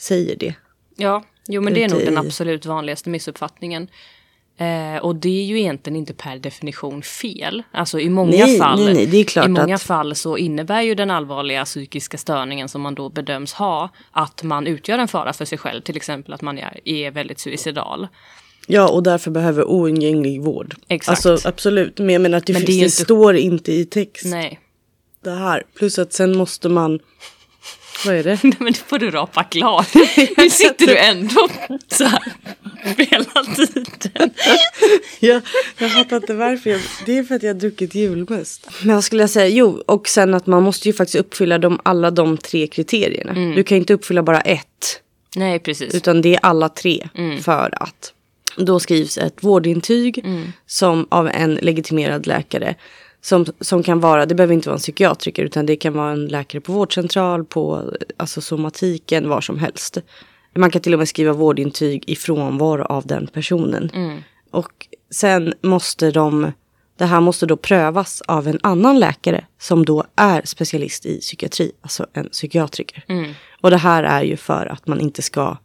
säger 0.00 0.36
det. 0.36 0.54
Ja, 0.96 1.24
jo 1.48 1.62
men 1.62 1.74
det 1.74 1.84
är 1.84 1.88
nog 1.88 2.00
den 2.04 2.14
i- 2.14 2.16
absolut 2.16 2.66
vanligaste 2.66 3.10
missuppfattningen. 3.10 3.88
Eh, 4.56 5.02
och 5.02 5.16
det 5.16 5.28
är 5.40 5.44
ju 5.44 5.60
egentligen 5.60 5.96
inte 5.96 6.14
per 6.14 6.38
definition 6.38 7.02
fel. 7.02 7.62
Alltså 7.72 8.00
i 8.00 8.08
många 8.08 8.30
Nej, 8.30 8.58
fall. 8.58 8.84
nej, 8.84 8.94
nej, 8.94 9.44
I 9.44 9.48
många 9.48 9.74
att- 9.74 9.82
fall 9.82 10.14
så 10.14 10.36
innebär 10.36 10.82
ju 10.82 10.94
den 10.94 11.10
allvarliga 11.10 11.64
psykiska 11.64 12.18
störningen 12.18 12.68
som 12.68 12.82
man 12.82 12.94
då 12.94 13.08
bedöms 13.08 13.52
ha 13.52 13.88
att 14.10 14.42
man 14.42 14.66
utgör 14.66 14.98
en 14.98 15.08
fara 15.08 15.32
för 15.32 15.44
sig 15.44 15.58
själv. 15.58 15.80
Till 15.80 15.96
exempel 15.96 16.34
att 16.34 16.42
man 16.42 16.58
är, 16.58 16.80
är 16.84 17.10
väldigt 17.10 17.38
suicidal. 17.40 18.08
Ja, 18.66 18.88
och 18.88 19.02
därför 19.02 19.30
behöver 19.30 19.64
oundgänglig 19.70 20.42
vård. 20.42 20.74
Exakt. 20.88 21.26
Alltså 21.26 21.48
absolut, 21.48 21.98
men 21.98 22.08
jag 22.10 22.22
menar 22.22 22.38
att 22.38 22.46
det, 22.46 22.52
Men 22.52 22.62
det 22.62 22.66
finns, 22.66 22.78
det, 22.78 22.84
inte- 22.84 22.96
står 23.04 23.36
inte 23.36 23.72
i 23.72 23.84
text 23.84 24.24
Nej, 24.24 24.60
det 25.24 25.30
här. 25.30 25.62
Plus 25.78 25.98
att 25.98 26.12
sen 26.12 26.36
måste 26.36 26.68
man, 26.68 27.00
vad 28.06 28.14
är 28.14 28.24
det? 28.24 28.38
men 28.58 28.72
det 28.72 28.78
får 28.78 28.98
du 28.98 29.10
rapa 29.10 29.44
klart. 29.44 29.94
Nu 30.36 30.50
sitter 30.50 30.86
du 30.86 30.96
ändå 30.98 31.48
så 31.88 32.04
här 32.04 32.32
hela 32.96 33.44
tiden. 33.56 34.30
jag, 35.20 35.42
jag 35.78 35.92
fattar 35.92 36.16
inte 36.16 36.34
varför. 36.34 36.70
Jag, 36.70 36.80
det 37.06 37.18
är 37.18 37.24
för 37.24 37.34
att 37.34 37.42
jag 37.42 37.54
har 37.54 37.60
druckit 37.60 37.94
julmust. 37.94 38.68
Men 38.82 38.94
vad 38.94 39.04
skulle 39.04 39.22
jag 39.22 39.30
säga? 39.30 39.48
Jo, 39.48 39.82
och 39.86 40.08
sen 40.08 40.34
att 40.34 40.46
man 40.46 40.62
måste 40.62 40.88
ju 40.88 40.92
faktiskt 40.94 41.16
uppfylla 41.16 41.58
de, 41.58 41.80
alla 41.82 42.10
de 42.10 42.36
tre 42.38 42.66
kriterierna. 42.66 43.32
Mm. 43.32 43.54
Du 43.54 43.62
kan 43.62 43.78
inte 43.78 43.94
uppfylla 43.94 44.22
bara 44.22 44.40
ett. 44.40 45.00
Nej, 45.36 45.58
precis. 45.58 45.94
Utan 45.94 46.22
det 46.22 46.34
är 46.34 46.40
alla 46.42 46.68
tre 46.68 47.08
Mm. 47.14 47.42
för 47.42 47.82
att. 47.82 48.12
Då 48.56 48.80
skrivs 48.80 49.18
ett 49.18 49.36
vårdintyg 49.40 50.18
Mm. 50.18 50.52
som 50.66 51.06
av 51.10 51.28
en 51.28 51.54
legitimerad 51.54 52.26
läkare. 52.26 52.74
Som, 53.24 53.46
som 53.60 53.82
kan 53.82 54.00
vara, 54.00 54.26
det 54.26 54.34
behöver 54.34 54.54
inte 54.54 54.68
vara 54.68 54.76
en 54.76 54.80
psykiatriker 54.80 55.44
utan 55.44 55.66
det 55.66 55.76
kan 55.76 55.92
vara 55.92 56.10
en 56.10 56.26
läkare 56.26 56.60
på 56.60 56.72
vårdcentral, 56.72 57.44
på 57.44 57.92
alltså 58.16 58.40
somatiken, 58.40 59.28
var 59.28 59.40
som 59.40 59.58
helst. 59.58 59.98
Man 60.56 60.70
kan 60.70 60.82
till 60.82 60.92
och 60.92 60.98
med 60.98 61.08
skriva 61.08 61.32
vårdintyg 61.32 62.04
i 62.06 62.16
frånvaro 62.16 62.82
av 62.82 63.06
den 63.06 63.26
personen. 63.26 63.90
Mm. 63.94 64.18
Och 64.50 64.86
sen 65.10 65.54
måste 65.62 66.10
de, 66.10 66.52
det 66.98 67.04
här 67.04 67.20
måste 67.20 67.46
då 67.46 67.56
prövas 67.56 68.20
av 68.20 68.48
en 68.48 68.58
annan 68.62 68.98
läkare 68.98 69.44
som 69.60 69.84
då 69.84 70.04
är 70.16 70.42
specialist 70.44 71.06
i 71.06 71.20
psykiatri, 71.20 71.72
alltså 71.80 72.06
en 72.12 72.28
psykiatriker. 72.28 73.04
Mm. 73.08 73.32
Och 73.60 73.70
det 73.70 73.76
här 73.76 74.02
är 74.02 74.22
ju 74.22 74.36
för 74.36 74.66
att 74.66 74.86
man 74.86 75.00
inte 75.00 75.22
ska, 75.22 75.56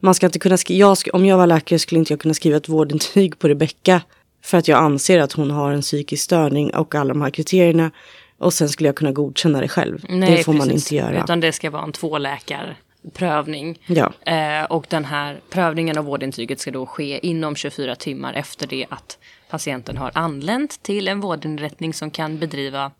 man 0.00 0.14
ska 0.14 0.26
inte 0.26 0.38
kunna 0.38 0.56
skriva, 0.56 0.96
om 1.12 1.26
jag 1.26 1.36
var 1.36 1.46
läkare 1.46 1.78
skulle 1.78 1.98
inte 1.98 2.12
jag 2.12 2.20
kunna 2.20 2.34
skriva 2.34 2.56
ett 2.56 2.68
vårdintyg 2.68 3.38
på 3.38 3.48
Rebecka 3.48 4.00
för 4.42 4.58
att 4.58 4.68
jag 4.68 4.78
anser 4.78 5.18
att 5.18 5.32
hon 5.32 5.50
har 5.50 5.72
en 5.72 5.80
psykisk 5.80 6.24
störning 6.24 6.74
och 6.74 6.94
alla 6.94 7.08
de 7.08 7.22
här 7.22 7.30
kriterierna. 7.30 7.90
Och 8.38 8.54
sen 8.54 8.68
skulle 8.68 8.88
jag 8.88 8.96
kunna 8.96 9.12
godkänna 9.12 9.60
det 9.60 9.68
själv. 9.68 10.04
Nej, 10.08 10.36
det 10.36 10.44
får 10.44 10.52
man 10.52 10.68
precis. 10.68 10.92
inte 10.92 10.94
göra. 10.94 11.24
Utan 11.24 11.40
det 11.40 11.52
ska 11.52 11.70
vara 11.70 11.82
en 11.82 11.92
tvåläkarprövning. 11.92 13.78
Ja. 13.86 14.12
Eh, 14.26 14.64
och 14.64 14.86
den 14.88 15.04
här 15.04 15.40
prövningen 15.50 15.98
av 15.98 16.04
vårdintyget 16.04 16.60
ska 16.60 16.70
då 16.70 16.86
ske 16.86 17.26
inom 17.26 17.56
24 17.56 17.94
timmar 17.94 18.34
efter 18.34 18.66
det 18.66 18.86
att 18.90 19.18
patienten 19.50 19.96
har 19.96 20.10
anlänt 20.14 20.82
till 20.82 21.08
en 21.08 21.20
vårdinrättning 21.20 21.94
som 21.94 22.10
kan 22.10 22.38
bedriva 22.38 22.90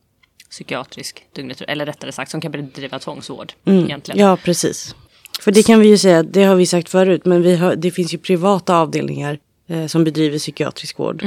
psykiatrisk 0.51 1.27
dygnet 1.33 1.61
eller 1.61 1.87
rättare 1.87 2.13
sagt 2.13 2.31
som 2.31 2.41
kan 2.41 2.53
bedriva 2.53 2.99
tvångsvård. 2.99 3.53
Egentligen. 3.65 4.21
Mm. 4.21 4.31
Ja, 4.31 4.37
precis. 4.37 4.95
För 5.41 5.53
det 5.53 5.63
kan 5.63 5.81
vi 5.81 5.89
ju 5.89 5.99
säga, 5.99 6.23
det 6.23 6.45
har 6.45 6.57
vi 6.57 6.67
sagt 6.67 6.89
förut, 6.89 7.25
men 7.25 7.59
har, 7.59 7.77
det 7.77 7.91
finns 7.91 8.15
ju 8.15 8.19
privata 8.19 8.77
avdelningar 8.77 9.39
eh, 9.67 9.87
som 9.87 10.05
bedriver 10.05 10.39
psykiatrisk 10.39 10.99
vård. 10.99 11.25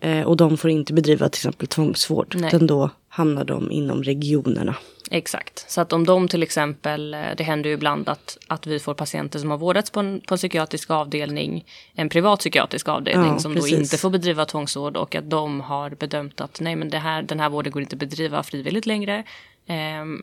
Eh, 0.00 0.22
och 0.22 0.36
de 0.36 0.56
får 0.56 0.70
inte 0.70 0.92
bedriva 0.92 1.28
till 1.28 1.38
exempel 1.38 1.68
tvångsvård, 1.68 2.34
Nej. 2.38 2.48
utan 2.48 2.66
då 2.66 2.90
hamnar 3.08 3.44
de 3.44 3.70
inom 3.70 4.02
regionerna. 4.02 4.74
Exakt. 5.10 5.70
Så 5.70 5.80
att 5.80 5.92
om 5.92 6.04
de 6.04 6.28
till 6.28 6.42
exempel, 6.42 7.14
eh, 7.14 7.20
det 7.36 7.44
händer 7.44 7.70
ju 7.70 7.74
ibland 7.74 8.08
att, 8.08 8.38
att 8.46 8.66
vi 8.66 8.78
får 8.78 8.94
patienter 8.94 9.38
som 9.38 9.50
har 9.50 9.58
vårdats 9.58 9.90
på 9.90 10.00
en, 10.00 10.20
på 10.28 10.34
en 10.34 10.38
psykiatrisk 10.38 10.90
avdelning, 10.90 11.64
en 11.94 12.08
privat 12.08 12.38
psykiatrisk 12.38 12.88
avdelning 12.88 13.30
Ja, 13.32 13.38
som 13.38 13.54
precis. 13.54 13.70
då 13.70 13.76
inte 13.76 13.98
får 13.98 14.10
bedriva 14.10 14.44
tvångsvård 14.44 14.96
och 14.96 15.14
att 15.14 15.30
de 15.30 15.60
har 15.60 15.90
bedömt 15.90 16.40
att 16.40 16.60
nej 16.60 16.76
men 16.76 16.90
det 16.90 16.98
här, 16.98 17.22
den 17.22 17.40
här 17.40 17.48
vården 17.48 17.72
går 17.72 17.82
inte 17.82 17.94
att 17.94 18.00
bedriva 18.00 18.42
frivilligt 18.42 18.86
längre. 18.86 19.24
Ehm, 19.66 20.22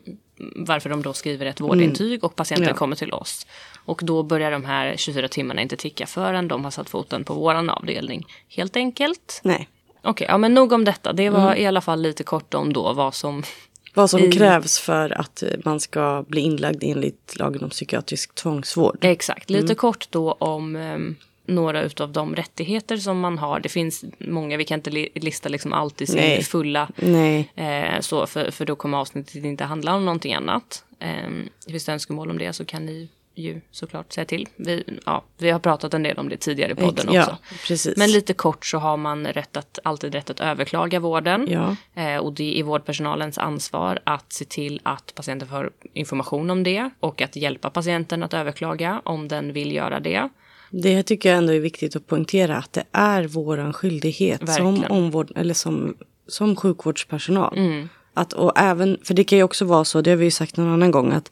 varför 0.56 0.90
de 0.90 1.02
då 1.02 1.12
skriver 1.12 1.46
ett 1.46 1.60
vårdintyg 1.60 2.24
och 2.24 2.36
patienten 2.36 2.62
Mm. 2.64 2.74
Ja. 2.74 2.78
kommer 2.78 2.96
till 2.96 3.12
oss. 3.12 3.46
Och 3.84 4.00
då 4.04 4.22
börjar 4.22 4.50
de 4.50 4.64
här 4.64 4.96
24 4.96 5.28
timmarna 5.28 5.62
inte 5.62 5.76
ticka 5.76 6.06
förrän 6.06 6.48
de 6.48 6.64
har 6.64 6.70
satt 6.70 6.90
foten 6.90 7.24
på 7.24 7.34
våran 7.34 7.70
avdelning. 7.70 8.26
Helt 8.48 8.76
enkelt. 8.76 9.40
Nej. 9.44 9.68
Okej, 10.02 10.26
ja 10.30 10.38
men 10.38 10.54
nog 10.54 10.72
om 10.72 10.84
detta. 10.84 11.12
Det 11.12 11.30
var 11.30 11.46
Mm. 11.46 11.58
i 11.58 11.66
alla 11.66 11.80
fall 11.80 12.02
lite 12.02 12.24
kort 12.24 12.54
om 12.54 12.72
då 12.72 12.92
vad 12.92 13.14
som 13.14 13.42
Vad 13.94 14.10
som 14.10 14.20
I- 14.20 14.32
krävs 14.32 14.78
för 14.78 15.20
att 15.20 15.42
man 15.64 15.80
ska 15.80 16.24
bli 16.28 16.40
inlagd 16.40 16.84
enligt 16.84 17.36
lagen 17.38 17.62
om 17.64 17.70
psykiatrisk 17.70 18.34
tvångsvård. 18.34 18.98
Exakt, 19.00 19.50
lite 19.50 19.74
kort 19.74 20.06
då 20.10 20.32
om 20.32 20.76
um, 20.76 21.16
några 21.46 21.82
utav 21.82 22.12
de 22.12 22.34
rättigheter 22.36 22.96
som 22.96 23.20
man 23.20 23.38
har. 23.38 23.60
Det 23.60 23.68
finns 23.68 24.04
många, 24.18 24.56
vi 24.56 24.64
kan 24.64 24.78
inte 24.78 24.90
li- 24.90 25.08
lista 25.14 25.48
liksom 25.48 25.72
allt 25.72 26.00
i 26.00 26.06
sin 26.06 26.16
Nej. 26.16 26.42
fulla. 26.42 26.88
Nej. 26.96 27.52
Eh, 27.56 28.00
så 28.00 28.26
för, 28.26 28.50
för 28.50 28.64
då 28.64 28.76
kommer 28.76 28.98
avsnittet 28.98 29.34
inte 29.34 29.64
handla 29.64 29.94
om 29.94 30.04
någonting 30.04 30.34
annat. 30.34 30.84
Eh, 30.98 31.28
finns 31.70 31.84
det 31.84 31.92
önskemål 31.92 32.30
om 32.30 32.38
det 32.38 32.52
så 32.52 32.64
kan 32.64 32.86
ni 32.86 33.08
ju 33.34 33.60
såklart 33.70 34.12
säga 34.12 34.24
till. 34.24 34.48
Vi, 34.56 34.84
ja, 35.06 35.24
vi 35.38 35.50
har 35.50 35.58
pratat 35.58 35.94
en 35.94 36.02
del 36.02 36.18
om 36.18 36.28
det 36.28 36.36
tidigare 36.36 36.72
i 36.72 36.74
podden 36.74 37.08
också. 37.08 37.12
Ja, 37.30 37.38
precis. 37.66 37.96
Men 37.96 38.10
lite 38.12 38.34
kort 38.34 38.66
så 38.66 38.78
har 38.78 38.96
man 38.96 39.26
rätt 39.26 39.56
att, 39.56 39.78
alltid 39.84 40.14
rätt 40.14 40.30
att 40.30 40.40
överklaga 40.40 41.00
vården. 41.00 41.46
Ja. 41.50 41.76
Eh, 42.02 42.16
och 42.16 42.32
det 42.32 42.58
är 42.60 42.62
vårdpersonalens 42.62 43.38
ansvar 43.38 44.00
att 44.04 44.32
se 44.32 44.44
till 44.44 44.80
att 44.82 45.12
patienten 45.14 45.48
får 45.48 45.70
information 45.92 46.50
om 46.50 46.62
det 46.62 46.90
och 47.00 47.22
att 47.22 47.36
hjälpa 47.36 47.70
patienten 47.70 48.22
att 48.22 48.34
överklaga 48.34 49.00
om 49.04 49.28
den 49.28 49.52
vill 49.52 49.72
göra 49.72 50.00
det. 50.00 50.28
Det 50.72 51.02
tycker 51.02 51.28
jag 51.28 51.38
ändå 51.38 51.52
är 51.52 51.60
viktigt 51.60 51.96
att 51.96 52.06
poängtera 52.06 52.56
att 52.56 52.72
det 52.72 52.84
är 52.92 53.24
våran 53.24 53.72
skyldighet 53.72 54.48
som 54.48 54.84
omvård 54.88 55.32
eller 55.36 55.54
som, 55.54 55.94
som 56.28 56.56
sjukvårdspersonal. 56.56 57.58
Mm. 57.58 57.88
Att, 58.14 58.32
och 58.32 58.52
även, 58.56 58.98
för 59.04 59.14
det 59.14 59.24
kan 59.24 59.38
ju 59.38 59.44
också 59.44 59.64
vara 59.64 59.84
så, 59.84 60.00
det 60.00 60.10
har 60.10 60.16
vi 60.16 60.24
ju 60.24 60.30
sagt 60.30 60.56
någon 60.56 60.72
annan 60.72 60.90
gång, 60.90 61.12
att, 61.12 61.30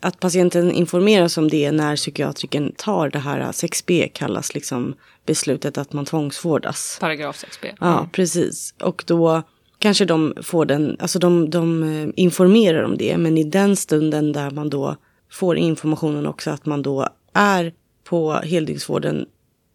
att 0.00 0.20
patienten 0.20 0.72
informeras 0.72 1.38
om 1.38 1.48
det 1.48 1.72
när 1.72 1.96
psykiatriken 1.96 2.72
tar 2.76 3.08
det 3.08 3.18
här 3.18 3.52
6B 3.52 4.08
kallas 4.08 4.54
liksom 4.54 4.94
beslutet 5.26 5.78
att 5.78 5.92
man 5.92 6.04
tvångsvårdas. 6.04 6.98
Paragraf 7.00 7.44
6b. 7.44 7.76
Ja, 7.80 8.08
precis. 8.12 8.74
Och 8.80 9.04
då 9.06 9.42
kanske 9.78 10.04
de 10.04 10.34
får 10.42 10.64
den, 10.64 10.96
alltså 11.00 11.18
de, 11.18 11.50
de 11.50 11.82
eh, 11.82 12.08
informerar 12.16 12.82
om 12.82 12.96
det, 12.96 13.16
men 13.16 13.38
i 13.38 13.44
den 13.44 13.76
stunden 13.76 14.32
där 14.32 14.50
man 14.50 14.70
då 14.70 14.96
får 15.30 15.56
informationen 15.56 16.26
också 16.26 16.50
att 16.50 16.66
man 16.66 16.82
då 16.82 17.08
är 17.32 17.72
på 18.12 18.32
heldygnsvården 18.32 19.26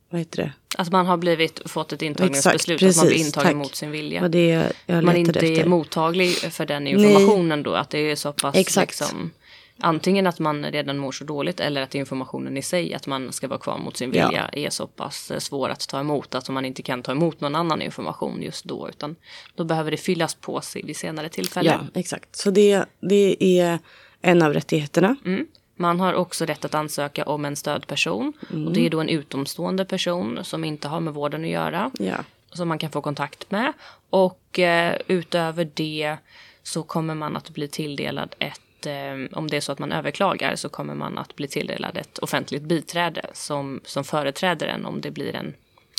vad 0.09 0.19
heter 0.19 0.43
det? 0.43 0.51
Att 0.77 0.91
man 0.91 1.05
har 1.05 1.17
blivit, 1.17 1.61
fått 1.69 1.93
ett 1.93 2.01
intagningsbeslut, 2.01 2.81
Exakt, 2.81 2.97
att 2.97 3.03
man 3.03 3.07
blir 3.07 3.25
intagen 3.25 3.47
tack. 3.47 3.55
mot 3.55 3.75
sin 3.75 3.91
vilja. 3.91 4.21
Vad 4.21 4.31
det 4.31 4.71
jag 4.85 5.03
man 5.03 5.15
inte 5.15 5.39
efter. 5.39 5.59
är 5.61 5.65
mottaglig 5.65 6.29
för 6.29 6.65
den 6.65 6.87
informationen 6.87 7.63
då. 7.63 7.73
Att 7.73 7.89
det 7.89 7.99
är 7.99 8.15
så 8.15 8.33
pass 8.33 8.55
Exakt. 8.55 8.87
liksom, 8.99 9.31
antingen 9.79 10.27
att 10.27 10.39
man 10.39 10.65
redan 10.65 10.97
mår 10.97 11.11
så 11.11 11.23
dåligt 11.23 11.59
eller 11.59 11.81
att 11.81 11.95
informationen 11.95 12.57
i 12.57 12.61
sig 12.61 12.93
att 12.93 13.07
man 13.07 13.33
ska 13.33 13.47
vara 13.47 13.59
kvar 13.59 13.77
mot 13.77 13.97
sin 13.97 14.13
Ja. 14.13 14.27
vilja 14.27 14.49
är 14.53 14.69
så 14.69 14.87
pass 14.87 15.31
eh, 15.31 15.39
svår 15.39 15.69
att 15.69 15.87
ta 15.87 15.99
emot 15.99 16.35
att 16.35 16.49
man 16.49 16.65
inte 16.65 16.81
kan 16.81 17.03
ta 17.03 17.11
emot 17.11 17.41
någon 17.41 17.55
annan 17.55 17.81
information 17.81 18.41
just 18.41 18.65
då 18.65 18.89
utan 18.89 19.15
då 19.55 19.63
behöver 19.63 19.91
det 19.91 19.97
fyllas 19.97 20.35
på 20.35 20.61
sig 20.61 20.81
vid 20.85 20.97
senare 20.97 21.29
tillfälle. 21.29 21.69
Ja, 21.93 21.99
exakt. 21.99 22.35
Så 22.35 22.51
det, 22.51 22.85
det 22.99 23.43
är 23.59 23.79
en 24.21 24.41
av 24.41 24.53
rättigheterna. 24.53 25.15
Mm. 25.25 25.45
Man 25.79 25.99
har 25.99 26.13
också 26.13 26.45
rätt 26.45 26.65
att 26.65 26.75
ansöka 26.75 27.23
om 27.23 27.45
en 27.45 27.55
stödperson 27.55 28.33
och 28.65 28.73
det 28.73 28.85
är 28.85 28.89
då 28.89 28.99
en 29.01 29.09
utomstående 29.09 29.85
person 29.85 30.39
som 30.43 30.63
inte 30.63 30.87
har 30.87 30.99
med 30.99 31.13
vården 31.13 31.43
att 31.43 31.49
göra 31.49 31.91
Ja. 31.99 32.15
som 32.51 32.67
man 32.67 32.77
kan 32.79 32.91
få 32.91 33.01
kontakt 33.01 33.51
med. 33.51 33.73
Och 34.09 34.59
eh, 34.59 34.97
utöver 35.07 35.69
det 35.73 36.17
så 36.63 36.83
kommer 36.83 37.15
man 37.15 37.37
att 37.37 37.49
bli 37.49 37.67
tilldelad 37.67 38.35
ett, 38.39 38.85
eh, 38.85 39.37
om 39.37 39.47
det 39.47 39.57
är 39.57 39.61
så 39.61 39.71
att 39.71 39.79
man 39.79 39.91
överklagar 39.91 40.55
så 40.55 40.69
kommer 40.69 40.95
man 40.95 41.17
att 41.17 41.35
bli 41.35 41.47
tilldelad 41.47 41.97
ett 41.97 42.17
offentligt 42.17 42.63
biträde 42.63 43.25
som, 43.33 43.81
som 43.85 44.03
företräder 44.03 44.67
en 44.67 44.85
om 44.85 45.01
det 45.01 45.11
blir 45.11 45.35
en, 45.35 45.53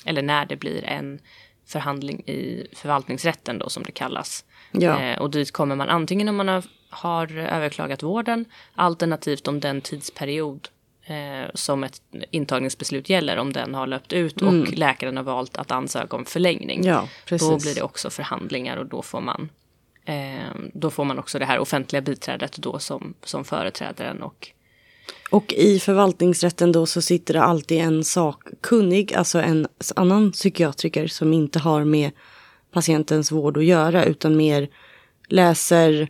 eller 0.05 0.23
när 0.23 0.47
det 0.47 0.57
blir 0.57 0.85
en 0.85 1.19
förhandling 1.67 2.21
i 2.27 2.67
förvaltningsrätten 2.73 3.59
då 3.59 3.69
som 3.69 3.83
det 3.83 3.93
kallas. 3.93 4.45
Ja. 4.73 5.01
Eh, 5.03 5.19
och 5.19 5.31
dit 5.31 5.53
kommer 5.53 5.77
man 5.77 5.89
antingen 5.89 6.29
om 6.29 6.37
man 6.37 6.49
har, 6.49 6.65
har 6.89 7.37
överklagat 7.37 8.03
vården 8.03 8.45
alternativt 8.75 9.49
om 9.49 9.61
den 9.61 9.81
tidsperiod 9.81 10.69
eh, 11.05 11.51
som 11.55 11.85
ett 11.85 12.03
intagningsbeslut 12.31 13.09
gäller 13.09 13.37
om 13.37 13.53
den 13.53 13.75
har 13.75 13.87
löpt 13.87 14.13
ut 14.13 14.43
och 14.43 14.73
läkaren 14.73 15.17
har 15.17 15.25
valt 15.25 15.57
att 15.57 15.71
ansöka 15.71 16.17
om 16.17 16.25
förlängning. 16.25 16.81
Mm. 16.81 16.91
Ja. 16.91 17.09
Då 17.39 17.59
blir 17.59 17.75
det 17.75 17.83
också 17.83 18.11
förhandlingar 18.11 18.77
och 18.77 18.87
då 18.87 19.03
får 19.03 19.21
man 19.21 19.49
eh, 20.05 20.55
då 20.73 20.91
får 20.91 21.05
man 21.05 21.19
också 21.19 21.39
det 21.39 21.45
här 21.45 21.59
offentliga 21.59 22.03
biträdet 22.03 22.57
då 22.57 22.79
som, 22.79 23.15
som 23.25 23.45
företräder 23.45 24.05
en 24.05 24.23
och 24.23 24.53
Och 25.31 25.53
i 25.53 25.81
förvaltningsrätten 25.81 26.73
då 26.73 26.87
så 26.87 27.03
sitter 27.03 27.35
det 27.35 27.43
alltid 27.43 27.81
en 27.81 28.05
sakkunnig, 28.05 29.15
alltså 29.15 29.41
en 29.41 29.67
annan 29.97 30.33
psykiatriker 30.33 31.07
som 31.07 31.33
inte 31.33 31.59
har 31.59 31.85
med 31.85 32.11
patientens 32.73 33.33
vård 33.33 33.57
att 33.57 33.65
göra 33.65 34.05
utan 34.05 34.37
mer 34.37 34.69
läser, 35.29 36.09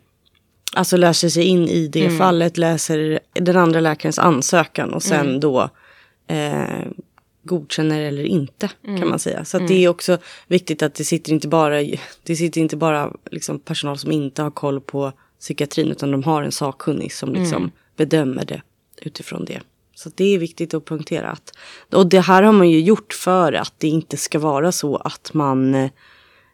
alltså 0.73 0.97
läser 0.97 1.29
sig 1.29 1.45
in 1.45 1.69
i 1.69 1.89
det 1.89 2.11
fallet, 2.11 2.57
läser 2.57 3.21
den 3.33 3.57
andra 3.57 3.81
läkarens 3.81 4.19
ansökan 4.19 4.95
och 4.95 5.03
sen 5.03 5.41
då 5.41 5.71
eh, 6.27 6.87
godkänner 7.43 8.01
eller 8.01 8.23
inte 8.23 8.71
kan 8.83 9.09
man 9.09 9.19
säga. 9.19 9.45
Så 9.45 9.59
det 9.59 9.85
är 9.85 9.89
också 9.89 10.19
viktigt 10.47 10.83
att 10.83 10.95
det 10.95 11.05
sitter 11.05 11.33
inte 11.33 11.49
bara, 11.49 11.83
det 12.23 12.37
sitter 12.37 12.61
inte 12.61 12.77
bara 12.77 13.13
liksom 13.31 13.59
personal 13.59 13.99
som 13.99 14.13
inte 14.13 14.43
har 14.43 14.51
koll 14.51 14.81
på 14.81 15.13
psykiatrin 15.41 15.91
utan 15.91 16.11
de 16.11 16.23
har 16.23 16.43
en 16.43 16.53
sakkunnig 16.53 17.13
som 17.13 17.33
liksom 17.33 17.71
bedömer 17.97 18.45
det 18.45 18.63
utifrån 19.03 19.45
det. 19.45 19.61
Så 19.95 20.11
det 20.15 20.35
är 20.35 20.39
viktigt 20.39 20.75
att 20.75 20.85
punktera 20.85 21.31
att, 21.31 21.53
och 21.93 22.07
det 22.07 22.21
här 22.21 22.43
har 22.43 22.53
man 22.53 22.71
ju 22.71 22.81
gjort 22.81 23.13
för 23.13 23.53
att 23.53 23.73
det 23.79 23.89
inte 23.89 24.17
ska 24.17 24.39
vara 24.39 24.73
så 24.73 24.97
att 24.97 25.35
man 25.35 25.75
eh, 25.75 25.91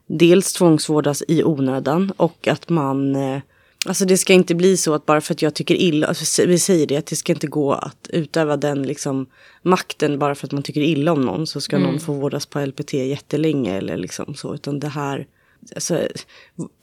dels 0.07 0.53
tvångsvårdas 0.53 1.23
i 1.29 1.45
onödan 1.45 2.13
och 2.17 2.49
att 2.49 2.69
man 2.69 3.17
eh, 3.17 3.41
Alltså 3.87 4.05
det 4.05 4.19
ska 4.19 4.33
inte 4.33 4.55
bli 4.55 4.77
så 4.77 4.95
att 4.95 5.07
bara 5.07 5.21
för 5.21 5.35
att 5.35 5.43
jag 5.43 5.55
tycker 5.55 5.75
illa, 5.75 6.07
alltså 6.07 6.47
vi 6.47 6.59
säger 6.59 6.87
det, 6.87 6.97
att 6.97 7.07
det 7.07 7.17
ska 7.17 7.33
inte 7.33 7.47
gå 7.47 7.73
att 7.73 8.07
utöva 8.11 8.57
den 8.57 8.83
liksom 8.83 9.27
makten 9.63 10.19
bara 10.19 10.35
för 10.35 10.47
att 10.47 10.53
man 10.53 10.63
tycker 10.63 10.81
illa 10.81 11.13
om 11.13 11.21
någon 11.21 11.47
så 11.47 11.61
ska 11.61 11.79
någon 11.79 12.01
få 12.01 12.13
vårdas 12.13 12.47
på 12.47 12.61
LPT 12.61 12.93
jättelänge 12.93 13.77
eller 13.77 13.97
liksom 13.97 14.35
så, 14.35 14.55
utan 14.55 14.81
det 14.81 14.89
här, 14.89 15.27
alltså 15.75 16.09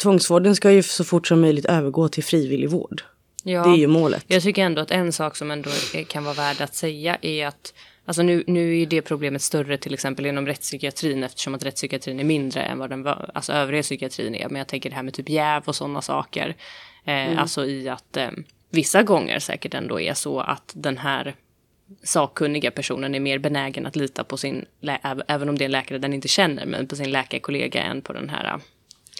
tvångsvården 0.02 0.56
ska 0.56 0.72
ju 0.72 0.84
så 0.84 1.04
fort 1.04 1.28
som 1.28 1.42
möjligt 1.42 1.66
övergå 1.66 2.08
till 2.08 2.24
frivillig 2.24 2.70
vård. 2.70 3.04
Ja. 3.44 3.64
Det 3.64 3.70
är 3.70 3.78
ju 3.78 3.88
målet. 3.88 4.26
Jag 4.28 4.44
tycker 4.44 4.64
ändå 4.64 4.82
att 4.82 4.92
en 4.92 5.14
sak 5.14 5.36
som 5.36 5.52
ändå 5.52 5.70
kan 6.08 6.24
vara 6.24 6.34
värd 6.34 6.62
att 6.62 6.76
säga 6.76 7.18
är 7.22 7.48
att 7.48 7.74
Alltså 8.06 8.24
nu, 8.24 8.44
nu 8.48 8.70
är 8.70 8.76
ju 8.76 8.86
det 8.86 9.02
problemet 9.02 9.42
större 9.42 9.78
till 9.78 9.94
exempel 9.94 10.26
inom 10.26 10.48
rättspsykiatrin 10.48 11.24
eftersom 11.24 11.56
att 11.56 11.66
rättspsykiatrin 11.66 12.20
är 12.20 12.24
mindre 12.24 12.62
än 12.62 12.80
vad 12.80 12.90
den 12.90 13.08
alltså 13.08 13.54
övriga 13.54 13.84
psykiatrin 13.84 14.36
är. 14.36 14.50
Men 14.50 14.56
jag 14.56 14.68
tänker 14.68 14.90
det 14.90 14.96
här 14.96 15.04
med 15.04 15.14
typ 15.14 15.30
jäv 15.30 15.64
och 15.66 15.76
sådana 15.76 16.02
saker. 16.02 16.56
Eh, 17.06 17.42
Alltså 17.42 17.66
i 17.66 17.90
att 17.90 18.18
eh, 18.18 18.30
vissa 18.70 19.04
gånger 19.04 19.40
säkert 19.40 19.74
ändå 19.74 20.00
är 20.00 20.14
så 20.14 20.40
att 20.40 20.72
den 20.76 20.98
här 20.98 21.36
sakkunniga 22.04 22.72
personen 22.72 23.16
är 23.16 23.20
mer 23.20 23.38
benägen 23.38 23.86
att 23.86 23.96
lita 23.96 24.24
på 24.24 24.38
sin, 24.38 24.66
även 25.28 25.50
om 25.50 25.58
det 25.58 25.64
är 25.64 25.66
en 25.66 25.72
läkare 25.72 25.98
den 25.98 26.14
inte 26.14 26.28
känner, 26.28 26.66
men 26.66 26.88
på 26.88 26.96
sin 26.96 27.12
läkarkollega 27.12 27.82
än 27.84 28.02
på 28.02 28.14
den 28.14 28.30
här, 28.30 28.60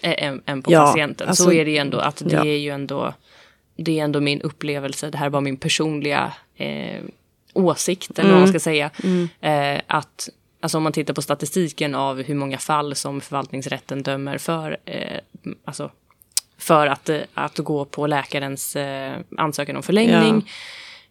äh, 0.02 0.38
än, 0.46 0.62
på 0.62 0.72
Ja, 0.72 0.86
patienten. 0.86 1.28
alltså- 1.28 1.44
så 1.44 1.52
är 1.52 1.64
det 1.64 1.70
ju 1.70 1.76
ändå, 1.76 1.98
att 1.98 2.16
det 2.26 2.34
ja. 2.36 2.44
är 2.44 2.56
ju 2.56 2.70
ändå, 2.70 3.14
det 3.76 4.00
är 4.00 4.04
ändå 4.04 4.20
min 4.20 4.40
upplevelse, 4.40 5.10
det 5.10 5.18
här 5.18 5.28
var 5.30 5.40
min 5.40 5.56
personliga 5.56 6.32
eh, 6.56 7.02
åsikt, 7.52 8.18
eller 8.18 8.30
vad 8.30 8.38
man 8.40 8.48
ska 8.48 8.60
säga, 8.60 8.90
eh, 9.40 9.80
att 9.86 10.28
Alltså 10.64 10.76
om 10.78 10.82
man 10.84 10.92
tittar 10.92 11.14
på 11.14 11.22
statistiken 11.22 11.94
av 11.94 12.22
hur 12.22 12.34
många 12.34 12.58
fall 12.58 12.94
som 12.94 13.20
förvaltningsrätten 13.20 14.02
dömer 14.02 14.38
för, 14.38 14.76
eh, 14.84 15.18
alltså 15.64 15.90
för 16.62 16.86
att, 16.86 17.08
eh, 17.08 17.20
att 17.34 17.58
gå 17.58 17.84
på 17.84 18.06
läkarens 18.06 18.76
eh, 18.76 19.18
ansökan 19.38 19.76
om 19.76 19.82
förlängning. 19.82 20.50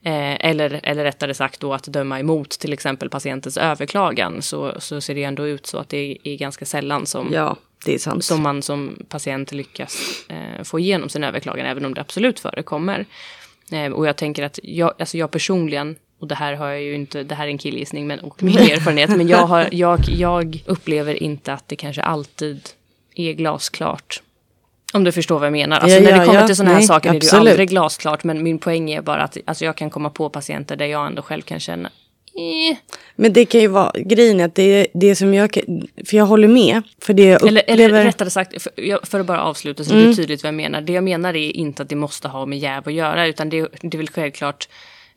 Eh, 0.04 0.46
eller, 0.46 0.80
eller 0.84 1.04
rättare 1.04 1.34
sagt 1.34 1.60
då 1.60 1.74
att 1.74 1.84
döma 1.84 2.20
emot 2.20 2.50
till 2.50 2.74
exempel 2.74 3.10
patientens 3.10 3.58
överklagan 3.58 4.42
så, 4.42 4.74
så 4.80 5.02
ser 5.02 5.16
det 5.16 5.24
ändå 5.24 5.48
ut 5.48 5.66
så 5.66 5.78
att 5.78 5.90
det 5.90 6.18
är 6.24 6.38
ganska 6.38 6.66
sällan 6.66 7.06
som, 7.06 7.30
Ja, 7.34 7.56
är 7.86 8.22
som 8.22 8.44
man 8.44 8.62
som 8.62 9.06
patient 9.10 9.52
lyckas 9.52 10.26
eh, 10.30 10.64
få 10.64 10.80
igenom 10.80 11.10
sin 11.10 11.24
överklagan, 11.24 11.66
även 11.66 11.86
om 11.86 11.94
det 11.94 12.02
absolut 12.02 12.40
förekommer. 12.40 13.06
Eh, 13.72 13.92
och 13.92 14.08
jag 14.08 14.16
tänker 14.18 14.44
att 14.44 14.60
jag, 14.64 14.94
alltså 15.00 15.18
jag 15.18 15.32
personligen, 15.32 15.96
och 16.20 16.28
det 16.28 16.36
här 16.36 16.54
har 16.54 16.68
jag 16.68 16.82
ju 16.82 16.96
inte, 16.96 17.24
det 17.24 17.36
här 17.36 17.46
är 17.46 17.52
en 17.52 17.58
killgissning 17.58 18.08
men, 18.08 18.20
och 18.20 18.44
min 18.44 18.58
erfarenhet, 18.74 19.10
men 19.10 19.28
jag, 19.28 19.48
har, 19.48 19.70
jag, 19.72 20.10
jag 20.10 20.64
upplever 20.66 21.24
inte 21.24 21.54
att 21.54 21.68
det 21.68 21.76
kanske 21.76 22.02
alltid 22.02 22.70
är 23.16 23.34
glasklart. 23.34 24.22
Om 24.94 25.04
du 25.04 25.12
förstår 25.12 25.40
vad 25.40 25.46
jag 25.46 25.52
menar. 25.52 25.80
Alltså 25.80 25.98
Ja, 25.98 26.04
när 26.04 26.20
det 26.20 26.26
kommer 26.26 26.40
ja. 26.42 26.48
till 26.48 26.56
sådana 26.56 26.72
här 26.72 26.80
Nej, 26.80 26.88
saker 26.88 27.10
är 27.10 27.14
det 27.14 27.18
ju 27.18 27.28
absolut. 27.28 27.50
aldrig 27.52 27.70
glasklart. 27.70 28.24
Men 28.24 28.44
min 28.44 28.60
poäng 28.60 28.92
är 28.92 29.02
bara 29.02 29.24
att 29.24 29.38
alltså 29.46 29.66
jag 29.66 29.76
kan 29.76 29.90
komma 29.90 30.10
på 30.10 30.30
patienter 30.30 30.76
där 30.76 30.86
jag 30.86 31.08
ändå 31.08 31.22
själv 31.22 31.42
kan 31.42 31.60
känna 31.60 31.90
eh, 32.36 32.78
Men 33.16 33.34
det 33.34 33.46
kan 33.46 33.62
ju 33.62 33.68
vara, 33.68 33.92
grejen 33.96 34.40
är 34.40 34.46
att 34.46 34.56
det 34.56 34.64
är 34.64 34.88
det 34.94 35.16
som 35.16 35.34
jag 35.34 35.52
kan, 35.52 35.88
för 36.06 36.18
jag 36.18 36.26
håller 36.26 36.48
med. 36.48 36.82
För 37.02 37.14
det 37.14 37.24
jag 37.24 37.48
Eller, 37.48 37.62
upplever... 37.62 37.84
eller 37.84 38.04
rättare 38.04 38.30
sagt, 38.30 38.62
för, 38.62 39.06
för 39.06 39.20
att 39.20 39.26
bara 39.26 39.42
avsluta 39.42 39.84
så 39.84 39.94
det 39.94 40.04
blir 40.04 40.14
tydligt 40.14 40.44
vad 40.44 40.48
jag 40.48 40.56
menar. 40.56 40.82
Det 40.82 40.94
jag 40.94 41.04
menar 41.04 41.36
är 41.36 41.56
inte 41.56 41.84
att 41.84 41.90
det 41.90 41.96
måste 41.96 42.28
ha 42.28 42.46
med 42.46 42.60
jäv 42.60 42.84
att 42.88 42.94
göra, 42.94 43.28
utan 43.28 43.50
det, 43.50 43.68
det 43.82 43.96
är 43.96 43.98
väl 43.98 44.10
självklart 44.10 44.68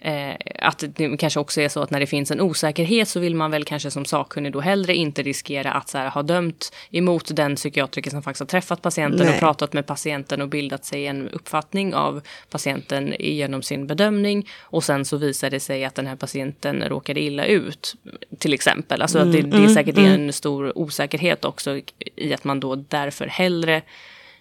eh, 0.05 0.35
att 0.59 0.85
det 0.95 1.17
kanske 1.17 1.40
också 1.40 1.61
är 1.61 1.69
så 1.69 1.83
att 1.83 1.90
när 1.90 2.01
det 2.01 2.07
finns 2.07 2.31
en 2.31 2.40
osäkerhet 2.40 3.09
så 3.09 3.21
vill 3.21 3.35
man 3.35 3.51
väl 3.51 3.64
kanske 3.64 3.90
som 3.90 4.05
sakkunnig 4.05 4.53
då 4.53 4.61
hellre 4.61 4.95
inte 4.95 5.23
riskera 5.23 5.73
att 5.73 5.88
så 5.88 5.99
här, 5.99 6.11
ha 6.11 6.23
dömt 6.23 6.73
emot 6.90 7.37
den 7.37 7.57
psykiatriker 7.57 8.11
som 8.11 8.23
faktiskt 8.23 8.40
har 8.40 8.47
träffat 8.47 8.83
patienten 8.83 9.27
Nej. 9.27 9.35
och 9.35 9.40
pratat 9.40 9.73
med 9.73 9.87
patienten 9.87 10.43
och 10.43 10.49
bildat 10.49 10.85
sig 10.85 11.07
en 11.07 11.29
uppfattning 11.29 11.95
av 11.95 12.21
patienten 12.51 13.14
genom 13.19 13.62
sin 13.62 13.87
bedömning 13.87 14.49
och 14.61 14.85
sen 14.85 15.05
så 15.05 15.17
visar 15.17 15.51
det 15.51 15.61
sig 15.61 15.85
att 15.85 15.95
den 15.95 16.07
här 16.07 16.17
patienten 16.17 16.83
råkade 16.88 17.21
illa 17.21 17.45
ut 17.45 17.95
till 18.38 18.55
exempel. 18.55 19.03
Alltså 19.03 19.19
att 19.19 19.33
det, 19.33 19.43
det 19.43 19.57
är 19.57 19.69
säkert 19.69 19.99
en 19.99 20.33
stor 20.33 20.79
osäkerhet 20.79 21.45
också 21.45 21.81
i 22.17 22.35
att 22.35 22.45
man 22.45 22.61
då 22.61 22.77
därför 22.77 23.27
hellre 23.27 23.83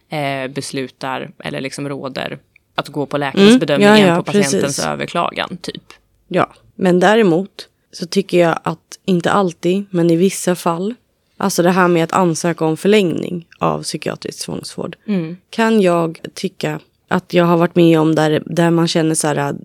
eh, 0.09 0.47
beslutar 0.47 1.31
eller 1.39 1.61
liksom 1.61 1.89
råder 1.89 2.39
att 2.75 2.87
gå 2.87 3.05
på 3.05 3.17
läkarens 3.17 3.47
Mm, 3.47 3.59
bedömning 3.59 3.87
ja, 3.87 3.97
än 3.97 4.07
ja, 4.07 4.15
på 4.15 4.23
patientens 4.23 4.61
precis. 4.63 4.85
överklagan 4.85 5.57
typ. 5.61 5.83
Ja, 6.27 6.53
men 6.75 6.99
däremot 6.99 7.67
så 7.91 8.05
tycker 8.05 8.39
jag 8.39 8.59
att, 8.63 8.79
inte 9.05 9.31
alltid, 9.31 9.85
men 9.89 10.11
i 10.11 10.15
vissa 10.15 10.55
fall, 10.55 10.93
alltså 11.37 11.63
det 11.63 11.71
här 11.71 11.87
med 11.87 12.03
att 12.03 12.13
ansöka 12.13 12.65
om 12.65 12.77
förlängning 12.77 13.47
av 13.59 13.83
psykiatrisk 13.83 14.45
tvångsvård, 14.45 14.95
kan 15.49 15.81
jag 15.81 16.19
tycka 16.33 16.79
att 17.07 17.33
jag 17.33 17.45
har 17.45 17.57
varit 17.57 17.75
med 17.75 17.99
om 17.99 18.15
där, 18.15 18.43
där 18.45 18.71
man 18.71 18.87
känner 18.87 19.15
så 19.15 19.27
här, 19.27 19.55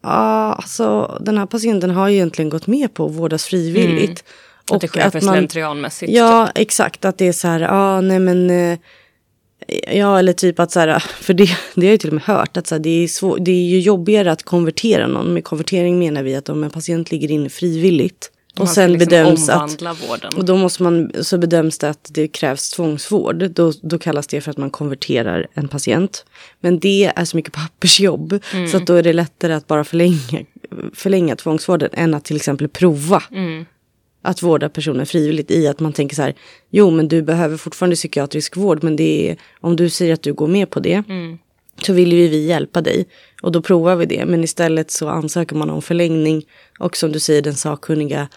ah, 0.00 0.52
alltså 0.52 1.18
den 1.20 1.38
här 1.38 1.46
patienten 1.46 1.90
har 1.90 2.08
ju 2.08 2.14
egentligen 2.14 2.48
gått 2.48 2.66
med 2.66 2.94
på 2.94 3.06
att 3.06 3.12
vårdas 3.12 3.44
frivilligt. 3.44 4.24
Att 4.70 4.80
det 4.80 4.88
sker 4.88 5.10
för 5.10 5.20
slentrianmässigt. 5.20 6.12
Ja, 6.12 6.48
exakt. 6.54 7.04
Att 7.04 7.18
det 7.18 7.28
är 7.28 7.32
så 7.32 7.48
här, 7.48 7.68
ah, 7.70 8.00
nej 8.00 8.18
men... 8.18 8.78
Ja, 9.92 10.18
eller 10.18 10.32
typ 10.32 10.60
att 10.60 10.72
så 10.72 10.80
här, 10.80 10.98
för 11.20 11.34
det, 11.34 11.48
det 11.74 11.86
har 11.86 11.90
jag 11.90 12.00
till 12.00 12.10
och 12.10 12.14
med 12.14 12.24
hört, 12.24 12.56
att 12.56 12.66
så 12.66 12.74
här, 12.74 12.82
det, 12.82 13.04
är 13.04 13.08
svår, 13.08 13.38
det 13.38 13.50
är 13.50 13.64
ju 13.64 13.80
jobbigare 13.80 14.32
att 14.32 14.42
konvertera 14.42 15.06
någon. 15.06 15.34
Med 15.34 15.44
konvertering 15.44 15.98
menar 15.98 16.22
vi 16.22 16.34
att 16.34 16.48
om 16.48 16.64
en 16.64 16.70
patient 16.70 17.10
ligger 17.10 17.30
inne 17.30 17.48
frivilligt 17.48 18.30
och 18.58 18.66
Man 18.66 18.74
sen 18.74 18.92
liksom 18.92 19.08
bedöms 19.08 19.48
att... 19.48 19.82
vården. 19.82 20.34
Och 20.36 20.44
då 20.44 20.56
måste 20.56 20.82
man, 20.82 21.12
så 21.20 21.38
bedöms 21.38 21.78
det 21.78 21.90
att 21.90 22.10
det 22.12 22.28
krävs 22.28 22.70
tvångsvård. 22.70 23.50
Då, 23.50 23.72
då 23.82 23.98
kallas 23.98 24.26
det 24.26 24.40
för 24.40 24.50
att 24.50 24.56
man 24.56 24.70
konverterar 24.70 25.46
en 25.54 25.68
patient. 25.68 26.24
Men 26.60 26.78
det 26.78 27.12
är 27.16 27.24
så 27.24 27.36
mycket 27.36 27.52
pappersjobb. 27.62 28.40
Mm. 28.52 28.68
Så 28.68 28.76
att 28.76 28.86
då 28.86 28.94
är 28.94 29.02
det 29.02 29.12
lättare 29.12 29.52
att 29.52 29.66
bara 29.66 29.84
förlänga, 29.84 30.44
förlänga 30.94 31.36
tvångsvården 31.36 31.90
än 31.92 32.14
att 32.14 32.24
till 32.24 32.36
exempel 32.36 32.68
prova. 32.68 33.22
Att 34.26 34.42
vårda 34.42 34.68
personer 34.68 35.04
frivilligt 35.04 35.50
i 35.50 35.68
att 35.68 35.80
man 35.80 35.92
tänker 35.92 36.16
så 36.16 36.22
här, 36.22 36.34
jo 36.70 36.90
men 36.90 37.08
du 37.08 37.22
behöver 37.22 37.56
fortfarande 37.56 37.96
psykiatrisk 37.96 38.56
vård 38.56 38.82
men 38.82 38.96
det 38.96 39.30
är, 39.30 39.36
om 39.60 39.76
du 39.76 39.90
säger 39.90 40.14
att 40.14 40.22
du 40.22 40.32
går 40.32 40.46
med 40.46 40.70
på 40.70 40.80
det 40.80 41.02
så 41.82 41.92
vill 41.92 42.12
ju 42.12 42.28
vi 42.28 42.46
hjälpa 42.46 42.80
dig 42.80 43.06
och 43.42 43.52
då 43.52 43.62
provar 43.62 43.96
vi 43.96 44.06
det 44.06 44.26
men 44.26 44.44
istället 44.44 44.90
så 44.90 45.08
ansöker 45.08 45.56
man 45.56 45.70
om 45.70 45.82
förlängning 45.82 46.44
och 46.78 46.96
som 46.96 47.12
du 47.12 47.20
säger 47.20 47.42
den 47.42 47.54
sakkunniga 47.54 48.28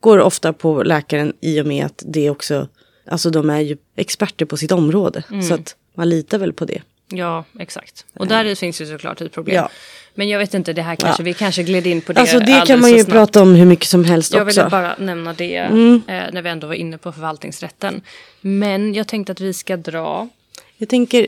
går 0.00 0.18
ofta 0.18 0.52
på 0.52 0.82
läkaren 0.82 1.32
i 1.40 1.60
och 1.60 1.66
med 1.66 1.86
att 1.86 2.02
det 2.06 2.30
också, 2.30 2.68
alltså 3.06 3.30
de 3.30 3.50
är 3.50 3.60
ju 3.60 3.76
experter 3.96 4.44
på 4.44 4.56
sitt 4.56 4.72
område 4.72 5.22
så 5.48 5.54
att 5.54 5.76
man 5.94 6.08
litar 6.08 6.38
väl 6.38 6.52
på 6.52 6.64
det. 6.64 6.82
Ja, 7.10 7.44
exakt. 7.58 8.06
Och 8.14 8.26
där 8.26 8.54
finns 8.54 8.80
ju 8.80 8.86
såklart 8.86 9.20
ett 9.20 9.32
problem. 9.32 9.56
Ja. 9.56 9.70
Men 10.18 10.28
jag 10.28 10.38
vet 10.38 10.54
inte, 10.54 10.72
det 10.72 10.82
här 10.82 10.96
kanske, 10.96 11.22
Ja. 11.22 11.24
vi 11.24 11.34
kanske 11.34 11.62
gled 11.62 11.86
in 11.86 12.00
på 12.00 12.12
det 12.12 12.20
Alltså 12.20 12.38
det 12.38 12.62
kan 12.66 12.80
man 12.80 12.90
ju 12.90 12.96
snabbt. 12.98 13.10
prata 13.10 13.42
om 13.42 13.54
hur 13.54 13.66
mycket 13.66 13.86
som 13.88 14.04
helst 14.04 14.32
Jag 14.34 14.46
också. 14.46 14.60
ville 14.60 14.70
bara 14.70 14.94
nämna 14.98 15.32
det 15.32 15.56
Mm. 15.56 16.02
eh, 16.08 16.22
när 16.32 16.42
vi 16.42 16.48
ändå 16.50 16.66
var 16.66 16.74
inne 16.74 16.98
på 16.98 17.12
förvaltningsrätten. 17.12 18.00
Men 18.40 18.94
jag 18.94 19.06
tänkte 19.08 19.32
att 19.32 19.40
vi 19.40 19.52
ska 19.54 19.76
dra... 19.76 20.28
Jag 20.76 20.88
tänker, 20.88 21.26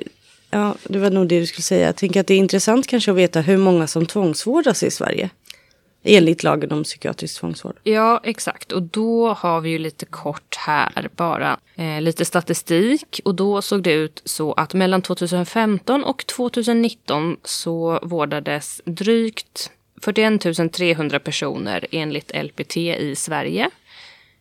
ja 0.51 0.75
det 0.85 0.99
var 0.99 1.11
nog 1.11 1.29
det 1.29 1.41
du 1.41 1.47
skulle 1.47 1.63
säga. 1.63 1.87
Jag 1.87 1.97
tänker 1.97 2.21
att 2.21 2.27
det 2.27 2.35
är 2.35 2.39
intressant 2.39 2.87
kanske 2.87 3.11
att 3.11 3.17
veta 3.17 3.41
hur 3.41 3.57
många 3.57 3.87
som 3.87 4.07
tvångsvårdas 4.07 4.83
i 4.83 4.91
Sverige. 4.91 5.31
Enligt 6.03 6.43
lagen 6.43 6.73
om 6.73 6.85
psykiatrisk 6.85 7.41
tvångsvård. 7.41 7.77
Ja, 7.83 8.21
exakt. 8.25 8.73
Och 8.73 8.83
då 8.83 9.33
har 9.33 9.61
vi 9.61 9.71
ju 9.71 9.79
lite 9.79 10.07
kort 10.07 10.57
här 10.57 11.09
bara 11.17 11.59
eh, 11.77 12.01
lite 12.01 12.25
statistik. 12.25 13.21
Och 13.25 13.35
då 13.35 13.63
såg 13.63 13.83
det 13.83 13.93
ut 13.93 14.23
så 14.25 14.53
att 14.53 14.75
mellan 14.75 15.03
2015 15.03 16.05
och 16.05 16.27
2019 16.27 17.37
så 17.45 17.99
vårdades 18.03 18.83
drygt 18.85 19.71
41 20.03 20.73
300 20.73 21.19
personer 21.19 21.87
enligt 21.91 22.33
LPT 22.45 22.77
i 22.77 23.15
Sverige. 23.17 23.71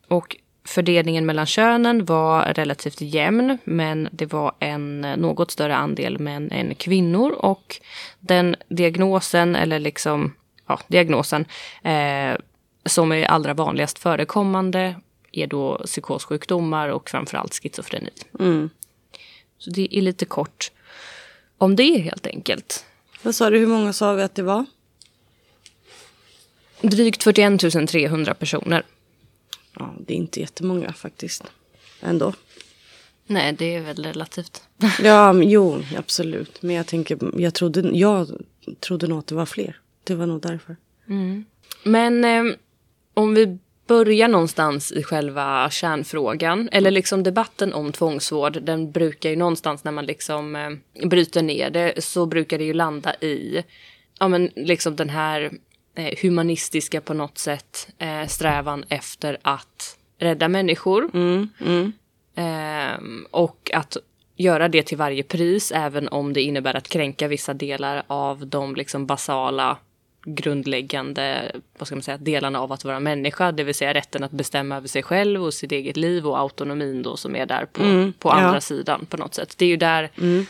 Och 0.08 0.36
fördelningen 0.66 1.26
mellan 1.26 1.46
könen 1.46 2.06
var 2.06 2.54
relativt 2.54 3.02
jämn, 3.02 3.58
men 3.64 4.10
det 4.12 4.26
var 4.34 4.52
en 4.60 5.02
något 5.02 5.52
större 5.52 5.76
andel 5.76 6.20
män 6.20 6.52
än 6.52 6.76
kvinnor. 6.76 7.32
Och 7.32 7.82
den 8.20 8.56
diagnosen, 8.70 9.56
eller 9.56 9.80
liksom, 9.80 10.34
ja, 10.70 10.80
diagnosen, 10.88 11.46
eh, 11.84 12.38
som 12.86 13.12
är 13.12 13.26
allra 13.26 13.54
vanligast 13.54 14.00
förekommande 14.00 14.96
är 15.32 15.48
då 15.48 15.82
psykossjukdomar 15.86 16.90
och 16.90 17.10
framförallt 17.10 17.54
schizofreni. 17.54 18.10
Så 19.58 19.70
det 19.70 19.98
är 19.98 20.02
lite 20.02 20.26
kort 20.26 20.72
om 21.58 21.76
det 21.76 21.98
helt 21.98 22.28
enkelt. 22.28 22.86
Vad 23.24 23.36
sa 23.36 23.50
du, 23.50 23.60
hur 23.60 23.68
många 23.68 23.94
sa 23.94 24.14
vi 24.14 24.24
att 24.24 24.36
det 24.36 24.44
var? 24.44 24.66
Drygt 26.82 27.24
41 27.24 27.90
300 27.90 28.34
personer. 28.34 28.84
Ja, 29.74 29.94
det 30.00 30.14
är 30.14 30.18
inte 30.18 30.40
jättemånga 30.40 30.94
faktiskt. 30.94 31.44
Ändå. 32.02 32.34
Nej, 33.28 33.54
det 33.54 33.76
är 33.76 33.82
väl 33.82 34.04
relativt. 34.04 34.64
Ja, 35.04 35.34
jo, 35.34 35.84
absolut. 35.98 36.62
Men 36.62 36.76
jag 36.76 36.88
tänker, 36.88 37.42
jag 37.42 37.54
trodde, 37.54 37.98
jag 37.98 38.30
trodde 38.80 39.08
nog 39.08 39.20
att 39.20 39.28
det 39.28 39.36
var 39.36 39.46
fler. 39.46 39.80
Det 40.10 40.16
var 40.16 40.26
nog 40.26 40.42
därför. 40.42 40.76
Men 41.84 42.26
eh, 42.26 42.56
om 43.14 43.34
vi 43.34 43.58
börjar 43.88 44.28
någonstans 44.28 44.92
i 44.92 45.04
själva 45.04 45.70
kärnfrågan, 45.70 46.70
eller 46.72 46.92
liksom 46.92 47.24
debatten 47.24 47.74
om 47.74 47.92
tvångsvård, 47.92 48.62
den 48.62 48.92
brukar 48.92 49.30
ju 49.30 49.36
någonstans 49.36 49.84
när 49.84 49.92
man 49.92 50.06
liksom 50.06 50.56
eh, 50.56 51.08
bryter 51.08 51.44
ner 51.44 51.70
det, 51.70 52.04
så 52.04 52.26
brukar 52.26 52.58
det 52.58 52.64
ju 52.64 52.74
landa 52.74 53.16
i, 53.16 53.64
ja 54.20 54.28
men 54.28 54.50
liksom 54.56 54.96
den 54.96 55.10
här 55.10 55.52
eh, 55.96 56.14
humanistiska 56.22 57.02
på 57.02 57.14
något 57.14 57.38
sätt 57.38 57.88
eh, 57.98 58.28
strävan 58.28 58.86
efter 58.90 59.38
att 59.42 59.98
rädda 60.20 60.48
människor. 60.48 61.10
Ehm, 62.36 63.26
och 63.32 63.72
att 63.74 63.98
göra 64.36 64.68
det 64.68 64.84
till 64.84 64.98
varje 64.98 65.24
pris, 65.24 65.72
även 65.72 66.08
om 66.08 66.34
det 66.34 66.42
innebär 66.42 66.78
att 66.78 66.90
kränka 66.90 67.28
vissa 67.28 67.54
delar 67.54 68.04
av 68.08 68.48
de 68.48 68.76
liksom 68.76 69.06
basala 69.06 69.78
grundläggande 70.26 71.52
vad 71.78 71.88
ska 71.88 71.96
man 71.96 72.02
säga, 72.02 72.18
delarna 72.18 72.60
av 72.62 72.72
att 72.72 72.84
vara 72.86 73.00
människa, 73.00 73.52
det 73.52 73.64
vill 73.64 73.76
säga 73.76 73.94
rätten 73.94 74.24
att 74.24 74.32
bestämma 74.32 74.78
över 74.78 74.88
sig 74.88 75.04
själv 75.04 75.44
och 75.44 75.54
sitt 75.54 75.72
eget 75.72 75.98
liv 75.98 76.28
och 76.28 76.40
autonomin 76.40 77.04
då 77.04 77.18
som 77.18 77.36
är 77.36 77.46
där 77.46 77.66
på, 77.66 78.12
på 78.20 78.30
andra 78.30 78.54
ja. 78.54 78.62
sidan 78.62 79.06
på 79.06 79.18
något 79.18 79.34
sätt. 79.34 79.56
Det 79.58 79.66
är 79.66 79.70
ju 79.70 79.78
där 79.78 80.10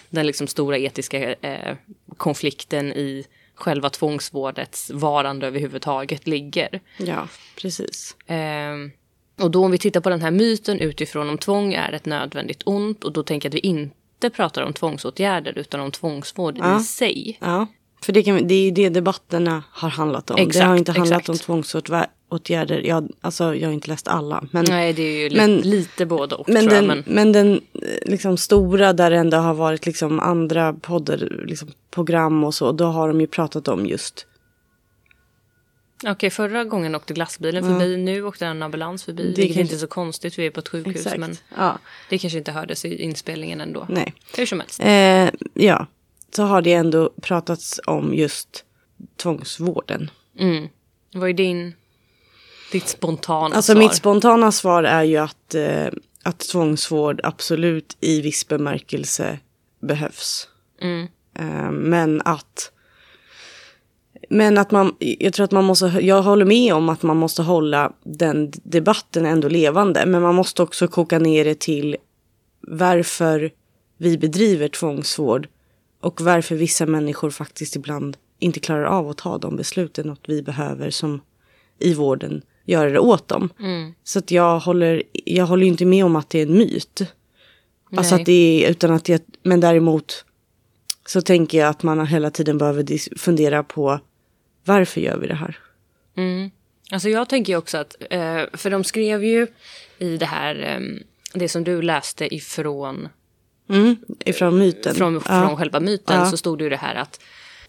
den 0.10 0.28
liksom 0.28 0.48
stora 0.48 0.78
etiska 0.78 1.34
eh, 1.34 1.76
konflikten 2.18 2.94
i 2.94 3.26
själva 3.56 3.90
tvångsvårdets 3.90 4.92
varande 4.94 5.48
överhuvudtaget 5.48 6.28
ligger. 6.28 6.80
Ja, 6.98 7.28
precis. 7.62 8.16
Ehm, 8.28 8.92
och 9.40 9.52
då 9.52 9.66
om 9.66 9.72
vi 9.72 9.78
tittar 9.78 10.02
på 10.02 10.10
den 10.10 10.22
här 10.22 10.32
myten 10.32 10.80
utifrån 10.80 11.30
om 11.30 11.38
tvång 11.38 11.74
är 11.74 11.92
ett 11.92 12.06
nödvändigt 12.06 12.62
ont 12.66 13.04
och 13.04 13.12
då 13.12 13.24
tänker 13.24 13.50
jag 13.50 13.52
att 13.52 13.64
vi 13.64 13.68
inte 13.68 14.30
pratar 14.30 14.62
om 14.62 14.74
tvångsåtgärder 14.74 15.58
utan 15.58 15.80
om 15.80 15.92
tvångsvård 15.92 16.58
Ja. 16.58 16.80
i 16.80 16.84
sig. 16.84 17.38
Ja, 17.42 17.68
för 18.02 18.14
det, 18.14 18.24
kan, 18.24 18.48
det 18.48 18.54
är 18.54 18.62
ju 18.64 18.72
det 18.72 18.90
debatterna 18.90 19.64
har 19.72 19.90
handlat 19.90 20.30
om. 20.30 20.36
det 20.36 20.42
Exakt, 20.42 20.66
har 20.66 20.76
inte 20.76 20.92
handlat 20.92 21.20
exakt. 21.20 21.30
om 21.30 21.38
tvångsåtgärder. 21.38 22.82
Jag, 22.86 23.10
alltså, 23.22 23.56
jag 23.56 23.68
har 23.68 23.74
inte 23.74 23.88
läst 23.88 24.08
alla. 24.08 24.44
Men, 24.52 24.66
Nej, 24.70 24.94
det 24.94 25.02
är 25.04 25.30
ju 25.30 25.38
Men- 25.38 25.58
lite 25.58 26.06
både 26.06 26.36
och 26.36 26.50
men, 26.50 26.66
den, 26.66 26.88
Men, 26.88 27.04
men 27.08 27.32
den 27.32 27.54
eh, 27.54 27.60
liksom, 28.06 28.38
stora 28.38 28.94
där 28.94 29.10
det 29.12 29.18
ändå 29.18 29.38
har 29.38 29.54
varit 29.54 29.86
liksom, 29.86 30.20
andra 30.20 30.74
poddar, 30.74 31.44
liksom, 31.46 31.68
program 31.92 32.44
och 32.44 32.54
så. 32.56 32.72
Då 32.72 32.86
har 32.86 33.08
de 33.08 33.22
ju 33.22 33.28
pratat 33.28 33.68
om 33.68 33.86
just. 33.86 34.26
Okej, 36.08 36.30
förra 36.30 36.64
gången 36.64 36.96
åkte 36.96 37.14
glassbilen 37.14 37.64
förbi, 37.64 37.98
nu 37.98 38.24
åkte 38.24 38.46
en 38.46 38.64
ambulans 38.64 39.04
förbi. 39.04 39.24
vilket 39.24 39.46
kanske- 39.46 39.62
inte 39.62 39.76
är 39.76 39.78
så 39.78 39.88
konstigt, 39.88 40.40
vi 40.40 40.46
är 40.46 40.52
på 40.52 40.60
ett 40.60 40.68
sjukhus. 40.70 40.96
Exakt. 40.96 41.18
Men 41.18 41.36
Ja, 41.58 41.80
det 42.10 42.18
kanske 42.18 42.38
inte 42.40 42.52
hördes 42.52 42.86
i 42.86 43.02
inspelningen 43.04 43.62
ändå. 43.62 43.86
nej. 43.90 44.14
Hur 44.38 44.46
som 44.46 44.60
helst. 44.60 44.80
Eh, 44.84 45.30
ja, 45.66 45.88
så 46.36 46.44
har 46.44 46.62
det 46.62 46.74
ändå 46.74 47.10
pratats 47.22 47.80
om 47.88 48.14
just 48.14 48.66
tvångsvården. 49.16 50.12
Mm. 50.40 50.68
Vad 51.14 51.30
är 51.30 51.34
din, 51.34 51.74
ditt 52.72 52.88
spontana 52.88 53.56
Alltså 53.56 53.72
svar? 53.72 53.80
mitt 53.82 53.96
spontana 53.96 54.52
svar 54.52 54.84
är 54.84 55.04
ju 55.04 55.18
att, 55.18 55.56
eh, 55.56 55.88
att 56.24 56.40
tvångsvård 56.40 57.22
absolut 57.24 57.98
i 58.00 58.22
viss 58.22 58.48
bemärkelse 58.48 59.40
behövs. 59.80 60.48
Mm. 60.82 61.08
Eh, 61.40 61.72
men 61.72 62.22
att 62.26 62.72
men 64.30 64.58
att 64.58 64.72
man, 64.72 64.96
jag 65.00 65.34
tror 65.34 65.44
att 65.44 65.52
man 65.52 65.66
måste, 65.66 65.86
jag 65.86 66.22
håller 66.22 66.46
med 66.46 66.74
om 66.74 66.90
att 66.90 67.04
man 67.04 67.18
måste 67.18 67.42
hålla 67.42 67.94
den 68.04 68.52
debatten 68.64 69.26
ändå 69.26 69.48
levande. 69.48 70.06
Men 70.06 70.22
man 70.22 70.36
måste 70.36 70.64
också 70.64 70.88
koka 70.88 71.20
ner 71.20 71.46
det 71.46 71.60
till 71.60 71.98
varför 72.62 73.52
vi 73.98 74.18
bedriver 74.18 74.68
tvångsvård. 74.68 75.48
Och 76.02 76.22
varför 76.22 76.56
vissa 76.56 76.86
människor 76.86 77.30
faktiskt 77.30 77.76
ibland 77.76 78.18
inte 78.40 78.60
klarar 78.60 78.84
av 78.84 79.10
att 79.10 79.18
ta 79.18 79.38
de 79.38 79.56
besluten 79.56 80.10
och 80.10 80.20
vi 80.28 80.42
behöver 80.42 80.90
som 80.90 81.22
i 81.80 81.94
vården 81.94 82.42
göra 82.66 82.90
det 82.90 83.00
åt 83.00 83.28
dem. 83.28 83.50
Så 84.04 84.20
att 84.20 84.32
jag 84.32 84.60
håller, 84.60 85.04
jag 85.14 85.46
håller 85.46 85.66
inte 85.66 85.86
med 85.86 86.06
om 86.06 86.16
att 86.16 86.30
det 86.30 86.40
är 86.40 86.46
en 86.46 86.58
myt. 86.58 87.02
Alltså 87.96 88.16
att 88.16 88.26
det 88.26 88.66
är, 88.66 88.70
utan 88.70 88.92
att 88.92 89.10
jag, 89.10 89.22
men 89.44 89.60
däremot 89.60 90.26
så 91.06 91.22
tänker 91.22 91.58
jag 91.58 91.70
att 91.70 91.84
man 91.84 92.08
hela 92.08 92.32
tiden 92.32 92.58
behöver 92.58 93.18
fundera 93.18 93.64
på 93.64 94.00
varför 94.66 95.02
gör 95.02 95.18
vi 95.18 95.28
det 95.28 95.36
här? 95.36 95.58
Mm. 96.18 96.52
Alltså 96.92 97.10
jag 97.10 97.30
tänker 97.30 97.56
också 97.56 97.78
att, 97.78 97.96
eh, 98.10 98.44
för 98.54 98.70
de 98.70 98.84
skrev 98.84 99.24
ju 99.24 99.48
i 99.98 100.18
det 100.18 100.26
här, 100.26 100.56
eh, 100.56 101.00
det 101.34 101.50
som 101.50 101.64
du 101.64 101.82
läste 101.82 102.36
ifrån 102.36 103.10
Mm, 103.70 103.96
ifrån 104.26 104.60
myten. 104.60 104.96
från, 104.96 105.14
ja. 105.14 105.20
från 105.48 105.58
själva 105.58 105.80
myten 105.80 106.20
Ja. 106.20 106.26
så 106.32 106.38
stod 106.38 106.58
det 106.58 106.64
ju 106.64 106.70
det 106.70 106.76
här 106.76 106.96
att 106.96 107.20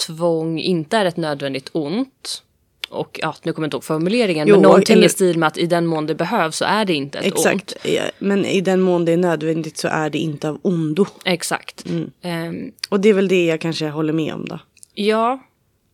tvång 0.07 0.59
inte 0.59 0.97
är 0.97 1.05
ett 1.05 1.17
nödvändigt 1.17 1.71
ont. 1.73 2.43
Och 2.89 3.21
ja, 3.23 3.35
nu 3.43 3.53
kommer 3.53 3.65
jag 3.65 3.67
inte 3.67 3.77
ihåg 3.77 3.85
formuleringen, 3.85 4.49
Jo, 4.49 4.55
men 4.55 4.63
någonting 4.63 4.97
eller- 4.97 5.07
i 5.07 5.09
stil 5.09 5.39
med 5.39 5.47
att 5.47 5.59
i 5.59 5.67
den 5.67 5.87
mån 5.87 6.07
det 6.07 6.15
behövs 6.15 6.57
så 6.57 6.65
är 6.65 6.85
det 6.85 6.95
inte 6.95 7.19
ett 7.19 7.25
ont. 7.25 7.37
Exakt, 7.37 7.75
men 8.19 8.45
i 8.45 8.61
den 8.61 8.81
mån 8.81 9.05
det 9.05 9.13
är 9.13 9.17
nödvändigt 9.17 9.77
så 9.79 9.89
är 9.89 10.11
det 10.11 10.19
inte 10.19 10.49
av 10.49 10.59
ondo. 10.63 11.07
Exakt. 11.25 11.87
Mm. 11.89 12.11
Ehm, 12.23 12.73
Och 12.89 13.01
det 13.01 13.09
är 13.09 13.15
väl 13.15 13.29
det 13.29 13.45
jag 13.47 13.61
kanske 13.61 13.89
håller 13.89 14.13
med 14.13 14.35
om 14.35 14.45
då. 14.49 14.59
ja, 14.95 15.41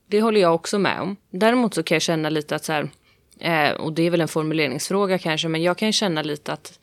det 0.08 0.20
håller 0.20 0.40
jag 0.40 0.54
också 0.54 0.78
med 0.78 1.00
om. 1.00 1.16
Däremot 1.30 1.74
så 1.74 1.82
kan 1.82 1.94
jag 1.94 2.02
känna 2.02 2.30
lite 2.30 2.56
att 2.56 2.64
så 2.64 2.72
här, 2.72 2.90
eh, 3.40 3.70
och 3.80 3.92
det 3.92 4.02
är 4.02 4.10
väl 4.10 4.20
en 4.20 4.28
formuleringsfråga 4.28 5.18
kanske, 5.18 5.48
men 5.48 5.62
jag 5.62 5.78
kan 5.78 5.92
känna 5.92 6.22
lite 6.22 6.52
att 6.52 6.78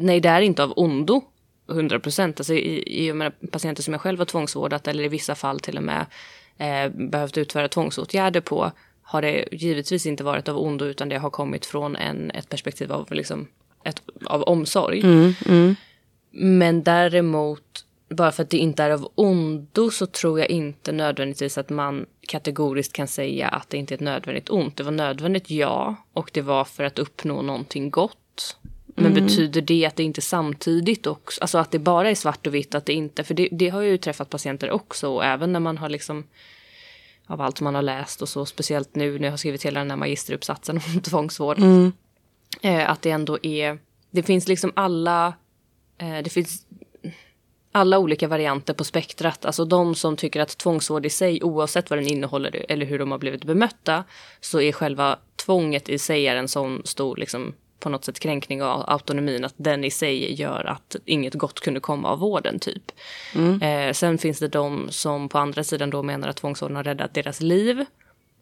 nej, 0.00 0.20
det 0.20 0.28
är 0.28 0.40
inte 0.40 0.62
av 0.62 0.72
ondo. 0.76 1.22
100 1.70 2.00
procent. 2.00 2.40
Alltså, 2.40 2.54
i, 2.54 3.04
i 3.04 3.12
och 3.12 3.16
med 3.16 3.32
patienter 3.50 3.82
som 3.82 3.94
jag 3.94 4.00
själv 4.00 4.18
har 4.18 4.26
tvångsvårdat 4.26 4.88
eller 4.88 5.04
i 5.04 5.08
vissa 5.08 5.34
fall 5.34 5.60
till 5.60 5.76
och 5.76 5.82
med 5.82 6.06
eh, 6.58 6.88
behövt 6.88 7.38
utföra 7.38 7.68
tvångsåtgärder 7.68 8.40
på 8.40 8.72
har 9.02 9.22
det 9.22 9.48
givetvis 9.52 10.06
inte 10.06 10.24
varit 10.24 10.48
av 10.48 10.58
ondo 10.58 10.84
utan 10.84 11.08
det 11.08 11.18
har 11.18 11.30
kommit 11.30 11.66
från 11.66 11.96
en, 11.96 12.30
ett 12.30 12.48
perspektiv 12.48 12.92
av, 12.92 13.12
liksom, 13.12 13.48
ett, 13.84 14.02
av 14.24 14.42
omsorg. 14.42 15.02
Men 16.30 16.82
däremot 16.82 17.84
bara 18.08 18.32
för 18.32 18.42
att 18.42 18.50
det 18.50 18.56
inte 18.56 18.82
är 18.82 18.90
av 18.90 19.12
ondo 19.14 19.90
så 19.90 20.06
tror 20.06 20.40
jag 20.40 20.50
inte 20.50 20.92
nödvändigtvis 20.92 21.58
att 21.58 21.70
man 21.70 22.06
kategoriskt 22.28 22.92
kan 22.92 23.08
säga 23.08 23.48
att 23.48 23.70
det 23.70 23.76
inte 23.76 23.94
är 23.94 23.96
ett 23.96 24.00
nödvändigt 24.00 24.50
ont. 24.50 24.76
Det 24.76 24.82
var 24.82 24.92
nödvändigt, 24.92 25.50
ja, 25.50 25.96
och 26.12 26.30
det 26.32 26.42
var 26.42 26.64
för 26.64 26.84
att 26.84 26.98
uppnå 26.98 27.42
någonting 27.42 27.90
gott. 27.90 28.56
Men 28.94 29.12
mm. 29.12 29.24
betyder 29.24 29.60
det 29.60 29.86
att 29.86 29.96
det 29.96 30.02
inte 30.02 30.20
samtidigt 30.20 31.06
också, 31.06 31.40
alltså 31.40 31.58
att 31.58 31.70
det 31.70 31.78
bara 31.78 32.10
är 32.10 32.14
svart 32.14 32.46
och 32.46 32.54
vitt, 32.54 32.74
att 32.74 32.86
det 32.86 32.92
inte, 32.92 33.24
för 33.24 33.34
det, 33.34 33.48
det 33.52 33.68
har 33.68 33.82
jag 33.82 33.90
ju 33.90 33.98
träffat 33.98 34.30
patienter 34.30 34.70
också, 34.70 35.08
och 35.08 35.24
även 35.24 35.52
när 35.52 35.60
man 35.60 35.78
har 35.78 35.88
liksom 35.88 36.24
av 37.26 37.40
allt 37.40 37.60
man 37.60 37.74
har 37.74 37.82
läst 37.82 38.22
och 38.22 38.28
så, 38.28 38.46
speciellt 38.46 38.94
nu 38.94 39.18
när 39.18 39.24
jag 39.24 39.32
har 39.32 39.36
skrivit 39.36 39.64
hela 39.64 39.80
den 39.80 39.90
här 39.90 39.96
magisteruppsatsen 39.96 40.76
om 40.94 41.00
tvångsvård. 41.00 41.58
Mm. 41.58 41.92
Eh, 42.62 42.90
att 42.90 43.02
det 43.02 43.10
ändå 43.10 43.38
är, 43.42 43.78
det 44.10 44.22
finns 44.22 44.48
liksom 44.48 44.72
alla, 44.76 45.34
eh, 45.98 46.18
det 46.24 46.30
finns 46.30 46.66
alla 47.72 47.98
olika 47.98 48.28
varianter 48.28 48.74
på 48.74 48.84
spektrat. 48.84 49.44
Alltså 49.44 49.64
de 49.64 49.94
som 49.94 50.16
tycker 50.16 50.40
att 50.40 50.58
tvångsvård 50.58 51.06
i 51.06 51.10
sig, 51.10 51.42
oavsett 51.42 51.90
vad 51.90 51.98
den 51.98 52.08
innehåller 52.08 52.66
eller 52.68 52.86
hur 52.86 52.98
de 52.98 53.10
har 53.10 53.18
blivit 53.18 53.44
bemötta, 53.44 54.04
så 54.40 54.60
är 54.60 54.72
själva 54.72 55.18
tvånget 55.36 55.88
i 55.88 55.98
sig 55.98 56.26
är 56.26 56.36
en 56.36 56.48
sån 56.48 56.82
stor 56.84 57.16
liksom, 57.16 57.54
på 57.80 57.88
något 57.88 58.04
sätt 58.04 58.20
kränkning 58.20 58.62
av 58.62 58.84
autonomin 58.86 59.44
att 59.44 59.54
den 59.56 59.84
i 59.84 59.90
sig 59.90 60.40
gör 60.40 60.64
att 60.64 60.96
inget 61.04 61.34
gott 61.34 61.60
kunde 61.60 61.80
komma 61.80 62.08
av 62.08 62.18
vården 62.18 62.58
typ. 62.58 62.92
Mm. 63.34 63.62
Eh, 63.62 63.92
sen 63.92 64.18
finns 64.18 64.38
det 64.38 64.48
de 64.48 64.86
som 64.90 65.28
på 65.28 65.38
andra 65.38 65.64
sidan 65.64 65.90
då 65.90 66.02
menar 66.02 66.28
att 66.28 66.36
tvångsvården 66.36 66.76
har 66.76 66.84
räddat 66.84 67.14
deras 67.14 67.40
liv. 67.40 67.84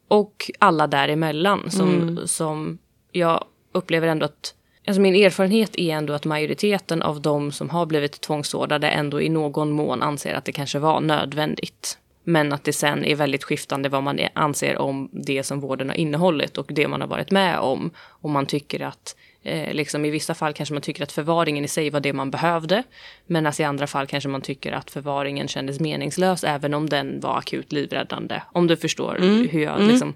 Och 0.07 0.51
alla 0.59 0.87
däremellan 0.87 1.71
som, 1.71 1.89
mm. 1.89 2.27
som 2.27 2.77
jag 3.11 3.45
upplever 3.71 4.07
ändå 4.07 4.25
att 4.25 4.53
Alltså 4.87 5.01
min 5.01 5.15
erfarenhet 5.15 5.75
är 5.75 5.93
ändå 5.93 6.13
att 6.13 6.25
majoriteten 6.25 7.01
av 7.01 7.21
de 7.21 7.51
som 7.51 7.69
har 7.69 7.85
blivit 7.85 8.21
tvångsvårdade 8.21 8.89
ändå 8.89 9.21
i 9.21 9.29
någon 9.29 9.71
mån 9.71 10.01
anser 10.01 10.33
att 10.33 10.45
det 10.45 10.51
kanske 10.51 10.79
var 10.79 11.01
nödvändigt. 11.01 11.97
Men 12.23 12.53
att 12.53 12.63
det 12.63 12.73
sen 12.73 13.05
är 13.05 13.15
väldigt 13.15 13.43
skiftande 13.43 13.89
vad 13.89 14.03
man 14.03 14.19
anser 14.33 14.77
om 14.77 15.09
det 15.11 15.43
som 15.43 15.59
vården 15.59 15.89
har 15.89 15.95
innehållit 15.95 16.57
och 16.57 16.67
det 16.69 16.87
man 16.87 17.01
har 17.01 17.07
varit 17.07 17.31
med 17.31 17.59
om. 17.59 17.91
Och 17.97 18.29
man 18.29 18.45
tycker 18.45 18.79
att 18.79 19.15
Eh, 19.45 19.73
liksom 19.73 20.05
I 20.05 20.09
vissa 20.09 20.33
fall 20.33 20.53
kanske 20.53 20.73
man 20.73 20.81
tycker 20.81 21.03
att 21.03 21.11
förvaringen 21.11 21.65
i 21.65 21.67
sig 21.67 21.89
var 21.89 21.99
det 21.99 22.13
man 22.13 22.31
behövde. 22.31 22.83
Men 23.27 23.45
alltså 23.45 23.61
i 23.61 23.65
andra 23.65 23.87
fall 23.87 24.07
kanske 24.07 24.29
man 24.29 24.41
tycker 24.41 24.71
att 24.71 24.91
förvaringen 24.91 25.47
kändes 25.47 25.79
meningslös 25.79 26.43
även 26.43 26.73
om 26.73 26.89
den 26.89 27.19
var 27.19 27.37
akut 27.37 27.71
livräddande. 27.71 28.41
Om 28.51 28.67
du 28.67 28.77
förstår 28.77 29.17
mm. 29.17 29.47
hur 29.51 29.63
jag 29.63 29.75
mm. 29.75 29.89
liksom, 29.89 30.13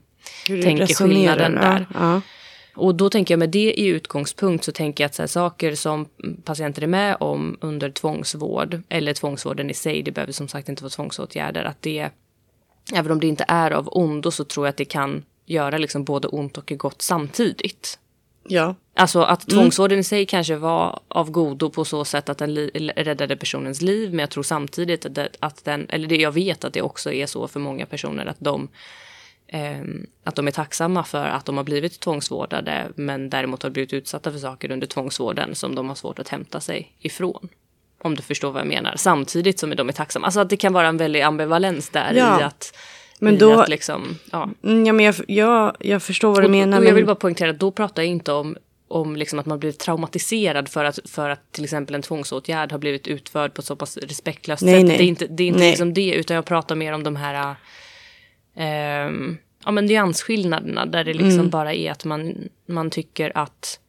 hur 0.48 0.62
tänker 0.62 0.86
skillnaden 0.86 1.56
där. 1.56 1.86
Ja. 1.94 2.22
Och 2.78 2.96
då 2.96 3.10
tänker 3.10 3.34
jag 3.34 3.40
med 3.40 3.50
det 3.50 3.74
i 3.74 3.86
utgångspunkt 3.88 4.64
så 4.64 4.72
tänker 4.72 5.04
jag 5.04 5.10
att 5.10 5.18
här, 5.18 5.28
saker 5.28 5.76
som 5.76 6.06
patienter 6.44 6.82
är 6.82 6.88
med 6.88 7.18
om 7.20 7.58
under 7.62 7.92
tvångsvård 7.92 8.82
eller 8.90 9.14
tvångsvården 9.14 9.70
i 9.70 9.74
sig, 9.74 10.04
det 10.04 10.12
behöver 10.12 10.34
som 10.34 10.48
sagt 10.48 10.70
inte 10.70 10.84
vara 10.84 10.90
tvångsåtgärder, 10.90 11.64
att 11.64 11.82
det, 11.82 12.10
även 12.94 13.12
om 13.12 13.20
det 13.20 13.28
inte 13.28 13.46
är 13.48 13.72
av 13.72 13.90
ondo 13.92 14.32
så 14.32 14.44
tror 14.44 14.66
jag 14.66 14.70
att 14.70 14.78
det 14.78 14.86
kan 14.86 15.24
göra 15.46 15.78
liksom 15.78 16.04
både 16.04 16.28
ont 16.28 16.58
och 16.58 16.72
gott 16.78 17.02
samtidigt. 17.02 18.00
Ja. 18.48 18.76
Alltså 18.96 19.22
att 19.22 19.52
mm. 19.52 19.62
tvångsvården 19.62 19.96
mm. 19.96 20.00
i 20.00 20.04
sig 20.04 20.26
kanske 20.26 20.56
var 20.56 21.00
av 21.08 21.32
godo 21.32 21.70
på 21.70 21.86
så 21.86 22.06
sätt 22.06 22.30
att 22.30 22.38
den 22.38 22.56
räddade 22.96 23.36
personens 23.36 23.82
liv. 23.82 24.10
Men 24.10 24.20
jag 24.20 24.30
tror 24.30 24.44
samtidigt 24.44 25.06
att, 25.06 25.16
det, 25.16 25.30
att 25.40 25.66
den, 25.66 25.86
eller 25.90 26.08
det, 26.08 26.16
jag 26.16 26.32
vet 26.32 26.64
att 26.64 26.74
det 26.74 26.82
också 26.82 27.12
är 27.12 27.26
så 27.26 27.48
för 27.48 27.60
många 27.60 27.86
personer 27.86 28.26
att 28.26 28.40
de, 28.40 28.68
att 30.24 30.36
de 30.36 30.48
är 30.48 30.52
tacksamma 30.52 31.04
för 31.04 31.26
att 31.26 31.46
de 31.46 31.58
har 31.58 31.64
blivit 31.64 32.00
tvångsvårdade. 32.00 32.88
Men 32.96 33.30
däremot 33.30 33.64
har 33.64 33.70
blivit 33.70 33.94
utsatta 33.94 34.32
för 34.32 34.40
saker 34.40 34.72
under 34.72 34.88
tvångsvården 34.88 35.56
som 35.56 35.76
de 35.76 35.88
har 35.88 35.96
svårt 35.96 36.20
att 36.20 36.30
hämta 36.30 36.60
sig 36.60 36.92
ifrån. 37.00 37.50
Om 38.02 38.16
du 38.16 38.22
förstår 38.22 38.52
vad 38.52 38.62
jag 38.62 38.68
menar. 38.68 38.94
Samtidigt 38.98 39.60
som 39.60 39.76
de 39.76 39.90
är 39.90 39.94
tacksamma. 39.94 40.26
Alltså 40.26 40.40
att 40.40 40.50
det 40.50 40.58
kan 40.58 40.74
vara 40.74 40.88
en 40.88 40.98
väldig 40.98 41.22
ambivalens 41.22 41.90
där 41.90 42.14
ja. 42.14 42.40
i 42.40 42.44
att 42.44 42.78
men 43.20 43.38
då, 43.38 43.62
att 43.62 43.70
liksom, 43.70 44.18
ja. 44.32 44.50
Mm, 44.64 44.86
ja, 44.86 44.94
men 44.94 45.06
jag, 45.06 45.16
jag, 45.28 45.76
jag 45.80 46.04
förstår 46.04 46.34
vad 46.34 46.44
du 46.44 46.48
menar. 46.48 46.80
Och 46.80 46.86
jag 46.86 46.94
vill 46.94 47.06
bara 47.06 47.16
poängtera 47.16 47.50
att 47.50 47.60
då 47.60 47.72
pratar 47.72 48.02
jag 48.02 48.10
inte 48.10 48.32
om, 48.32 48.58
om 48.88 49.16
liksom 49.16 49.40
att 49.40 49.46
man 49.46 49.60
blivit 49.60 49.80
traumatiserad 49.80 50.70
för 50.70 50.86
att, 50.86 51.00
för 51.06 51.30
att 51.30 51.52
till 51.52 51.64
exempel 51.64 51.96
en 51.96 52.02
tvångsåtgärd 52.02 52.72
har 52.72 52.80
blivit 52.80 53.08
utförd 53.08 53.54
på 53.54 53.60
ett 53.60 53.66
så 53.66 53.76
pass 53.76 53.98
respektlöst 53.98 54.64
nej, 54.64 54.74
sätt. 54.74 54.88
Nej. 54.88 54.98
Det 54.98 55.04
är 55.04 55.08
inte, 55.08 55.28
det 55.28 55.44
är 55.44 55.48
inte 55.48 55.60
liksom 55.60 55.94
det, 55.94 56.14
utan 56.14 56.36
jag 56.36 56.46
pratar 56.46 56.76
mer 56.76 56.94
om 56.94 57.04
de 57.04 57.16
här 57.16 57.56
äh, 58.58 59.38
ja, 59.66 59.72
men 59.72 59.86
nyansskillnaderna 59.86 60.86
där 60.86 61.04
det 61.04 61.14
liksom 61.14 61.40
mm. 61.40 61.50
bara 61.50 61.74
är 61.74 61.92
att 61.92 62.06
man, 62.06 62.50
man 62.66 62.90
tycker 62.90 63.38
att, 63.38 63.80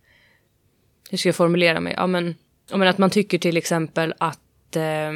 hur 1.11 1.19
ska 1.19 1.29
jag 1.29 1.37
formulera 1.37 1.81
mig, 1.81 1.95
ja 1.97 2.07
men, 2.07 2.35
ja, 2.71 2.77
men 2.77 2.89
att 2.89 2.99
man 2.99 3.11
tycker 3.11 3.39
till 3.39 3.57
exempel 3.57 4.15
att 4.19 4.77
äh, 4.77 5.13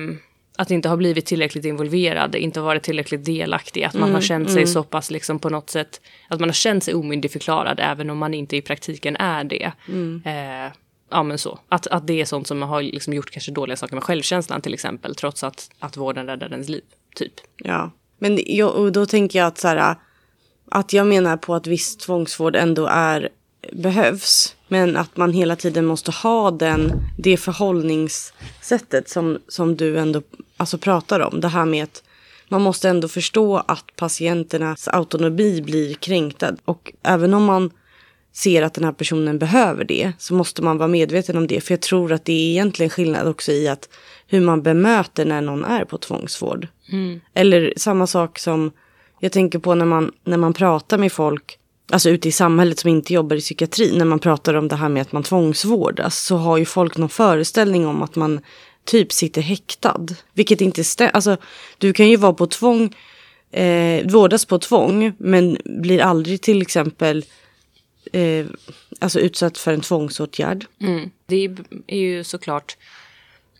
att 0.57 0.71
inte 0.71 0.88
ha 0.88 0.97
blivit 0.97 1.27
tillräckligt 1.27 1.65
involverad, 1.65 2.35
inte 2.35 2.61
varit 2.61 2.83
tillräckligt 2.83 3.25
delaktig, 3.25 3.85
att 3.85 3.95
man 3.95 4.03
mm, 4.03 4.15
har 4.15 4.21
känt 4.21 4.51
sig 4.51 4.62
mm. 4.62 4.67
så 4.67 4.83
pass 4.83 5.11
liksom 5.11 5.38
på 5.38 5.49
något 5.49 5.71
sätt, 5.71 6.01
att 6.29 6.41
man 6.41 6.49
har 6.49 6.55
känt 6.55 6.85
sig 6.85 6.95
omyndigförklarad 6.95 7.81
även 7.81 8.11
om 8.11 8.19
man 8.19 8.35
inte 8.35 8.57
i 8.57 8.62
praktiken 8.62 9.17
är 9.17 9.45
det. 9.45 9.73
Mm. 9.88 10.23
Eh, 10.25 10.73
ja 11.11 11.23
men 11.23 11.38
så, 11.38 11.59
att, 11.69 11.87
att 11.87 12.07
det 12.07 12.21
är 12.21 12.25
sånt 12.25 12.47
som 12.47 12.62
har 12.62 12.83
liksom 12.83 13.12
gjort 13.12 13.31
kanske 13.31 13.53
dåliga 13.53 13.77
saker 13.77 13.95
med 13.95 14.05
självkänslan 14.05 14.61
till 14.61 14.75
exempel, 14.75 15.15
trots 15.15 15.45
att, 15.45 15.71
att 15.79 15.97
vården 15.97 16.27
räddade 16.27 16.55
ens 16.55 16.69
liv, 16.69 16.85
typ. 17.15 17.33
Ja, 17.57 17.91
men 18.22 18.38
jag, 18.46 18.74
och 18.74 18.92
då 18.92 19.06
tänker 19.06 19.38
jag 19.38 19.46
att 19.46 19.58
så 19.58 19.68
här, 19.68 19.96
att 20.70 20.92
jag 20.92 21.06
menar 21.06 21.37
på 21.37 21.54
att 21.54 21.66
viss 21.66 21.96
tvångsvård 21.96 22.56
ändå 22.56 22.87
är 22.87 23.28
behövs. 23.72 24.56
Men 24.68 24.96
att 24.96 25.16
man 25.16 25.32
hela 25.32 25.56
tiden 25.56 25.87
måste 25.87 26.11
ha 26.11 26.50
den, 26.50 26.92
det 27.18 27.37
förhållningssättet 27.37 29.08
som, 29.08 29.38
som 29.48 29.76
du 29.76 29.98
ändå 29.98 30.22
alltså, 30.56 30.78
pratar 30.78 31.20
om. 31.20 31.40
Det 31.40 31.48
här 31.48 31.64
med 31.64 31.85
att 31.85 32.02
man 32.48 32.62
måste 32.62 32.88
ändå 32.88 33.08
förstå 33.08 33.56
att 33.56 33.96
patienternas 33.96 34.88
autonomi 34.88 35.62
blir 35.62 35.94
kränktad. 35.94 36.56
Och 36.64 36.92
även 37.02 37.35
om 37.35 37.44
man 37.44 37.70
ser 38.33 38.62
att 38.62 38.75
den 38.75 38.85
här 38.85 38.92
personen 38.92 39.38
behöver 39.38 39.85
det 39.85 40.12
så 40.18 40.35
måste 40.35 40.62
man 40.62 40.79
vara 40.79 40.88
medveten 40.88 41.37
om 41.37 41.47
det. 41.47 41.61
För 41.61 41.73
jag 41.73 41.81
tror 41.81 42.12
att 42.12 42.25
det 42.25 42.33
är 42.33 42.51
egentligen 42.51 42.90
skillnad 42.90 43.29
också 43.29 43.53
i 43.53 43.68
att 43.68 43.88
hur 44.27 44.40
man 44.40 44.62
bemöter 44.62 45.25
när 45.25 45.40
någon 45.40 45.64
är 45.64 45.85
på 45.85 45.99
tvångsvård. 45.99 46.68
Mm. 46.92 47.21
Eller 47.35 47.73
samma 47.77 48.07
sak 48.07 48.38
som 48.38 48.71
jag 49.21 49.33
tänker 49.33 49.59
på 49.59 49.75
när 49.75 49.85
man, 49.85 50.12
när 50.25 50.37
man 50.37 50.53
pratar 50.53 50.99
med 50.99 51.12
folk 51.12 51.59
alltså 51.92 52.11
ute 52.11 52.29
i 52.29 52.33
samhället 52.33 52.79
som 52.79 52.90
inte 52.90 53.14
jobbar 53.14 53.37
i 53.37 53.40
psykiatri, 53.40 53.99
när 53.99 54.05
man 54.05 54.18
pratar 54.18 54.55
om 54.55 54.68
det 54.68 54.77
här 54.77 54.88
med 54.88 55.03
att 55.03 55.12
man 55.12 55.23
tvångsvårdas, 55.23 56.25
så 56.25 56.37
har 56.37 56.57
ju 56.57 56.64
folk 56.64 56.97
någon 56.97 57.09
föreställning 57.09 57.87
om 57.87 58.03
att 58.03 58.16
man 58.16 58.40
typ 58.85 59.12
sitter 59.12 59.42
häktad. 59.42 60.07
Vilket 60.35 60.61
inte 60.61 60.85
stämmer. 60.85 61.12
Alltså, 61.12 61.37
du 61.79 61.92
kan 61.92 62.09
ju 62.09 62.16
vara 62.16 62.33
på 62.33 62.47
tvång, 62.47 62.95
eh, 63.51 64.07
vårdas 64.07 64.45
på 64.45 64.59
tvång, 64.59 65.12
men 65.18 65.59
blir 65.64 66.01
aldrig 66.01 66.40
till 66.40 66.62
exempel 66.62 67.25
eh, 68.12 68.46
alltså 68.98 69.20
utsatt 69.20 69.59
för 69.59 69.72
en 69.72 69.81
tvångsåtgärd. 69.81 70.66
Mm. 70.81 71.11
Det 71.27 71.51
är 71.87 71.96
ju 71.96 72.25
såklart 72.25 72.77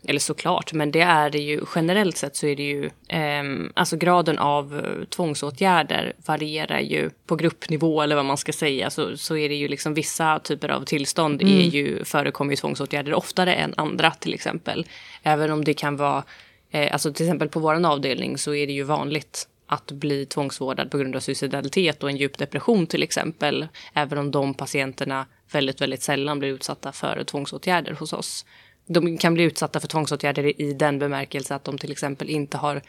eller 0.07 0.19
såklart, 0.19 0.73
men 0.73 0.91
det 0.91 1.01
är 1.01 1.29
det 1.29 1.39
ju 1.39 1.61
generellt 1.75 2.17
sett 2.17 2.35
så 2.35 2.45
är 2.45 2.55
det 2.55 2.63
ju, 2.63 2.85
eh, 3.07 3.69
alltså 3.73 3.97
graden 3.97 4.37
av 4.37 4.79
eh, 4.79 5.05
tvångsåtgärder 5.05 6.13
varierar 6.25 6.79
ju 6.79 7.09
på 7.27 7.35
gruppnivå 7.35 8.01
eller 8.01 8.15
vad 8.15 8.25
man 8.25 8.37
ska 8.37 8.53
säga. 8.53 8.89
Så, 8.89 9.17
så 9.17 9.37
är 9.37 9.49
det 9.49 9.55
ju 9.55 9.67
liksom 9.67 9.93
vissa 9.93 10.39
typer 10.39 10.69
av 10.69 10.85
tillstånd 10.85 11.41
mm. 11.41 11.57
är 11.57 11.63
ju, 11.63 12.03
förekommer 12.03 12.51
ju 12.51 12.55
tvångsåtgärder 12.55 13.13
oftare 13.13 13.53
än 13.53 13.73
andra 13.77 14.11
till 14.11 14.33
exempel. 14.33 14.85
Även 15.23 15.51
om 15.51 15.63
det 15.63 15.73
kan 15.73 15.97
vara, 15.97 16.23
eh, 16.71 16.93
alltså 16.93 17.13
till 17.13 17.25
exempel 17.25 17.49
på 17.49 17.59
våran 17.59 17.85
avdelning 17.85 18.37
så 18.37 18.53
är 18.53 18.67
det 18.67 18.73
ju 18.73 18.83
vanligt 18.83 19.47
att 19.73 19.91
bli 19.91 20.25
tvångsvårdad 20.25 20.91
på 20.91 20.97
grund 20.97 21.15
av 21.15 21.19
suicidalitet 21.19 22.03
och 22.03 22.09
en 22.09 22.17
djup 22.17 22.37
depression 22.37 22.87
till 22.87 23.03
exempel. 23.03 23.67
Även 23.93 24.17
om 24.17 24.31
de 24.31 24.53
patienterna 24.53 25.25
väldigt, 25.51 25.81
väldigt 25.81 26.03
sällan 26.03 26.39
blir 26.39 26.49
utsatta 26.49 26.91
för 26.91 27.23
tvångsåtgärder 27.23 27.93
hos 27.93 28.13
oss 28.13 28.45
de 28.85 29.17
kan 29.17 29.33
bli 29.33 29.43
utsatta 29.43 29.79
för 29.79 29.87
tvångsåtgärder 29.87 30.61
i 30.61 30.73
den 30.73 30.99
bemärkelse 30.99 31.55
att 31.55 31.63
de 31.63 31.77
till 31.77 31.91
exempel 31.91 32.29
inte 32.29 32.57
har 32.57 32.81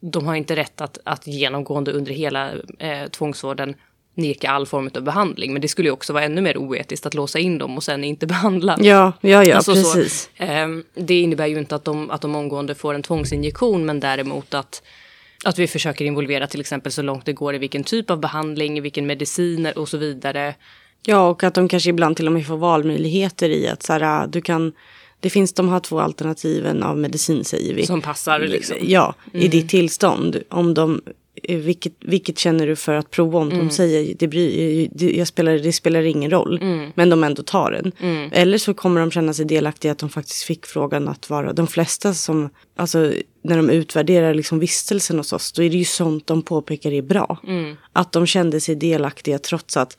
de 0.00 0.26
har 0.26 0.34
inte 0.34 0.56
rätt 0.56 0.80
att, 0.80 0.98
att 1.04 1.26
genomgående 1.26 1.92
under 1.92 2.12
hela 2.12 2.52
eh, 2.78 3.06
tvångsvården 3.10 3.74
neka 4.14 4.50
all 4.50 4.66
form 4.66 4.90
av 4.94 5.02
behandling. 5.02 5.52
Men 5.52 5.62
det 5.62 5.68
skulle 5.68 5.88
ju 5.88 5.92
också 5.92 6.12
vara 6.12 6.24
ännu 6.24 6.40
mer 6.40 6.56
oetiskt 6.56 7.06
att 7.06 7.14
låsa 7.14 7.38
in 7.38 7.58
dem 7.58 7.76
och 7.76 7.82
sen 7.82 8.04
inte 8.04 8.26
behandla. 8.36 8.76
Ja, 8.80 9.12
ja, 9.20 9.44
ja, 9.44 9.56
alltså 9.56 9.72
precis. 9.72 10.30
Så, 10.36 10.44
eh, 10.44 10.68
det 10.94 11.20
innebär 11.20 11.46
ju 11.46 11.58
inte 11.58 11.74
att 11.74 11.84
de, 11.84 12.10
att 12.10 12.20
de 12.20 12.34
omgående 12.34 12.74
får 12.74 12.94
en 12.94 13.02
tvångsinjektion, 13.02 13.86
men 13.86 14.00
däremot 14.00 14.54
att, 14.54 14.82
att 15.44 15.58
vi 15.58 15.66
försöker 15.66 16.04
involvera 16.04 16.46
till 16.46 16.60
exempel 16.60 16.92
så 16.92 17.02
långt 17.02 17.26
det 17.26 17.32
går 17.32 17.54
i 17.54 17.58
vilken 17.58 17.84
typ 17.84 18.10
av 18.10 18.20
behandling, 18.20 18.82
vilken 18.82 19.06
mediciner 19.06 19.78
och 19.78 19.88
så 19.88 19.98
vidare. 19.98 20.54
Ja, 21.06 21.28
och 21.28 21.44
att 21.44 21.54
de 21.54 21.68
kanske 21.68 21.90
ibland 21.90 22.16
till 22.16 22.26
och 22.26 22.32
med 22.32 22.46
får 22.46 22.56
valmöjligheter 22.56 23.48
i 23.48 23.68
att 23.68 23.82
så 23.82 23.92
här, 23.92 24.26
du 24.26 24.40
kan 24.40 24.72
det 25.20 25.30
finns 25.30 25.52
de 25.52 25.68
här 25.68 25.80
två 25.80 26.00
alternativen 26.00 26.82
av 26.82 26.98
medicin 26.98 27.44
säger 27.44 27.74
vi. 27.74 27.86
Som 27.86 28.02
passar 28.02 28.38
liksom. 28.38 28.76
Ja, 28.80 29.14
mm. 29.32 29.46
i 29.46 29.48
ditt 29.48 29.68
tillstånd. 29.68 30.42
Om 30.48 30.74
de 30.74 31.02
vilket, 31.48 31.92
vilket 32.00 32.38
känner 32.38 32.66
du 32.66 32.76
för 32.76 32.92
att 32.92 33.10
prova 33.10 33.38
om? 33.38 33.50
De 33.50 33.70
säger 33.70 34.14
det, 34.18 34.28
bry, 34.28 34.88
det, 34.92 35.16
jag 35.16 35.28
spelar, 35.28 35.52
det 35.58 35.72
spelar 35.72 36.02
ingen 36.02 36.30
roll. 36.30 36.58
Men 36.94 37.10
de 37.10 37.24
ändå 37.24 37.42
tar 37.42 37.70
den. 37.70 37.92
Eller 38.32 38.58
så 38.58 38.74
kommer 38.74 39.00
de 39.00 39.10
känna 39.10 39.32
sig 39.32 39.44
delaktiga 39.44 39.92
att 39.92 39.98
de 39.98 40.08
faktiskt 40.10 40.42
fick 40.42 40.66
frågan 40.66 41.08
att 41.08 41.30
vara. 41.30 41.52
De 41.52 41.66
flesta 41.66 42.14
som, 42.14 42.50
alltså 42.76 43.12
när 43.42 43.56
de 43.56 43.70
utvärderar 43.70 44.34
liksom 44.34 44.58
vistelsen 44.58 45.18
hos 45.18 45.32
oss, 45.32 45.52
då 45.52 45.62
är 45.62 45.70
det 45.70 45.76
ju 45.76 45.84
sånt 45.84 46.26
de 46.26 46.42
påpekar 46.42 46.92
är 46.92 47.02
bra. 47.02 47.38
Att 47.92 48.12
de 48.12 48.26
kände 48.26 48.60
sig 48.60 48.74
delaktiga 48.74 49.38
trots 49.38 49.76
att 49.76 49.98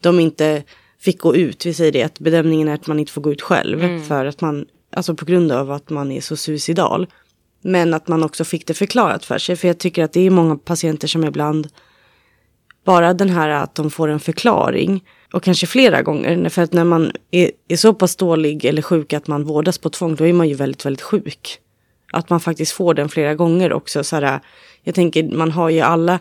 de 0.00 0.20
inte 0.20 0.62
fick 1.00 1.18
gå 1.18 1.36
ut. 1.36 1.66
Vi 1.66 1.74
säger 1.74 1.92
det 1.92 2.02
att 2.02 2.18
bedömningen 2.18 2.68
är 2.68 2.74
att 2.74 2.86
man 2.86 2.98
inte 2.98 3.12
får 3.12 3.20
gå 3.22 3.32
ut 3.32 3.42
själv. 3.42 4.04
För 4.08 4.26
att 4.26 4.40
man, 4.40 4.66
alltså 4.92 5.14
på 5.14 5.24
grund 5.24 5.52
av 5.52 5.70
att 5.70 5.90
man 5.90 6.12
är 6.12 6.20
så 6.20 6.36
suicidal. 6.36 7.06
Men 7.64 7.94
att 7.94 8.08
man 8.08 8.22
också 8.22 8.44
fick 8.44 8.66
det 8.66 8.74
förklarat 8.74 9.24
för 9.24 9.38
sig. 9.38 9.56
För 9.56 9.68
jag 9.68 9.78
tycker 9.78 10.04
att 10.04 10.12
det 10.12 10.20
är 10.20 10.30
många 10.30 10.56
patienter 10.56 11.08
som 11.08 11.24
ibland 11.24 11.68
bara 12.84 13.14
den 13.14 13.30
här 13.30 13.48
att 13.48 13.74
de 13.74 13.90
får 13.90 14.08
en 14.08 14.20
förklaring 14.20 15.04
och 15.32 15.42
kanske 15.42 15.66
flera 15.66 16.02
gånger. 16.02 16.48
För 16.48 16.62
att 16.62 16.72
när 16.72 16.84
man 16.84 17.12
är, 17.30 17.50
är 17.68 17.76
så 17.76 17.94
pass 17.94 18.16
dålig 18.16 18.64
eller 18.64 18.82
sjuk 18.82 19.12
att 19.12 19.26
man 19.26 19.44
vårdas 19.44 19.78
på 19.78 19.90
tvång, 19.90 20.14
då 20.14 20.26
är 20.26 20.32
man 20.32 20.48
ju 20.48 20.54
väldigt, 20.54 20.86
väldigt 20.86 21.02
sjuk. 21.02 21.58
Att 22.12 22.30
man 22.30 22.40
faktiskt 22.40 22.72
får 22.72 22.94
den 22.94 23.08
flera 23.08 23.34
gånger 23.34 23.72
också. 23.72 24.04
Så 24.04 24.16
här, 24.16 24.40
jag 24.82 24.94
tänker, 24.94 25.22
man 25.22 25.50
har 25.50 25.70
ju 25.70 25.80
alla 25.80 26.18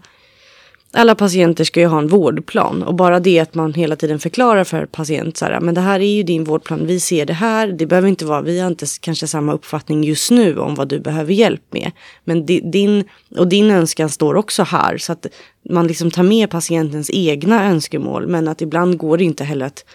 alla 0.96 1.16
patienter 1.16 1.64
ska 1.64 1.80
ju 1.80 1.86
ha 1.86 2.00
en 2.00 2.08
vårdplan 2.08 2.84
och 2.84 2.96
bara 2.96 3.20
det 3.20 3.40
att 3.40 3.56
man 3.56 3.74
hela 3.74 3.96
tiden 3.96 4.20
förklarar 4.20 4.64
för 4.64 4.86
patient 4.86 5.38
så 5.38 5.46
här, 5.46 5.60
men 5.60 5.76
det 5.76 5.82
här 5.82 6.00
är 6.00 6.16
ju 6.16 6.24
din 6.24 6.44
vårdplan, 6.44 6.88
vi 6.88 7.00
ser 7.00 7.26
det 7.26 7.34
här, 7.34 7.68
det 7.68 7.86
behöver 7.86 8.08
inte 8.08 8.26
vara, 8.26 8.42
vi 8.42 8.60
har 8.60 8.68
inte 8.68 8.86
kanske 9.02 9.28
samma 9.28 9.54
uppfattning 9.54 10.04
just 10.04 10.32
nu 10.32 10.58
om 10.58 10.76
vad 10.76 10.88
du 10.88 11.00
behöver 11.00 11.34
hjälp 11.34 11.62
med. 11.70 11.92
Men 12.24 12.46
din, 12.46 13.04
och 13.38 13.48
din 13.48 13.72
önskan 13.72 14.10
står 14.10 14.36
också 14.36 14.64
här 14.64 14.98
så 14.98 15.12
att 15.12 15.26
man 15.70 15.88
liksom 15.88 16.12
tar 16.12 16.24
med 16.24 16.50
patientens 16.50 17.10
egna 17.14 17.66
önskemål 17.70 18.28
men 18.28 18.48
att 18.48 18.62
ibland 18.62 18.98
går 18.98 19.18
det 19.18 19.24
inte 19.24 19.44
heller 19.44 19.66
att 19.66 19.86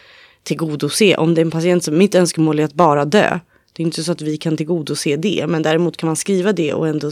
tillgodose. 0.42 1.16
Om 1.16 1.34
det 1.34 1.40
är 1.40 1.44
en 1.44 1.50
patient 1.50 1.84
som 1.84 1.98
mitt 1.98 2.14
önskemål 2.14 2.58
är 2.58 2.64
att 2.64 2.74
bara 2.74 3.04
dö, 3.04 3.38
det 3.72 3.82
är 3.82 3.86
inte 3.86 4.04
så 4.04 4.12
att 4.12 4.22
vi 4.22 4.36
kan 4.36 4.56
tillgodose 4.56 5.16
det, 5.16 5.44
men 5.48 5.62
däremot 5.62 5.96
kan 5.96 6.06
man 6.06 6.16
skriva 6.16 6.52
det 6.52 6.72
och 6.72 6.88
ändå 6.88 7.10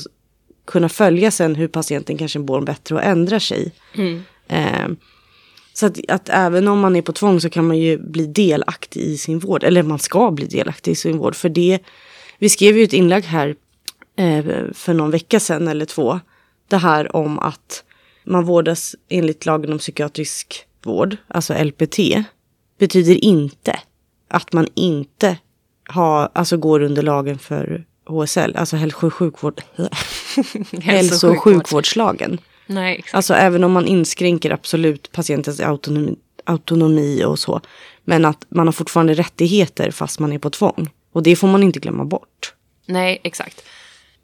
kunna 0.67 0.89
följa 0.89 1.31
sen 1.31 1.55
hur 1.55 1.69
patienten 1.69 2.19
kanske 2.19 2.39
mår 2.39 2.61
bättre 2.61 2.95
och 2.95 3.03
ändrar 3.03 3.39
sig. 3.39 3.73
Mm. 3.95 4.23
Eh, 4.49 4.89
så 5.73 5.87
att, 5.87 5.99
att, 6.09 6.29
även 6.29 6.69
om 6.69 6.81
man 6.81 6.97
är 6.97 7.03
på 7.03 7.13
tvång 7.13 7.41
så 7.41 7.51
kan 7.51 7.67
man 7.67 7.79
ju 7.79 7.99
bli 7.99 8.27
delaktig 8.27 9.01
i 9.01 9.19
sin 9.19 9.39
vård. 9.39 9.65
Eller 9.65 9.83
man 9.83 9.99
ska 9.99 10.31
bli 10.31 10.47
delaktig 10.47 10.93
i 10.93 10.95
sin 10.95 11.19
vård. 11.19 11.35
För 11.35 11.49
det, 11.49 11.79
vi 12.39 12.49
skrev 12.49 12.79
ju 12.79 12.85
ett 12.85 12.93
inlägg 12.93 13.25
här 13.25 13.55
eh, 14.17 14.45
för 14.73 14.95
någon 14.95 15.11
vecka 15.11 15.41
sedan 15.41 15.69
eller 15.69 15.85
två. 15.85 16.21
Det 16.69 16.77
här 16.77 17.17
om 17.17 17.39
att 17.39 17.85
man 18.25 18.45
vårdas 18.45 18.97
enligt 19.09 19.47
lagen 19.47 19.73
om 19.73 19.79
psykiatrisk 19.79 20.67
vård, 20.85 21.17
alltså 21.29 21.65
LPT. 21.65 21.99
Betyder 22.79 23.25
inte 23.25 23.81
att 24.29 24.53
man 24.53 24.67
inte 24.75 25.37
har, 25.89 26.29
alltså 26.33 26.57
går 26.57 26.83
under 26.83 27.03
lagen 27.03 27.39
för 27.39 27.85
HSL, 28.07 28.57
alltså 28.57 28.77
hälso 28.77 29.07
och 29.07 29.15
sjukvård. 29.15 29.61
hälso 30.83 31.31
och 31.31 31.43
sjukvårdslagen. 31.43 32.39
Nej, 32.67 32.97
exakt. 32.99 33.15
Alltså 33.15 33.35
även 33.35 33.65
om 33.65 33.73
man 33.73 33.87
inskränker 33.87 34.51
absolut 34.51 35.13
patientens 35.13 35.61
autonomi, 35.61 36.17
autonomi 36.45 37.25
och 37.25 37.39
så. 37.39 37.61
Men 38.05 38.25
att 38.25 38.47
man 38.49 38.67
har 38.67 38.73
fortfarande 38.73 39.15
rättigheter 39.15 39.91
fast 39.91 40.19
man 40.19 40.33
är 40.33 40.39
på 40.39 40.51
tvång. 40.51 40.91
Och 41.13 41.23
det 41.23 41.37
får 41.37 41.49
man 41.49 41.63
inte 41.63 41.81
glömma 41.81 42.05
bort. 42.05 42.55
Nej, 42.87 43.21
exakt. 43.23 43.63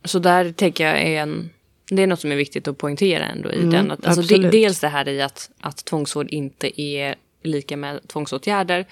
Så 0.04 0.18
där 0.18 0.52
tänker 0.52 0.86
jag 0.86 1.02
är 1.02 1.22
en... 1.22 1.50
Det 1.90 2.02
är 2.02 2.06
något 2.06 2.20
som 2.20 2.32
är 2.32 2.36
viktigt 2.36 2.68
att 2.68 2.78
poängtera 2.78 3.24
ändå 3.24 3.52
i 3.52 3.56
Mm, 3.56 3.70
den. 3.70 3.90
Att, 3.90 4.06
alltså, 4.06 4.22
de, 4.22 4.50
dels 4.50 4.80
det 4.80 4.88
här 4.88 5.08
i 5.08 5.22
att, 5.22 5.50
att 5.60 5.84
tvångsvård 5.84 6.28
inte 6.30 6.82
är 6.82 7.14
lika 7.42 7.76
med 7.76 8.08
tvångsåtgärder. 8.08 8.86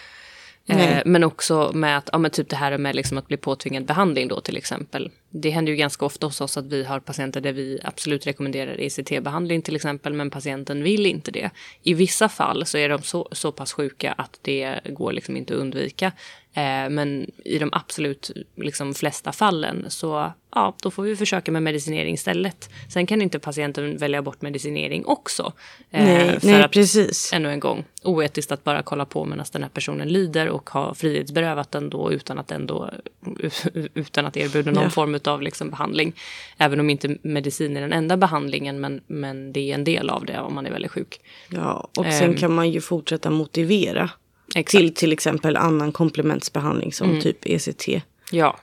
Eh, 0.66 1.02
men 1.04 1.24
också 1.24 1.70
med 1.74 1.98
att, 1.98 2.08
ja 2.12 2.18
men 2.18 2.30
typ 2.30 2.48
det 2.48 2.56
här 2.56 2.78
med 2.78 2.96
liksom 2.96 3.18
att 3.18 3.28
bli 3.28 3.36
påtvingad 3.36 3.84
behandling 3.84 4.28
då 4.28 4.40
till 4.40 4.56
exempel. 4.56 5.10
Det 5.30 5.50
händer 5.50 5.72
ju 5.72 5.76
ganska 5.76 6.06
ofta 6.06 6.26
hos 6.26 6.40
oss 6.40 6.56
att 6.56 6.66
vi 6.66 6.84
har 6.84 7.00
patienter 7.00 7.40
där 7.40 7.52
vi 7.52 7.80
absolut 7.84 8.26
rekommenderar 8.26 8.80
ECT-behandling 8.80 9.62
till 9.62 9.76
exempel, 9.76 10.12
men 10.12 10.30
patienten 10.30 10.82
vill 10.82 11.06
inte 11.06 11.30
det. 11.30 11.50
I 11.82 11.94
vissa 11.94 12.28
fall 12.28 12.66
så 12.66 12.78
är 12.78 12.88
de 12.88 13.02
så, 13.02 13.28
så 13.32 13.52
pass 13.52 13.72
sjuka 13.72 14.12
att 14.12 14.38
det 14.42 14.80
går 14.84 15.12
liksom 15.12 15.36
inte 15.36 15.54
att 15.54 15.60
undvika. 15.60 16.12
Eh, 16.54 16.88
men 16.90 17.30
i 17.44 17.58
de 17.58 17.68
absolut 17.72 18.30
liksom 18.56 18.94
flesta 18.94 19.32
fallen 19.32 19.84
så 19.88 20.32
ja, 20.54 20.76
då 20.82 20.90
får 20.90 21.02
vi 21.02 21.16
försöka 21.16 21.52
med 21.52 21.62
medicinering 21.62 22.14
istället. 22.14 22.70
Sen 22.88 23.06
kan 23.06 23.22
inte 23.22 23.38
patienten 23.38 23.96
välja 23.96 24.22
bort 24.22 24.42
medicinering 24.42 25.06
också. 25.06 25.52
Eh, 25.90 26.04
Nej, 26.04 26.38
nej 26.42 26.62
att- 26.62 26.70
precis. 26.72 27.32
ännu 27.32 27.50
en 27.52 27.60
gång, 27.60 27.84
oetiskt 28.02 28.52
att 28.52 28.64
bara 28.64 28.82
kolla 28.82 29.04
på 29.04 29.24
medan 29.24 29.46
den 29.52 29.62
här 29.62 29.70
personen 29.70 30.08
lider 30.08 30.48
och 30.48 30.70
ha 30.70 30.94
frihetsberövat 30.94 31.70
den 31.70 31.90
då 31.90 32.12
utan 32.12 32.38
att, 32.38 32.50
ändå, 32.50 32.90
utan 33.94 34.26
att 34.26 34.36
erbjuda 34.36 34.70
någon 34.70 34.84
Ja. 34.84 34.90
form 34.90 35.20
av 35.24 35.42
liksom 35.42 35.70
behandling. 35.70 36.12
Även 36.58 36.80
om 36.80 36.90
inte 36.90 37.16
medicin 37.22 37.76
är 37.76 37.80
den 37.80 37.92
enda 37.92 38.16
behandlingen, 38.16 38.80
men, 38.80 39.00
men 39.06 39.52
det 39.52 39.60
är 39.70 39.74
en 39.74 39.84
del 39.84 40.10
av 40.10 40.24
det 40.26 40.40
om 40.40 40.54
man 40.54 40.66
är 40.66 40.70
väldigt 40.70 40.90
sjuk. 40.92 41.20
Ja, 41.48 41.88
och 41.98 42.04
sen 42.04 42.30
Ehm. 42.30 42.36
kan 42.36 42.54
man 42.54 42.70
ju 42.70 42.80
fortsätta 42.80 43.30
motivera. 43.30 44.10
Exakt. 44.54 44.70
Till 44.70 44.94
till 44.94 45.12
exempel 45.12 45.56
annan 45.56 45.92
komplementsbehandling 45.92 46.92
som 46.92 47.08
Mm. 47.10 47.20
typ 47.22 47.46
ECT. 47.46 47.88
Ja, 48.32 48.58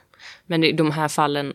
men 0.46 0.64
i 0.64 0.72
de 0.72 0.90
här 0.90 1.08
fallen 1.08 1.52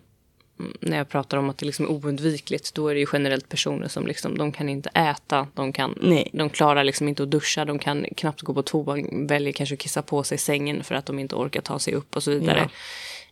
mm, 0.60 0.74
när 0.80 0.98
jag 0.98 1.10
pratar 1.10 1.38
om 1.38 1.50
att 1.50 1.58
det 1.58 1.66
liksom 1.66 1.86
är 1.86 1.90
oundvikligt, 1.92 2.74
då 2.74 2.88
är 2.88 2.94
det 2.94 3.00
ju 3.00 3.06
generellt 3.14 3.50
personer 3.50 3.88
som 3.88 4.08
liksom, 4.08 4.38
de 4.38 4.52
kan 4.52 4.70
inte 4.70 4.90
äta, 4.90 5.48
de, 5.54 5.74
kan, 5.74 5.98
Nej. 6.02 6.30
de 6.34 6.50
klarar 6.50 6.84
liksom 6.84 7.08
inte 7.08 7.24
att 7.24 7.32
duscha, 7.32 7.66
de 7.66 7.80
kan 7.80 8.06
knappt 8.18 8.42
gå 8.42 8.54
på 8.54 8.62
toa, 8.64 8.98
väljer 9.12 9.54
kanske 9.54 9.74
att 9.76 9.80
kissa 9.80 10.02
på 10.02 10.24
sig 10.24 10.38
sängen 10.38 10.84
för 10.84 10.96
att 10.96 11.06
de 11.06 11.20
inte 11.20 11.36
orkar 11.36 11.62
ta 11.62 11.80
sig 11.80 11.94
upp 11.94 12.16
och 12.16 12.24
så 12.24 12.32
vidare. 12.32 12.70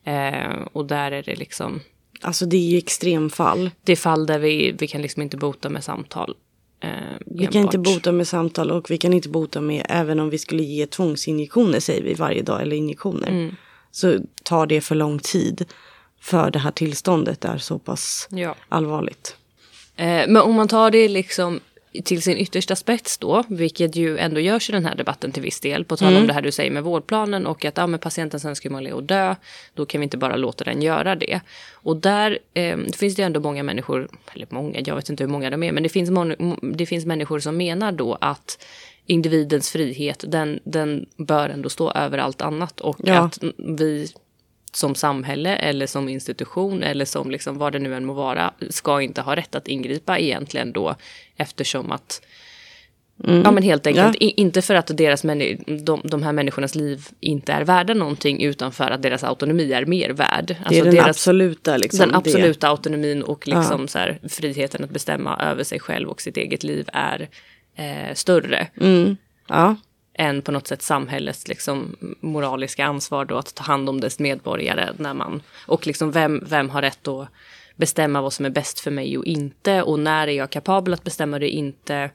Eh, 0.04 0.62
och 0.74 0.86
där 0.86 1.12
är 1.12 1.24
det 1.24 1.36
liksom, 1.36 1.80
Alltså 2.22 2.45
det 2.45 2.58
är 2.58 2.70
ju 2.72 2.78
extremfall. 2.78 3.70
det 3.84 3.91
är 3.91 3.95
fall 3.95 4.26
där 4.26 4.39
vi, 4.39 4.72
vi 4.80 4.88
kan 4.88 5.02
liksom 5.02 5.22
inte 5.22 5.38
bota 5.38 5.70
med 5.70 5.84
samtal. 5.84 6.36
Eh, 6.82 6.89
Vi 7.25 7.47
kan 7.47 7.61
inte 7.61 7.77
bota 7.77 8.11
med 8.11 8.27
samtal 8.27 8.71
och 8.71 8.91
vi 8.91 8.97
kan 8.97 9.13
inte 9.13 9.29
bota 9.29 9.61
med 9.61 9.86
även 9.89 10.19
om 10.19 10.29
vi 10.29 10.38
skulle 10.38 10.63
ge 10.63 10.86
tvångsinjektioner 10.86 11.79
säger 11.79 12.03
vi 12.03 12.13
varje 12.13 12.41
dag 12.41 12.61
eller 12.61 12.75
injektioner. 12.75 13.27
Mm. 13.27 13.55
Så 13.91 14.19
tar 14.43 14.65
det 14.65 14.82
för 14.82 14.95
lång 14.95 15.19
tid. 15.19 15.65
För 16.21 16.51
det 16.51 16.59
här 16.59 16.71
tillståndet 16.71 17.45
är 17.45 17.57
så 17.57 17.79
pass 17.79 18.27
Ja. 18.32 18.55
allvarligt. 18.69 19.36
Eh, 19.95 20.05
men 20.05 20.38
om 20.38 20.55
man 20.55 20.67
tar 20.67 20.91
det 20.91 21.07
liksom 21.07 21.59
till 22.04 22.22
sin 22.22 22.38
yttersta 22.38 22.76
spets 22.76 23.18
då, 23.18 23.44
vilket 23.50 23.96
ju 23.96 24.18
ändå 24.18 24.39
görs 24.39 24.70
i 24.70 24.74
den 24.74 24.86
här 24.86 24.96
debatten 24.96 25.32
till 25.32 25.44
viss 25.44 25.60
del, 25.60 25.86
på 25.86 25.98
tal 25.98 26.18
om 26.18 26.28
det 26.28 26.34
här 26.34 26.42
du 26.42 26.52
säger 26.52 26.72
med 26.72 26.84
vårdplanen 26.84 27.46
och 27.48 27.66
att 27.66 27.78
ja, 27.78 27.88
men 27.88 28.00
patientens 28.00 28.46
önskemål 28.46 28.88
är 28.88 28.98
att 28.98 29.08
dö, 29.08 29.36
då 29.74 29.86
kan 29.86 30.02
vi 30.02 30.04
inte 30.04 30.18
bara 30.18 30.36
låta 30.36 30.64
den 30.64 30.82
göra 30.82 31.16
det. 31.16 31.42
Och 31.74 31.98
där 31.98 32.39
eh, 32.54 32.78
finns 32.78 33.16
det 33.16 33.22
ju 33.22 33.26
ändå 33.26 33.39
många 33.39 33.64
människor, 33.64 34.08
eller 34.34 34.48
många, 34.50 34.80
jag 34.86 34.96
vet 34.96 35.10
inte 35.10 35.24
hur 35.24 35.32
många 35.32 35.50
de 35.50 35.64
är, 35.64 35.72
men 35.72 35.84
det 35.84 35.89
finns, 35.89 36.10
det 36.74 36.86
finns 36.86 37.06
människor 37.06 37.39
som 37.39 37.58
menar 37.58 37.92
då 37.92 38.18
att 38.22 38.66
individens 39.06 39.70
frihet, 39.72 40.24
den, 40.28 40.60
den 40.64 41.06
bör 41.18 41.50
ändå 41.50 41.70
stå 41.70 41.92
över 41.92 42.18
allt 42.18 42.42
annat 42.42 42.80
och 42.80 42.98
Ja. 43.04 43.20
att 43.20 43.39
vi 43.58 44.08
som 44.74 44.95
samhälle 44.95 45.55
eller 45.55 45.88
som 45.88 46.09
institution 46.09 46.84
eller 46.84 47.05
som 47.05 47.32
liksom 47.32 47.57
vad 47.57 47.74
det 47.74 47.80
nu 47.80 47.95
än 47.95 48.05
må 48.05 48.13
vara 48.13 48.53
ska 48.69 49.01
inte 49.01 49.22
ha 49.22 49.36
rätt 49.36 49.55
att 49.55 49.67
ingripa 49.67 50.19
egentligen 50.19 50.72
då 50.72 50.95
eftersom 51.38 51.91
att 51.91 52.22
Ja 53.24 53.51
men 53.51 53.63
helt 53.63 53.88
enkelt, 53.88 54.17
Ja. 54.22 54.32
inte 54.38 54.61
för 54.61 54.76
att 54.76 54.97
deras 54.97 55.22
de, 55.22 56.01
de 56.03 56.24
här 56.24 56.32
människornas 56.32 56.76
liv 56.76 57.07
inte 57.19 57.53
är 57.53 57.61
värda 57.63 57.93
någonting 57.93 58.43
utan 58.43 58.72
för 58.72 58.91
att 58.91 59.01
deras 59.01 59.24
autonomi 59.24 59.72
är 59.74 59.86
mer 59.86 60.09
värd. 60.09 60.45
Det 60.47 60.53
är 60.53 60.65
Alltså 60.65 60.84
den 60.84 60.95
deras, 60.95 61.07
absoluta 61.09 61.78
liksom. 61.78 61.99
den 61.99 62.09
det. 62.09 62.17
absoluta 62.17 62.67
autonomin 62.67 63.24
och 63.24 63.47
liksom 63.47 63.88
så 63.88 63.99
här, 63.99 64.19
friheten 64.30 64.84
att 64.84 64.89
bestämma 64.89 65.38
över 65.38 65.63
sig 65.63 65.80
själv 65.80 66.09
och 66.09 66.22
sitt 66.22 66.38
eget 66.38 66.63
liv 66.63 66.89
är 66.93 67.30
eh, 67.76 68.13
större 68.13 68.67
Mm. 68.82 69.17
Ja 69.47 69.76
än 70.14 70.41
på 70.41 70.51
något 70.51 70.68
sätt 70.68 70.82
samhällets 70.82 71.47
liksom, 71.47 71.95
moraliska 72.20 72.86
ansvar 72.86 73.26
då 73.26 73.38
att 73.38 73.55
ta 73.55 73.64
hand 73.64 73.89
om 73.89 74.01
dess 74.01 74.20
medborgare. 74.20 74.89
När 74.97 75.14
man, 75.14 75.41
och 75.68 75.88
liksom 75.88 76.12
vem, 76.12 76.43
vem 76.45 76.70
har 76.70 76.82
rätt 76.82 77.07
att 77.07 77.28
bestämma 77.76 78.22
vad 78.22 78.34
som 78.34 78.45
är 78.45 78.49
bäst 78.49 78.80
för 78.80 78.91
mig 78.91 79.18
och 79.18 79.26
inte 79.26 79.82
och 79.82 79.99
när 79.99 80.28
är 80.28 80.32
jag 80.32 80.49
kapabel 80.49 80.93
att 80.93 81.03
bestämma 81.03 81.39
det 81.39 81.49
inte. 81.49 82.09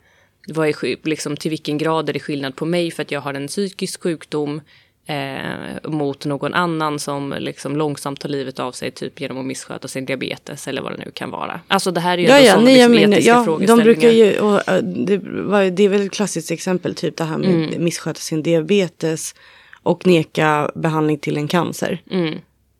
Vad 0.48 0.68
är, 0.68 1.06
liksom, 1.06 1.36
till 1.36 1.50
vilken 1.50 1.78
grad 1.78 2.08
är 2.08 2.12
det 2.12 2.20
skillnad 2.20 2.56
på 2.56 2.64
mig 2.64 2.90
för 2.90 3.02
att 3.02 3.10
jag 3.10 3.20
har 3.20 3.34
en 3.34 3.48
psykisk 3.48 4.02
sjukdom 4.02 4.60
eh, 5.06 5.90
mot 5.90 6.24
någon 6.24 6.54
annan 6.54 6.98
som 6.98 7.34
liksom 7.38 7.76
långsamt 7.76 8.20
tar 8.20 8.28
livet 8.28 8.58
av 8.58 8.72
sig 8.72 8.90
typ 8.90 9.20
genom 9.20 9.38
att 9.38 9.44
missköta 9.46 9.88
sin 9.88 10.04
diabetes 10.04 10.68
eller 10.68 10.82
vad 10.82 10.92
det 10.92 11.04
nu 11.04 11.10
kan 11.14 11.30
vara. 11.30 11.60
Alltså 11.68 11.90
det 11.90 12.00
här 12.00 12.18
är 12.18 12.22
ju 12.22 12.28
Ja, 12.28 12.40
ja, 12.40 12.52
sådana 12.52 12.70
liksom, 12.70 12.94
etiska 12.94 13.30
ja, 13.30 13.36
de 13.38 13.44
frågeställningar. 13.44 13.84
brukar 13.84 14.10
ju, 14.10 14.38
och, 14.40 14.68
äh, 14.68 14.82
det, 14.82 15.18
var, 15.24 15.64
det 15.70 15.82
är 15.82 15.88
väl 15.88 16.06
ett 16.06 16.12
klassiskt 16.12 16.50
exempel, 16.50 16.94
typ 16.94 17.16
det 17.16 17.24
här 17.24 17.38
med 17.38 17.48
Mm. 17.68 17.84
missköta 17.84 18.20
sin 18.20 18.42
diabetes 18.42 19.34
och 19.82 20.06
neka 20.06 20.70
behandling 20.74 21.18
till 21.18 21.36
en 21.36 21.48
cancer. 21.48 22.02
Mm, 22.10 22.38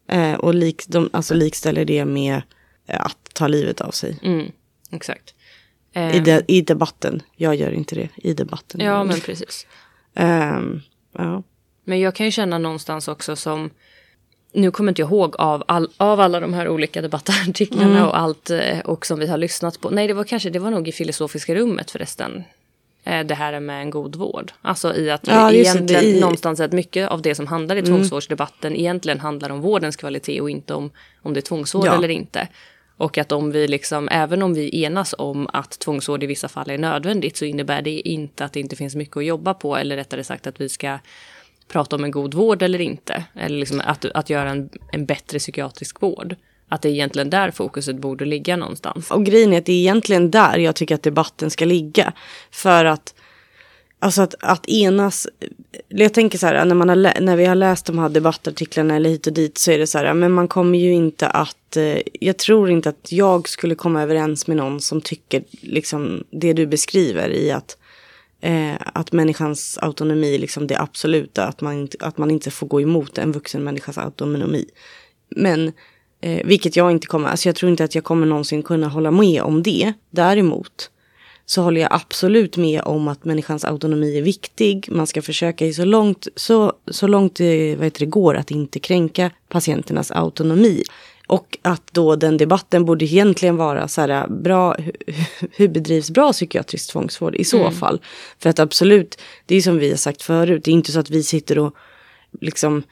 Eh, 0.09 0.35
och 0.35 0.55
lik, 0.55 0.83
de 0.89 1.11
alltså 1.13 1.35
likställer 1.35 1.85
det 1.85 2.05
med 2.05 2.43
eh, 2.87 3.01
att 3.01 3.19
ta 3.35 3.49
livet 3.49 3.81
av 3.81 3.91
sig. 3.91 4.19
mm, 4.23 4.47
exakt. 4.93 5.35
I, 6.15 6.21
de, 6.21 6.41
I 6.49 6.61
debatten. 6.61 7.23
Jag 7.37 7.55
gör 7.55 7.71
inte 7.73 7.95
det 7.95 8.09
i 8.17 8.35
debatten. 8.35 8.81
Ja, 8.81 9.05
men 9.05 9.21
precis. 9.21 9.67
Um, 10.15 10.81
ja. 11.19 11.43
Men 11.89 12.01
jag 12.01 12.15
kan 12.15 12.27
ju 12.27 12.33
känna 12.33 12.59
någonstans 12.59 13.09
också 13.09 13.37
som... 13.37 13.71
Nu 14.53 14.71
kommer 14.71 14.91
inte 14.91 15.03
jag 15.03 15.11
ihåg 15.11 15.37
av, 15.37 15.65
all, 15.69 15.89
av 15.97 16.21
alla 16.21 16.41
de 16.41 16.55
här 16.55 16.69
olika 16.69 17.03
debattartiklarna 17.03 17.91
Mm. 17.97 18.03
och 18.09 18.19
allt 18.19 18.51
eh, 18.51 18.79
och 18.85 19.07
som 19.07 19.19
vi 19.19 19.27
har 19.27 19.39
lyssnat 19.39 19.81
på. 19.81 19.91
Nej, 19.91 20.07
det 20.07 20.15
var 20.15 20.25
kanske 20.25 20.51
det 20.51 20.59
var 20.59 20.71
nog 20.71 20.89
i 20.89 20.93
Filosofiska 20.93 21.55
rummet 21.55 21.91
förresten. 21.91 22.45
Eh, 23.05 23.27
Det 23.27 23.35
här 23.35 23.61
med 23.61 23.81
en 23.81 23.91
god 23.91 24.17
vård. 24.17 24.53
Alltså 24.63 24.97
i 24.97 25.11
att 25.11 25.27
Ja, 25.27 25.53
egentligen 25.53 26.05
det 26.15 26.21
någonstans 26.21 26.61
att 26.61 26.73
mycket 26.73 27.09
av 27.11 27.23
det 27.23 27.35
som 27.35 27.47
handlar 27.47 27.77
i 27.77 27.79
Mm. 27.79 27.91
tvångsvårdsdebatten 27.93 28.77
egentligen 28.77 29.21
handlar 29.21 29.51
om 29.51 29.61
vårdens 29.61 29.97
kvalitet 29.97 30.41
och 30.41 30.51
inte 30.51 30.75
om, 30.75 30.91
om 31.23 31.35
det 31.35 31.41
är 31.41 31.43
tvångsvård 31.43 31.87
Ja. 31.87 31.95
eller 31.95 32.09
inte. 32.09 32.49
Och 32.97 33.19
att 33.19 33.33
om 33.33 33.51
vi 33.53 33.69
liksom, 33.69 34.09
även 34.13 34.43
om 34.43 34.55
vi 34.55 34.85
enas 34.85 35.15
om 35.19 35.49
att 35.53 35.79
tvångsvård 35.79 36.23
i 36.23 36.27
vissa 36.27 36.49
fall 36.49 36.71
är 36.71 36.79
nödvändigt 36.79 37.37
så 37.37 37.45
innebär 37.45 37.83
det 37.83 38.09
inte 38.09 38.45
att 38.45 38.53
det 38.53 38.61
inte 38.61 38.77
finns 38.77 38.95
mycket 38.95 39.17
att 39.17 39.25
jobba 39.25 39.55
på. 39.55 39.77
Eller 39.77 39.97
rättare 39.97 40.25
sagt 40.25 40.47
att 40.47 40.61
vi 40.61 40.69
ska 40.69 40.99
prata 41.69 41.97
om 41.97 42.05
en 42.05 42.11
god 42.11 42.35
vård 42.35 42.63
eller 42.63 42.81
inte. 42.81 43.25
Eller 43.35 43.59
liksom 43.59 43.83
att, 43.85 44.05
att 44.05 44.31
göra 44.31 44.51
en, 44.51 44.69
en 44.93 45.07
bättre 45.07 45.39
psykiatrisk 45.39 46.03
vård. 46.03 46.37
Att 46.69 46.83
det 46.83 46.89
är 46.89 46.93
egentligen 46.93 47.31
där 47.31 47.51
fokuset 47.51 47.97
borde 47.97 48.25
ligga 48.25 48.57
någonstans. 48.57 49.11
Och 49.11 49.25
grejen 49.25 49.53
är 49.53 49.59
att 49.59 49.67
det 49.67 49.73
är 49.73 49.77
egentligen 49.77 50.31
där 50.31 50.59
jag 50.59 50.75
tycker 50.75 50.95
att 50.95 51.03
debatten 51.03 51.51
ska 51.51 51.65
ligga. 51.65 52.13
För 52.51 52.85
att, 52.85 53.15
alltså 53.99 54.23
att, 54.23 54.35
att 54.41 54.69
enas, 54.69 55.29
jag 55.89 56.15
tänker 56.15 56.39
så 56.39 56.47
här, 56.47 56.65
när, 56.65 56.75
man 56.75 56.89
har 56.89 57.21
när 57.21 57.37
vi 57.37 57.45
har 57.45 57.55
läst 57.55 57.87
de 57.87 57.99
här 57.99 58.09
debattartiklarna 58.09 58.97
eller 58.97 59.11
hit 59.11 59.27
och 59.27 59.33
dit 59.33 59.59
så 59.59 59.71
är 59.71 59.79
det 59.79 59.87
så 59.87 59.99
här, 59.99 60.15
men 60.15 60.33
man 60.33 60.49
kommer 60.49 60.79
ju 60.79 60.93
inte 60.93 61.29
att, 61.29 61.77
eh, 61.77 61.99
jag 62.13 62.37
tror 62.37 62.71
inte 62.71 62.89
att 62.89 63.13
jag 63.13 63.49
skulle 63.49 63.75
komma 63.75 64.03
överens 64.03 64.47
med 64.47 64.57
någon 64.57 64.81
som 64.81 65.01
tycker 65.01 65.45
liksom 65.61 66.25
det 66.31 66.53
du 66.53 66.67
beskriver 66.67 67.31
i 67.31 67.51
att 67.51 67.77
eh, 68.41 68.75
att 68.79 69.13
människans 69.13 69.79
autonomi 69.83 70.39
liksom 70.39 70.67
det 70.67 70.81
absoluta, 70.81 71.47
att 71.47 71.61
man, 71.61 71.75
inte, 71.75 71.97
att 72.01 72.19
man 72.19 72.31
inte 72.31 72.51
får 72.51 72.67
gå 72.67 72.81
emot 72.81 73.19
en 73.19 73.33
vuxen 73.33 73.65
människas 73.65 73.99
autonomi. 73.99 74.65
Men 75.37 75.73
Eh, 76.21 76.47
vilket 76.47 76.77
jag 76.77 76.91
inte 76.91 77.07
kommer, 77.07 77.29
alltså 77.29 77.49
jag 77.49 77.57
tror 77.57 77.71
inte 77.71 77.85
att 77.85 77.95
jag 77.95 78.05
kommer 78.05 78.27
någonsin 78.27 78.63
kunna 78.63 78.89
hålla 78.89 79.11
med 79.11 79.43
om 79.43 79.63
det. 79.63 79.93
Däremot 80.11 80.91
så 81.47 81.63
håller 81.63 81.81
jag 81.81 81.93
absolut 81.93 82.57
med 82.57 82.81
om 82.85 83.09
att 83.09 83.25
människans 83.25 83.65
autonomi 83.65 84.19
är 84.19 84.23
viktig. 84.23 84.89
Man 84.91 85.07
ska 85.07 85.23
försöka 85.23 85.67
i 85.67 85.75
så 85.75 85.85
långt, 85.85 86.29
så, 86.37 86.73
så 86.91 87.07
långt 87.07 87.41
eh, 87.41 87.47
vad 87.77 87.85
heter 87.85 88.01
det 88.01 88.07
går 88.07 88.37
att 88.37 88.51
inte 88.51 88.79
kränka 88.79 89.31
patienternas 89.49 90.11
autonomi. 90.11 90.83
Och 91.27 91.59
att 91.63 91.83
då 91.93 92.17
den 92.17 92.37
debatten 92.37 92.85
borde 92.85 93.05
egentligen 93.05 93.57
vara 93.57 93.89
så 93.89 94.01
här 94.01 94.29
bra, 94.29 94.77
hur, 95.53 95.69
bedrivs 95.69 96.11
bra 96.11 96.33
psykiatrisk 96.33 96.91
tvångsvård 96.93 97.35
i 97.35 97.45
så 97.45 97.71
fall? 97.71 98.01
För 98.39 98.51
att 98.51 98.59
absolut, 98.59 99.21
det 99.47 99.57
är 99.57 99.61
som 99.61 99.79
vi 99.79 99.91
har 99.91 99.97
sagt 99.97 100.23
förut, 100.23 100.65
det 100.65 100.71
är 100.71 100.73
inte 100.73 100.93
så 100.93 101.01
att 101.01 101.11
vi 101.11 101.23
sitter 101.23 101.59
och 101.59 101.75
liksom 102.41 102.83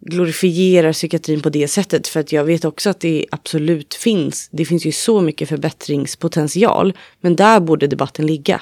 glorifierar 0.00 0.92
psykiatrin 0.92 1.40
på 1.40 1.50
det 1.50 1.68
sättet. 1.68 2.08
För 2.08 2.20
att 2.20 2.32
jag 2.32 2.44
vet 2.44 2.64
också 2.64 2.90
att 2.90 3.00
det 3.00 3.26
absolut 3.30 3.94
finns. 3.94 4.48
Det 4.52 4.64
finns 4.64 4.86
ju 4.86 4.92
så 4.92 5.20
mycket 5.20 5.48
förbättringspotential. 5.48 6.92
Men 7.20 7.36
där 7.36 7.60
borde 7.60 7.86
debatten 7.86 8.26
ligga. 8.26 8.60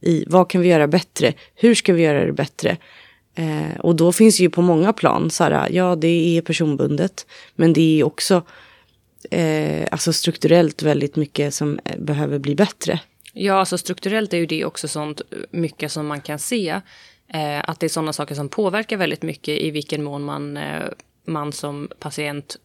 I 0.00 0.24
vad 0.26 0.50
kan 0.50 0.60
vi 0.60 0.68
göra 0.68 0.88
bättre? 0.88 1.34
Hur 1.54 1.74
ska 1.74 1.92
vi 1.92 2.02
göra 2.02 2.26
det 2.26 2.32
bättre? 2.32 2.76
Eh, 3.34 3.80
och 3.80 3.96
då 3.96 4.12
finns 4.12 4.36
det 4.36 4.42
ju 4.42 4.50
på 4.50 4.62
många 4.62 4.92
plan. 4.92 5.30
Så 5.30 5.44
här, 5.44 5.68
ja, 5.70 5.96
det 5.96 6.38
är 6.38 6.42
personbundet. 6.42 7.26
Men 7.54 7.72
det 7.72 8.00
är 8.00 8.04
också 8.04 8.42
eh, 9.30 9.86
alltså 9.90 10.12
strukturellt 10.12 10.82
väldigt 10.82 11.16
mycket 11.16 11.54
som 11.54 11.80
eh, 11.84 11.98
behöver 11.98 12.38
bli 12.38 12.54
bättre. 12.54 13.00
Ja, 13.32 13.54
alltså 13.54 13.78
strukturellt 13.78 14.32
är 14.32 14.38
ju 14.38 14.46
det 14.46 14.64
också 14.64 14.88
sånt 14.88 15.22
mycket 15.50 15.92
som 15.92 16.06
man 16.06 16.20
kan 16.20 16.38
se. 16.38 16.80
Eh, 17.28 17.60
att 17.64 17.80
det 17.80 17.86
är 17.86 17.88
sådana 17.88 18.12
saker 18.12 18.34
som 18.34 18.48
påverkar 18.48 18.96
väldigt 18.96 19.22
mycket 19.22 19.58
i 19.58 19.70
vilken 19.70 20.04
mån 20.04 20.24
man, 20.24 20.56
eh, 20.56 20.84
man 21.26 21.52
som 21.52 21.88
patient 21.98 22.56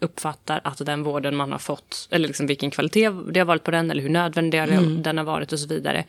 uppfattar 0.00 0.60
att 0.64 0.86
den 0.86 1.02
vården 1.02 1.36
man 1.36 1.52
har 1.52 1.58
fått, 1.58 2.08
eller 2.10 2.28
liksom 2.28 2.46
vilken 2.46 2.70
kvalitet 2.70 3.10
det 3.10 3.40
har 3.40 3.44
varit 3.44 3.64
på 3.64 3.70
den, 3.70 3.90
eller 3.90 4.02
hur 4.02 4.08
nödvändig 4.08 4.60
den 5.02 5.18
har 5.18 5.24
varit 5.24 5.52
och 5.52 5.60
så 5.60 5.68
vidare. 5.68 6.04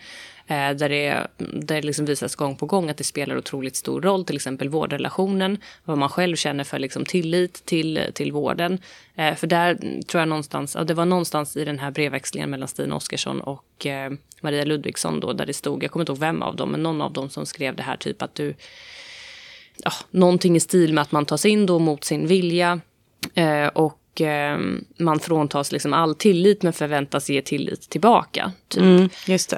Eh, 0.50 0.76
där 0.76 0.89
det, 0.89 1.28
där 1.38 1.76
det 1.76 1.82
liksom 1.82 2.06
visas 2.06 2.36
gång 2.36 2.56
på 2.56 2.66
gång 2.66 2.89
att 2.89 2.97
det 2.97 3.04
spelar 3.04 3.38
otroligt 3.38 3.76
stor 3.76 4.02
roll, 4.02 4.26
till 4.26 4.36
exempel 4.36 4.70
vårdrelationen, 4.70 5.58
vad 5.84 5.97
man 5.97 6.10
själv 6.10 6.36
känner 6.36 6.64
för 6.64 6.80
liksom 6.80 7.06
tillit 7.06 7.66
till, 7.66 8.02
till 8.14 8.32
vården. 8.32 8.80
Eh, 9.16 9.36
för 9.36 9.47
där 9.47 9.76
tror 10.08 10.22
jag 10.22 10.28
någonstans, 10.28 10.76
ja, 10.76 10.84
det 10.84 10.93
var 10.93 11.06
någonstans 11.06 11.58
i 11.58 11.66
den 11.66 11.80
här 11.80 11.91
brevväxlingen 11.91 12.50
mellan 12.50 12.68
Stina 12.68 12.95
Oskarsson 12.95 13.41
och 13.41 13.86
eh, 13.86 14.12
Maria 14.41 14.66
Ludvigsson 14.66 15.20
då, 15.20 15.34
där 15.34 15.45
det 15.45 15.54
stod, 15.54 15.84
jag 15.84 15.91
kommer 15.91 16.04
inte 16.04 16.12
ihåg 16.12 16.20
vem 16.20 16.41
av 16.41 16.56
dem, 16.56 16.70
men 16.70 16.84
någon 16.84 17.02
av 17.02 17.14
dem 17.14 17.30
som 17.30 17.45
skrev 17.45 17.76
det 17.76 17.84
här 17.84 17.97
typ 17.97 18.22
att 18.22 18.36
du, 18.36 18.54
ja, 19.84 19.91
någonting 20.12 20.56
i 20.56 20.60
stil 20.60 20.93
med 20.93 21.02
att 21.02 21.12
man 21.12 21.26
tas 21.26 21.45
in 21.45 21.66
då 21.66 21.80
mot 21.80 22.04
sin 22.04 22.28
vilja 22.28 22.80
och 23.74 23.95
man 24.97 25.20
fråntas 25.20 25.72
liksom 25.72 25.93
all 25.93 26.16
tillit 26.16 26.64
men 26.64 26.74
förväntas 26.74 27.30
ge 27.30 27.41
tillit 27.41 27.82
tillbaka. 27.82 28.52
Typ. 28.68 28.82
Mm, 28.82 29.10
just 29.28 29.50
det. 29.50 29.58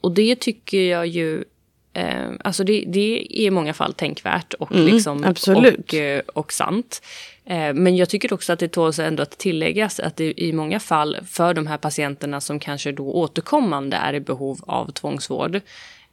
Och 0.00 0.12
det 0.12 0.36
tycker 0.36 0.82
jag 0.82 1.06
ju, 1.06 1.44
eh, 1.92 2.30
alltså 2.44 2.64
det, 2.64 2.84
det 2.86 3.40
är 3.40 3.46
i 3.46 3.50
många 3.50 3.74
fall 3.74 3.94
tänkvärt 3.94 4.54
och, 4.54 4.72
liksom, 4.74 5.18
Mm, 5.18 5.30
absolut. 5.30 5.78
och, 5.78 5.94
eh, 5.94 6.22
och 6.34 6.52
sant. 6.52 7.02
Eh, 7.44 7.74
men 7.74 7.96
jag 7.96 8.08
tycker 8.08 8.32
också 8.32 8.52
att 8.52 8.58
det 8.58 8.68
tål 8.68 8.92
sig 8.92 9.06
ändå 9.06 9.22
att 9.22 9.38
tilläggas 9.38 10.00
att 10.00 10.16
det 10.16 10.40
i 10.40 10.52
många 10.52 10.80
fall 10.80 11.16
för 11.26 11.54
de 11.54 11.66
här 11.66 11.76
patienterna 11.76 12.40
som 12.40 12.58
kanske 12.60 12.92
då 12.92 13.12
återkommande 13.12 13.96
är 13.96 14.14
i 14.14 14.20
behov 14.20 14.60
av 14.66 14.90
tvångsvård, 14.90 15.60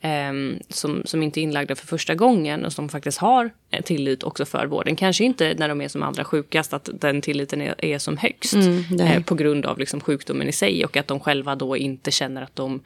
ehm, 0.01 0.59
som, 0.69 1.01
som 1.05 1.23
inte 1.23 1.39
är 1.39 1.41
inlagda 1.41 1.75
för 1.75 1.87
första 1.87 2.15
gången 2.15 2.65
och 2.65 2.73
som 2.73 2.89
faktiskt 2.89 3.17
har 3.17 3.49
en 3.69 3.83
tillit 3.83 4.23
också 4.23 4.45
för 4.45 4.65
vården. 4.65 4.95
Kanske 4.95 5.23
inte 5.23 5.53
när 5.57 5.69
de 5.69 5.81
är 5.81 5.87
som 5.87 6.03
allra 6.03 6.23
sjukast, 6.23 6.73
att 6.73 6.89
den 6.93 7.21
tilliten 7.21 7.61
är, 7.61 7.75
är 7.85 7.99
som 7.99 8.17
högst 8.17 8.53
nej. 8.91 9.15
eh, 9.15 9.23
på 9.23 9.35
grund 9.35 9.65
av 9.65 9.79
liksom 9.79 10.01
sjukdomen 10.01 10.49
i 10.49 10.51
sig 10.51 10.85
och 10.85 10.97
att 10.97 11.07
de 11.07 11.19
själva 11.19 11.55
då 11.55 11.77
inte 11.77 12.11
känner 12.11 12.41
att 12.41 12.55
de 12.55 12.81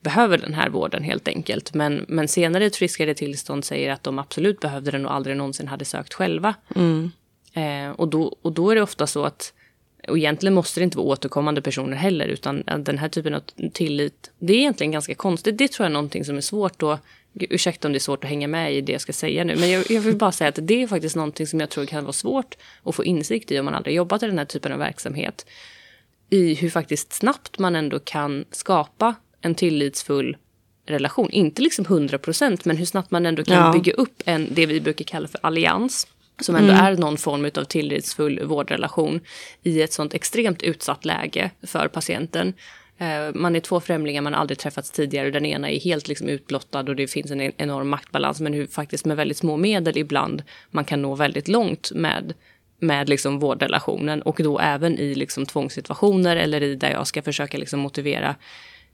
behöver 0.00 0.38
den 0.38 0.54
här 0.54 0.68
vården 0.68 1.02
helt 1.02 1.28
enkelt. 1.28 1.74
Men, 1.74 2.04
men 2.08 2.28
senare 2.28 2.66
ett 2.66 2.76
friskare 2.76 3.14
tillstånd 3.14 3.64
säger 3.64 3.92
att 3.92 4.02
de 4.02 4.18
absolut 4.18 4.60
behövde 4.60 4.90
den 4.90 5.06
och 5.06 5.14
aldrig 5.14 5.36
någonsin 5.36 5.68
hade 5.68 5.84
sökt 5.84 6.14
själva. 6.14 6.54
Eh, 7.52 7.90
och, 7.90 8.08
då, 8.08 8.36
och 8.42 8.52
då 8.52 8.70
är 8.70 8.74
det 8.74 8.82
ofta 8.82 9.06
så 9.06 9.24
att, 9.24 9.52
och 10.08 10.18
egentligen 10.18 10.54
måste 10.54 10.80
det 10.80 10.84
inte 10.84 10.96
vara 10.96 11.06
återkommande 11.06 11.62
personer 11.62 11.96
heller, 11.96 12.28
utan 12.28 12.62
att 12.66 12.84
den 12.84 12.98
här 12.98 13.08
typen 13.08 13.34
av 13.34 13.40
tillit, 13.72 14.30
det 14.38 14.52
är 14.52 14.58
egentligen 14.58 14.92
ganska 14.92 15.14
konstigt. 15.14 15.58
Det 15.58 15.68
tror 15.68 15.84
jag 15.84 15.90
är 15.90 15.94
någonting 15.94 16.24
som 16.24 16.36
är 16.36 16.40
svårt 16.40 16.82
Gud, 17.32 17.52
ursäkta 17.52 17.88
om 17.88 17.92
det 17.92 17.98
är 17.98 18.00
svårt 18.00 18.24
att 18.24 18.30
hänga 18.30 18.48
med 18.48 18.74
i 18.74 18.80
det 18.80 18.92
jag 18.92 19.00
ska 19.00 19.12
säga 19.12 19.44
nu, 19.44 19.56
men 19.56 19.70
jag, 19.70 19.90
jag 19.90 20.00
vill 20.00 20.16
bara 20.16 20.32
säga 20.32 20.48
att 20.48 20.58
det 20.62 20.82
är 20.82 20.86
faktiskt 20.86 21.16
någonting 21.16 21.46
som 21.46 21.60
jag 21.60 21.70
tror 21.70 21.86
kan 21.86 22.04
vara 22.04 22.12
svårt 22.12 22.56
att 22.82 22.94
få 22.94 23.04
insikt 23.04 23.50
i 23.50 23.58
om 23.58 23.64
man 23.64 23.74
aldrig 23.74 23.96
jobbat 23.96 24.22
i 24.22 24.26
den 24.26 24.38
här 24.38 24.44
typen 24.44 24.72
av 24.72 24.78
verksamhet. 24.78 25.46
I 26.30 26.54
hur 26.54 26.70
faktiskt 26.70 27.12
snabbt 27.12 27.58
man 27.58 27.76
ändå 27.76 27.98
kan 27.98 28.44
skapa 28.50 29.14
en 29.40 29.54
tillitsfull 29.54 30.36
relation. 30.86 31.30
Inte 31.30 31.62
liksom 31.62 31.84
100 31.84 32.18
procent, 32.18 32.64
men 32.64 32.76
hur 32.76 32.84
snabbt 32.86 33.10
man 33.10 33.26
ändå 33.26 33.44
kan 33.44 33.56
Ja. 33.56 33.72
bygga 33.72 33.92
upp 33.92 34.22
en, 34.24 34.48
det 34.50 34.66
vi 34.66 34.80
brukar 34.80 35.04
kalla 35.04 35.28
för 35.28 35.40
allians. 35.42 36.06
Som 36.40 36.56
ändå 36.56 36.72
är 36.72 36.96
någon 36.96 37.16
form 37.16 37.50
av 37.54 37.64
tillitsfull 37.64 38.40
vårdrelation 38.44 39.20
i 39.62 39.82
ett 39.82 39.92
sånt 39.92 40.14
extremt 40.14 40.62
utsatt 40.62 41.04
läge 41.04 41.50
för 41.62 41.88
patienten. 41.88 42.52
Eh, 42.98 43.34
Man 43.34 43.56
är 43.56 43.60
två 43.60 43.80
främlingar, 43.80 44.22
man 44.22 44.32
har 44.34 44.40
aldrig 44.40 44.58
träffats 44.58 44.90
tidigare. 44.90 45.30
Den 45.30 45.46
ena 45.46 45.70
är 45.70 45.80
helt 45.80 46.08
liksom 46.08 46.28
utblottad 46.28 46.80
och 46.80 46.96
det 46.96 47.06
finns 47.06 47.30
en 47.30 47.40
enorm 47.40 47.88
maktbalans. 47.88 48.40
Men 48.40 48.52
hur 48.54 48.66
faktiskt 48.66 49.04
med 49.04 49.16
väldigt 49.16 49.36
små 49.36 49.56
medel 49.56 49.98
ibland 49.98 50.42
man 50.70 50.84
kan 50.84 51.02
nå 51.02 51.14
väldigt 51.14 51.48
långt 51.48 51.92
med, 51.94 52.34
med 52.78 53.08
liksom 53.08 53.38
vårdrelationen. 53.38 54.22
Och 54.22 54.40
då 54.42 54.58
även 54.58 54.98
i 54.98 55.14
liksom 55.14 55.46
tvångssituationer 55.46 56.36
eller 56.36 56.62
i 56.62 56.74
där 56.74 56.90
jag 56.90 57.06
ska 57.06 57.22
försöka 57.22 57.58
liksom 57.58 57.80
motivera 57.80 58.34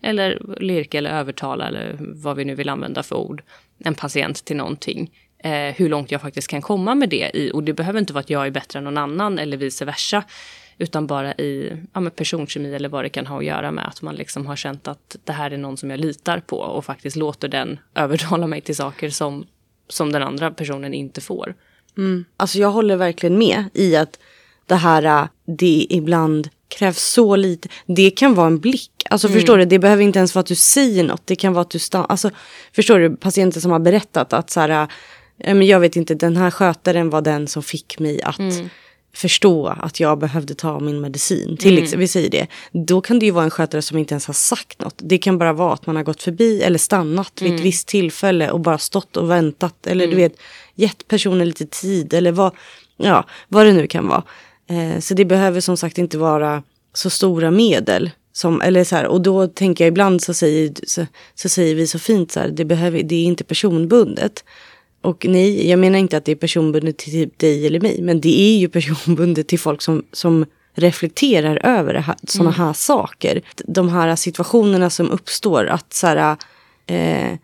eller 0.02 0.56
lirka 0.60 0.98
eller 0.98 1.10
övertala 1.10 1.68
eller 1.68 1.96
vad 2.00 2.36
vi 2.36 2.44
nu 2.44 2.54
vill 2.54 2.68
använda 2.68 3.02
för 3.02 3.16
ord, 3.16 3.42
en 3.78 3.94
patient 3.94 4.44
till 4.44 4.56
någonting. 4.56 5.10
Eh, 5.38 5.74
hur 5.74 5.88
långt 5.88 6.10
jag 6.10 6.20
faktiskt 6.20 6.48
kan 6.48 6.62
komma 6.62 6.94
med 6.94 7.08
det 7.08 7.30
i. 7.34 7.50
Och 7.54 7.62
det 7.62 7.72
behöver 7.72 7.98
inte 7.98 8.12
vara 8.12 8.20
att 8.20 8.30
jag 8.30 8.46
är 8.46 8.50
bättre 8.50 8.78
än 8.78 8.84
någon 8.84 8.98
annan 8.98 9.38
eller 9.38 9.56
vice 9.56 9.84
versa. 9.84 10.24
Utan 10.78 11.06
bara 11.06 11.34
i 11.34 11.72
ja, 11.92 12.00
med 12.00 12.16
personkemi 12.16 12.74
eller 12.74 12.88
vad 12.88 13.04
det 13.04 13.08
kan 13.08 13.26
ha 13.26 13.38
att 13.38 13.44
göra 13.44 13.70
med 13.70 13.88
att 13.88 14.02
man 14.02 14.14
liksom 14.14 14.46
har 14.46 14.56
känt 14.56 14.88
att 14.88 15.16
det 15.24 15.32
här 15.32 15.50
är 15.50 15.56
någon 15.56 15.76
som 15.76 15.90
jag 15.90 16.00
litar 16.00 16.40
på 16.40 16.56
och 16.56 16.84
faktiskt 16.84 17.16
låter 17.16 17.48
den 17.48 17.78
övertala 17.94 18.46
mig 18.46 18.60
till 18.60 18.76
saker 18.76 19.10
som, 19.10 19.46
som 19.88 20.12
den 20.12 20.22
andra 20.22 20.50
personen 20.50 20.94
inte 20.94 21.20
får. 21.20 21.54
Mm. 21.96 22.24
Alltså 22.36 22.58
jag 22.58 22.70
håller 22.70 22.96
verkligen 22.96 23.38
med 23.38 23.64
i 23.74 23.96
att 23.96 24.18
det 24.66 24.74
här, 24.74 25.02
äh, 25.22 25.28
det 25.44 25.86
ibland 25.90 26.48
krävs 26.68 27.02
så 27.02 27.36
lite. 27.36 27.68
Det 27.86 28.10
kan 28.10 28.34
vara 28.34 28.46
en 28.46 28.58
blick. 28.58 28.90
Alltså 29.10 29.28
förstår 29.28 29.58
du, 29.58 29.64
det 29.64 29.78
behöver 29.78 30.02
inte 30.02 30.18
ens 30.18 30.34
vara 30.34 30.40
att 30.40 30.46
du 30.46 30.54
säger 30.54 31.04
något. 31.04 31.22
Det 31.24 31.36
kan 31.36 31.52
vara 31.52 31.62
att 31.62 31.70
du 31.70 31.78
stannar. 31.78 32.06
Alltså 32.06 32.30
förstår 32.74 32.98
du, 32.98 33.16
patienter 33.16 33.60
som 33.60 33.70
har 33.70 33.78
berättat 33.78 34.32
att 34.32 34.50
så 34.50 34.60
här, 34.60 34.88
äh, 35.38 35.54
men 35.54 35.66
jag 35.66 35.80
vet 35.80 35.96
inte, 35.96 36.14
den 36.14 36.36
här 36.36 36.50
skötaren 36.50 37.10
var 37.10 37.22
den 37.22 37.48
som 37.48 37.62
fick 37.62 37.98
mig 37.98 38.22
att 38.22 38.40
förstå 39.16 39.66
att 39.66 40.00
jag 40.00 40.18
behövde 40.18 40.54
ta 40.54 40.80
min 40.80 41.00
medicin. 41.00 41.56
Till 41.56 41.78
mm. 41.78 42.00
vi 42.00 42.08
säger 42.08 42.30
det. 42.30 42.46
Då 42.72 43.00
kan 43.00 43.18
det 43.18 43.26
ju 43.26 43.32
vara 43.32 43.44
en 43.44 43.50
skötare 43.50 43.82
som 43.82 43.98
inte 43.98 44.14
ens 44.14 44.26
har 44.26 44.34
sagt 44.34 44.80
något. 44.80 44.94
Det 44.98 45.18
kan 45.18 45.38
bara 45.38 45.52
vara 45.52 45.72
att 45.72 45.86
man 45.86 45.96
har 45.96 46.02
gått 46.02 46.22
förbi 46.22 46.62
eller 46.62 46.78
stannat 46.78 47.32
vid 47.42 47.48
ett 47.48 47.52
mm. 47.52 47.62
visst 47.62 47.88
tillfälle 47.88 48.50
och 48.50 48.60
bara 48.60 48.78
stått 48.78 49.16
och 49.16 49.30
väntat. 49.30 49.86
Eller 49.86 50.04
mm. 50.04 50.16
du 50.16 50.22
vet, 50.22 50.32
gett 50.74 51.08
personen 51.08 51.48
lite 51.48 51.66
tid 51.66 52.14
eller 52.14 52.32
vad, 52.32 52.52
ja, 52.96 53.24
vad 53.48 53.66
det 53.66 53.72
nu 53.72 53.86
kan 53.86 54.08
vara. 54.08 54.22
Eh, 54.68 55.00
så 55.00 55.14
det 55.14 55.24
behöver 55.24 55.60
som 55.60 55.76
sagt 55.76 55.98
inte 55.98 56.18
vara 56.18 56.62
så 56.92 57.10
stora 57.10 57.50
medel. 57.50 58.10
Som, 58.32 58.60
eller 58.60 58.84
så 58.84 58.96
här, 58.96 59.06
och 59.06 59.20
då 59.20 59.46
tänker 59.46 59.84
jag 59.84 59.88
ibland 59.88 60.22
så 60.22 60.34
säger, 60.34 60.72
så, 60.86 61.06
så 61.34 61.48
säger 61.48 61.74
vi 61.74 61.86
så 61.86 61.98
fint 61.98 62.32
så 62.32 62.40
här, 62.40 62.48
det, 62.48 62.64
behöver, 62.64 63.02
det 63.02 63.14
är 63.14 63.24
inte 63.24 63.44
personbundet. 63.44 64.44
Och 65.02 65.26
nej, 65.28 65.70
jag 65.70 65.78
menar 65.78 65.98
inte 65.98 66.16
att 66.16 66.24
det 66.24 66.32
är 66.32 66.36
personbundet 66.36 66.98
till 66.98 67.12
typ 67.12 67.38
dig 67.38 67.66
eller 67.66 67.80
mig, 67.80 68.02
men 68.02 68.20
det 68.20 68.40
är 68.40 68.58
ju 68.58 68.68
personbundet 68.78 69.48
till 69.48 69.58
folk 69.58 69.82
som, 69.82 70.04
som 70.12 70.46
reflekterar 70.74 71.66
över 71.66 71.94
det 71.94 72.00
här, 72.00 72.16
sådana 72.28 72.56
mm. 72.56 72.74
saker. 72.74 73.42
De 73.66 73.88
här 73.88 74.16
situationerna 74.16 74.90
som 74.90 75.10
uppstår, 75.10 75.66
att 75.66 75.92
så 75.92 76.06
här, 76.06 76.36
eh, 76.86 77.38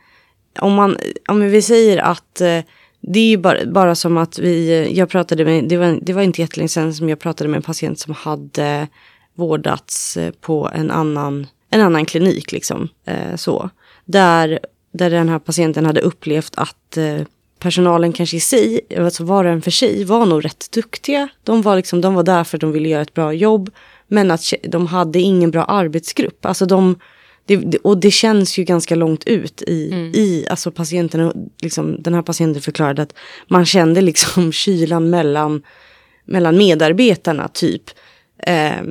om, 0.58 0.74
man, 0.74 0.96
om 1.28 1.40
vi 1.40 1.62
säger 1.62 1.98
att 1.98 2.40
eh, 2.40 2.58
det 3.02 3.20
är 3.20 3.28
ju 3.28 3.36
bara, 3.36 3.66
bara 3.66 3.94
som 3.94 4.16
att 4.16 4.38
vi, 4.38 4.88
jag 4.94 5.08
pratade 5.08 5.44
med, 5.44 5.64
det 5.64 5.76
var, 5.76 5.98
det 6.02 6.12
var 6.12 6.22
inte 6.22 6.40
jättelänge 6.40 6.68
sedan 6.68 6.94
som 6.94 7.08
jag 7.08 7.18
pratade 7.18 7.50
med 7.50 7.56
en 7.56 7.62
patient 7.62 7.98
som 7.98 8.14
hade 8.14 8.66
eh, 8.66 8.86
vårdats 9.34 10.16
eh, 10.16 10.32
på 10.40 10.70
en 10.74 10.90
annan, 10.90 11.46
en 11.70 11.80
annan 11.80 12.04
klinik. 12.04 12.52
Liksom, 12.52 12.88
eh, 13.04 13.36
så. 13.36 13.70
Där, 14.04 14.58
där 14.92 15.10
den 15.10 15.28
här 15.28 15.38
patienten 15.38 15.86
hade 15.86 16.00
upplevt 16.00 16.52
att 16.56 16.96
eh, 16.96 17.20
personalen 17.58 18.12
kanske 18.12 18.36
i 18.36 18.40
sig, 18.40 18.80
alltså 18.98 19.24
var 19.24 19.44
och 19.44 19.50
en 19.50 19.62
för 19.62 19.70
sig, 19.70 20.04
var 20.04 20.26
nog 20.26 20.44
rätt 20.44 20.72
duktiga. 20.72 21.28
De 21.44 21.62
var, 21.62 21.76
liksom, 21.76 22.00
de 22.00 22.14
var 22.14 22.22
där 22.22 22.44
för 22.44 22.56
att 22.56 22.60
de 22.60 22.72
ville 22.72 22.88
göra 22.88 23.02
ett 23.02 23.14
bra 23.14 23.32
jobb. 23.32 23.70
Men 24.06 24.30
att 24.30 24.52
de 24.62 24.86
hade 24.86 25.20
ingen 25.20 25.50
bra 25.50 25.64
arbetsgrupp. 25.64 26.46
Alltså 26.46 26.66
de, 26.66 26.96
det, 27.46 27.76
och 27.76 27.98
det 27.98 28.10
känns 28.10 28.58
ju 28.58 28.64
ganska 28.64 28.94
långt 28.94 29.24
ut 29.24 29.62
i, 29.62 29.92
mm. 29.92 30.12
i 30.14 30.46
alltså 30.50 30.70
patienten, 30.70 31.50
liksom, 31.60 32.02
den 32.02 32.14
här 32.14 32.22
patienten 32.22 32.62
förklarade 32.62 33.02
att 33.02 33.14
man 33.48 33.66
kände 33.66 34.00
liksom 34.00 34.52
kylan 34.52 35.10
mellan, 35.10 35.62
mellan 36.24 36.56
medarbetarna 36.56 37.48
typ. 37.48 37.82
Eh, 38.46 38.82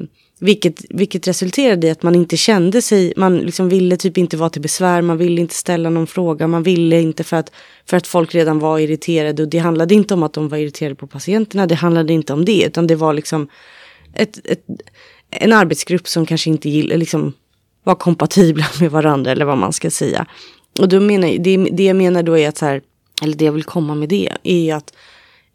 vilket, 0.43 0.85
vilket 0.89 1.27
resulterade 1.27 1.87
i 1.87 1.89
att 1.89 2.03
man 2.03 2.15
inte 2.15 2.37
kände 2.37 2.81
sig, 2.81 3.13
man 3.17 3.37
liksom 3.37 3.69
ville 3.69 3.97
typ 3.97 4.17
inte 4.17 4.37
vara 4.37 4.49
till 4.49 4.61
besvär, 4.61 5.01
man 5.01 5.17
ville 5.17 5.41
inte 5.41 5.55
ställa 5.55 5.89
någon 5.89 6.07
fråga, 6.07 6.47
man 6.47 6.63
ville 6.63 7.01
inte 7.01 7.23
för 7.23 7.37
att, 7.37 7.51
för 7.85 7.97
att 7.97 8.07
folk 8.07 8.35
redan 8.35 8.59
var 8.59 8.79
irriterade. 8.79 9.43
Och 9.43 9.49
det 9.49 9.57
handlade 9.57 9.93
inte 9.93 10.13
om 10.13 10.23
att 10.23 10.33
de 10.33 10.49
var 10.49 10.57
irriterade 10.57 10.95
på 10.95 11.07
patienterna, 11.07 11.67
det 11.67 11.75
handlade 11.75 12.13
inte 12.13 12.33
om 12.33 12.45
det, 12.45 12.63
utan 12.63 12.87
det 12.87 12.95
var 12.95 13.13
liksom 13.13 13.47
ett, 14.13 14.39
ett, 14.43 14.63
en 15.29 15.53
arbetsgrupp 15.53 16.07
som 16.07 16.25
kanske 16.25 16.49
inte 16.49 16.69
gill, 16.69 16.87
liksom, 16.87 17.33
var 17.83 17.95
kompatibla 17.95 18.65
med 18.79 18.91
varandra 18.91 19.31
eller 19.31 19.45
vad 19.45 19.57
man 19.57 19.73
ska 19.73 19.91
säga. 19.91 20.25
Och 20.79 20.89
då 20.89 20.99
menar, 20.99 21.37
det, 21.37 21.57
det 21.57 21.83
jag 21.83 21.95
menar 21.95 22.23
då 22.23 22.37
är 22.37 22.49
att 22.49 22.57
så 22.57 22.65
här, 22.65 22.81
eller 23.21 23.35
det 23.35 23.45
jag 23.45 23.51
vill 23.51 23.63
komma 23.63 23.95
med 23.95 24.09
det, 24.09 24.29
är 24.43 24.75
att 24.75 24.93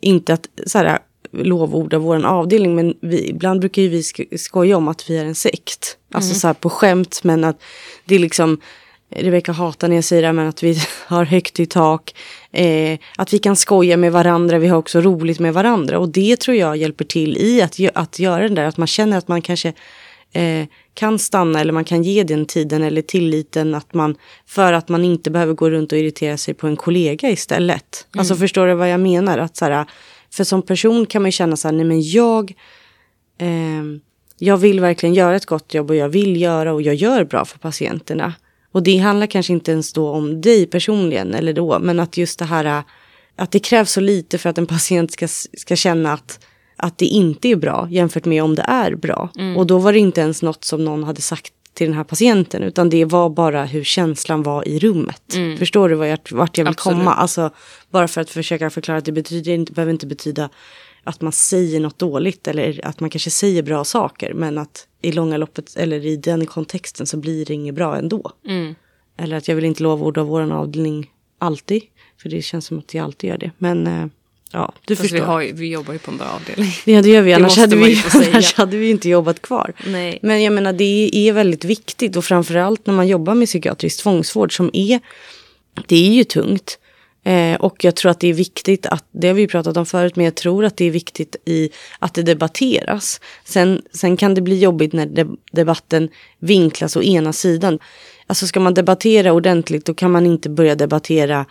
inte 0.01 0.35
att 0.35 0.49
så 0.67 0.79
här, 0.79 0.99
lovorda 1.33 1.99
vår 1.99 2.27
avdelning. 2.27 2.75
Men 2.75 2.95
vi, 3.01 3.29
ibland 3.29 3.61
brukar 3.61 3.83
ju 3.83 3.89
vi 3.89 4.03
skoja 4.39 4.77
om 4.77 4.89
att 4.89 5.11
vi 5.11 5.19
är 5.19 5.25
en 5.25 5.35
sekt. 5.35 5.97
Alltså 6.13 6.31
mm. 6.31 6.39
så 6.39 6.47
här 6.47 6.55
på 6.55 6.71
skämt 6.71 7.21
men 7.25 7.45
att 7.45 7.63
det 8.05 8.15
är 8.15 8.19
liksom 8.19 8.61
Rebecka 9.11 9.53
hatar 9.53 9.89
när 9.89 9.95
jag 9.95 10.05
säger 10.05 10.23
det, 10.23 10.33
men 10.33 10.49
att 10.49 10.63
vi 10.63 10.79
har 11.07 11.25
högt 11.25 11.61
i 11.61 11.67
tak. 11.67 12.15
Eh, 12.53 12.99
att 13.17 13.33
vi 13.33 13.39
kan 13.39 13.57
skoja 13.57 13.97
med 13.97 14.13
varandra, 14.13 14.59
vi 14.59 14.69
har 14.69 14.79
också 14.79 15.01
roligt 15.01 15.39
med 15.39 15.55
varandra. 15.55 15.99
Och 15.99 16.09
det 16.09 16.41
tror 16.41 16.57
jag 16.57 16.77
hjälper 16.77 17.05
till 17.05 17.37
i 17.37 17.63
att, 17.63 17.81
att 17.95 18.19
göra 18.19 18.49
det 18.49 18.55
där, 18.55 18.65
att 18.65 18.77
man 18.77 18.87
känner 18.87 19.19
att 19.19 19.29
man 19.29 19.43
kanske 19.43 19.73
eh, 20.33 20.67
kan 20.97 21.19
stanna 21.19 21.61
eller 21.61 21.73
man 21.73 21.85
kan 21.85 22.03
ge 22.03 22.23
den 22.23 22.47
tiden 22.47 22.83
eller 22.83 23.03
tilliten 23.03 23.75
att 23.75 23.95
man, 23.95 24.17
för 24.47 24.73
att 24.73 24.89
man 24.89 25.05
inte 25.05 25.31
behöver 25.31 25.55
gå 25.55 25.71
runt 25.71 25.93
och 25.93 25.99
irritera 25.99 26.37
sig 26.37 26.55
på 26.55 26.67
en 26.67 26.77
kollega 26.77 27.31
istället. 27.31 28.07
Mm. 28.15 28.21
Alltså 28.21 28.37
förstår 28.37 28.67
du 28.67 28.75
vad 28.75 28.91
jag 28.91 29.01
menar? 29.01 29.39
Att 29.39 29.57
så 29.57 29.65
här, 29.65 29.87
för 30.31 30.45
som 30.45 30.63
person 30.63 31.07
kan 31.07 31.23
man 31.23 31.33
känna 31.33 31.57
så 31.57 31.69
här, 31.69 31.73
nej 31.73 31.85
men 31.85 32.03
jag, 32.03 32.55
eh, 33.39 33.85
jag 34.39 34.57
vill 34.57 34.81
verkligen 34.81 35.15
göra 35.15 35.37
ett 35.37 35.47
gott 35.47 35.75
jobb 35.75 35.91
och 35.91 35.97
jag 35.97 36.09
vill 36.09 36.41
göra 36.41 36.73
och 36.73 36.83
jag 36.83 36.95
gör 36.95 37.25
bra 37.25 37.45
för 37.45 37.59
patienterna. 37.59 38.35
Och 38.73 38.83
det 38.83 38.97
handlar 38.97 39.27
kanske 39.27 39.53
inte 39.53 39.73
ens 39.73 39.93
då 39.93 40.11
om 40.11 40.41
dig 40.41 40.67
personligen 40.67 41.35
eller 41.35 41.53
då, 41.53 41.79
men 41.79 42.01
att 42.01 42.17
just 42.17 42.39
det 42.39 42.45
här 42.45 42.83
att 43.37 43.51
det 43.51 43.59
krävs 43.59 43.93
så 43.93 44.01
lite 44.01 44.39
för 44.39 44.49
att 44.49 44.59
en 44.59 44.67
patient 44.77 45.13
ska, 45.13 45.29
ska 45.59 45.77
känna 45.77 46.13
att, 46.13 46.47
att 46.77 46.99
det 46.99 47.07
inte 47.07 47.49
är 47.49 47.57
bra 47.57 47.89
jämfört 47.91 48.25
med 48.25 48.43
om 48.43 48.55
det 48.55 48.65
är 48.69 48.95
bra. 48.95 49.29
Mm. 49.39 49.57
Och 49.57 49.67
då 49.67 49.79
var 49.79 49.93
det 49.93 49.99
inte 49.99 50.21
ens 50.21 50.43
något 50.43 50.65
som 50.65 50.85
någon 50.85 51.05
hade 51.05 51.21
sagt 51.21 51.53
till 51.75 51.87
den 51.87 51.97
här 51.97 52.05
patienten 52.05 52.63
utan 52.63 52.91
det 52.91 53.05
var 53.05 53.31
bara 53.31 53.65
hur 53.65 53.85
känslan 53.85 54.43
var 54.43 54.69
i 54.69 54.79
rummet. 54.79 55.35
Mm. 55.35 55.59
Förstår 55.59 55.89
du 55.89 55.95
vad 55.95 56.09
jag, 56.09 56.19
vart 56.31 56.59
jag 56.59 56.65
vill 56.65 56.71
Absolut. 56.71 56.99
komma? 56.99 57.15
Alltså, 57.15 57.51
bara 57.91 58.09
för 58.09 58.21
att 58.21 58.31
försöka 58.31 58.71
förklara 58.71 58.99
att 58.99 59.05
det 59.05 59.13
betyder 59.13 59.53
inte, 59.53 59.73
behöver 59.73 59.93
inte 59.93 60.07
betyda 60.07 60.49
att 61.05 61.21
man 61.21 61.33
säger 61.33 61.81
något 61.81 61.99
dåligt 61.99 62.49
eller 62.49 62.87
att 62.87 63.01
man 63.01 63.11
kanske 63.11 63.31
säger 63.31 63.63
bra 63.63 63.85
saker 63.85 64.35
men 64.35 64.59
att 64.59 64.87
i 65.03 65.13
långa 65.13 65.37
loppet 65.37 65.77
eller 65.77 66.07
i 66.07 66.17
den 66.17 66.47
kontexten 66.47 67.07
så 67.07 67.17
blir 67.17 67.45
det 67.45 67.55
inget 67.55 67.75
bra 67.75 67.97
ändå. 67.97 68.33
Mm. 68.47 68.75
Eller 69.19 69.37
att 69.37 69.49
jag 69.49 69.55
vill 69.55 69.65
inte 69.65 69.83
lovorda 69.83 70.23
vår 70.23 70.53
avdelning 70.53 71.11
alltid 71.39 71.83
för 72.23 72.29
det 72.29 72.43
känns 72.43 72.67
som 72.67 72.79
att 72.79 72.95
jag 72.95 73.05
alltid 73.05 73.31
gör 73.31 73.39
det. 73.39 73.51
Men 73.59 73.87
eh, 73.87 74.07
Ja, 74.57 74.73
du 74.85 74.97
Fast 74.97 75.11
förstår. 75.11 75.19
Vi, 75.19 75.25
har, 75.25 75.53
vi 75.53 75.69
jobbar 75.73 75.93
ju 75.93 75.99
på 75.99 76.11
en 76.11 76.17
bra 76.17 76.27
avdelning. 76.27 76.73
Ja, 76.85 77.03
det 77.03 77.09
gör 77.09 77.23
vi. 77.23 77.33
Annars, 77.33 77.57
hade 77.57 77.77
vi, 77.77 78.03
annars 78.15 78.55
hade 78.55 78.77
vi 78.77 78.91
inte 78.91 79.09
jobbat 79.09 79.43
kvar. 79.43 79.73
Nej. 79.87 80.19
Men 80.23 80.43
jag 80.43 80.53
menar, 80.53 80.73
det 80.73 81.11
är 81.13 81.33
väldigt 81.33 81.65
viktigt 81.65 82.17
och 82.17 82.25
framförallt 82.25 82.87
när 82.87 82.95
man 82.95 83.09
jobbar 83.09 83.35
med 83.35 83.49
psykiatrisk 83.49 84.03
tvångsvård 84.03 84.57
som 84.57 84.71
är, 84.73 85.01
det 85.87 85.97
är 85.97 86.13
ju 86.13 86.25
tungt. 86.25 86.79
Eh, 87.25 87.55
och 87.55 87.85
jag 87.85 87.97
tror 87.97 88.11
att 88.11 88.21
det 88.21 88.29
är 88.29 88.35
viktigt 88.35 88.87
att, 88.87 89.05
det 89.11 89.27
har 89.29 89.35
vi 89.35 89.47
pratat 89.47 89.77
om 89.77 89.87
förut, 89.87 90.17
men 90.17 90.25
jag 90.25 90.35
tror 90.35 90.65
att 90.65 90.77
det 90.77 90.85
är 90.85 90.91
viktigt 90.91 91.37
i 91.45 91.71
att 91.99 92.15
det 92.15 92.23
debatteras. 92.23 93.21
Sen, 93.45 93.83
sen 93.93 94.17
kan 94.17 94.35
det 94.35 94.41
bli 94.41 94.59
jobbigt 94.59 94.93
när 94.93 95.07
de, 95.07 95.37
debatten 95.53 96.09
vinklas 96.39 96.97
å 96.97 97.03
ena 97.03 97.33
sidan. 97.33 97.79
Alltså 98.27 98.47
ska 98.47 98.61
man 98.61 98.75
debattera 98.75 99.33
ordentligt 99.33 99.85
då 99.85 99.95
kan 99.95 100.11
man 100.11 100.27
inte 100.27 100.49
börja 100.49 100.75
debattera 100.75 101.47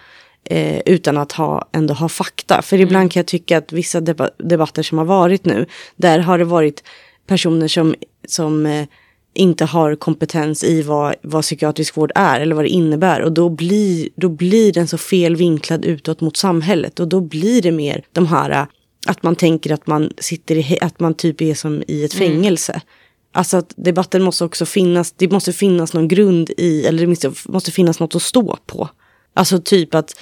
eh, 0.45 0.81
utan 0.85 1.17
att 1.17 1.31
ha, 1.31 1.69
ändå 1.71 1.93
ha 1.93 2.09
fakta. 2.09 2.61
För 2.61 2.77
ibland 2.77 3.01
mm. 3.01 3.09
kan 3.09 3.19
jag 3.19 3.27
tycka 3.27 3.57
att 3.57 3.73
vissa 3.73 4.01
deba 4.01 4.29
debatter 4.37 4.83
som 4.83 4.97
har 4.97 5.05
varit 5.05 5.45
nu, 5.45 5.65
där 5.95 6.19
har 6.19 6.37
det 6.37 6.45
varit 6.45 6.83
personer 7.27 7.67
som, 7.67 7.95
som 8.27 8.65
eh, 8.65 8.85
inte 9.33 9.65
har 9.65 9.95
kompetens 9.95 10.63
i 10.63 10.81
vad, 10.81 11.15
vad 11.21 11.43
psykiatrisk 11.43 11.97
vård 11.97 12.11
är 12.15 12.41
eller 12.41 12.55
vad 12.55 12.65
det 12.65 12.69
innebär. 12.69 13.21
Och 13.21 13.31
då 13.31 13.49
blir, 13.49 14.09
då 14.15 14.29
blir 14.29 14.73
den 14.73 14.87
så 14.87 14.97
fel 14.97 15.35
vinklad 15.35 15.85
utåt 15.85 16.21
mot 16.21 16.37
samhället. 16.37 16.99
Och 16.99 17.07
då 17.07 17.21
blir 17.21 17.61
det 17.61 17.71
mer 17.71 18.03
de 18.11 18.27
här 18.27 18.67
att 19.07 19.23
man 19.23 19.35
tänker 19.35 19.73
att 19.73 19.87
man 19.87 20.11
sitter 20.17 20.55
i, 20.55 20.77
att 20.81 20.99
man 20.99 21.13
typ 21.13 21.41
är 21.41 21.53
som 21.53 21.83
i 21.87 22.03
ett 22.03 22.15
mm. 22.15 22.27
fängelse. 22.27 22.73
Mm. 22.73 22.85
Alltså 23.31 23.57
att 23.57 23.73
debatten 23.75 24.23
måste 24.23 24.45
också 24.45 24.65
finnas, 24.65 25.11
det 25.11 25.31
måste 25.31 25.53
finnas 25.53 25.93
någon 25.93 26.07
grund 26.07 26.49
i, 26.57 26.85
eller 26.85 26.99
det 26.99 27.07
måste, 27.07 27.33
måste 27.45 27.71
finnas 27.71 27.99
något 27.99 28.15
att 28.15 28.21
stå 28.21 28.57
på. 28.65 28.89
Alltså 29.37 29.59
typ 29.59 29.95
att 29.95 30.19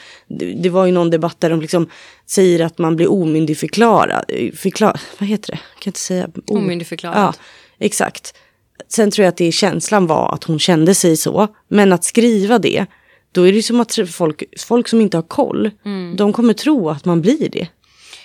det 0.63 0.69
var 0.69 0.85
ju 0.85 0.91
någon 0.91 1.09
debatt 1.09 1.39
där 1.39 1.49
de 1.49 1.61
liksom 1.61 1.89
säger 2.25 2.65
att 2.65 2.77
man 2.77 2.95
blir 2.95 3.11
omyndigförklarad. 3.11 4.25
Förklar, 4.55 5.01
vad 5.19 5.29
heter 5.29 5.51
det? 5.51 5.59
Jag 5.73 5.81
kan 5.81 5.89
inte 5.89 5.99
säga. 5.99 6.27
O 6.47 6.57
Omyndigförklarad. 6.57 7.17
Ja, 7.17 7.33
exakt. 7.79 8.33
Sen 8.87 9.11
tror 9.11 9.23
jag 9.23 9.31
att 9.31 9.37
det 9.37 9.51
känslan 9.51 10.07
var 10.07 10.33
att 10.33 10.43
hon 10.43 10.59
kände 10.59 10.95
sig 10.95 11.17
så. 11.17 11.47
Men 11.67 11.93
att 11.93 12.03
skriva 12.03 12.59
det, 12.59 12.85
då 13.31 13.47
är 13.47 13.53
det 13.53 13.63
som 13.63 13.79
att 13.79 13.97
folk, 14.11 14.43
folk 14.59 14.87
som 14.87 15.01
inte 15.01 15.17
har 15.17 15.21
koll, 15.21 15.71
mm. 15.85 16.15
de 16.15 16.33
kommer 16.33 16.53
tro 16.53 16.89
att 16.89 17.05
man 17.05 17.21
blir 17.21 17.49
det. 17.49 17.67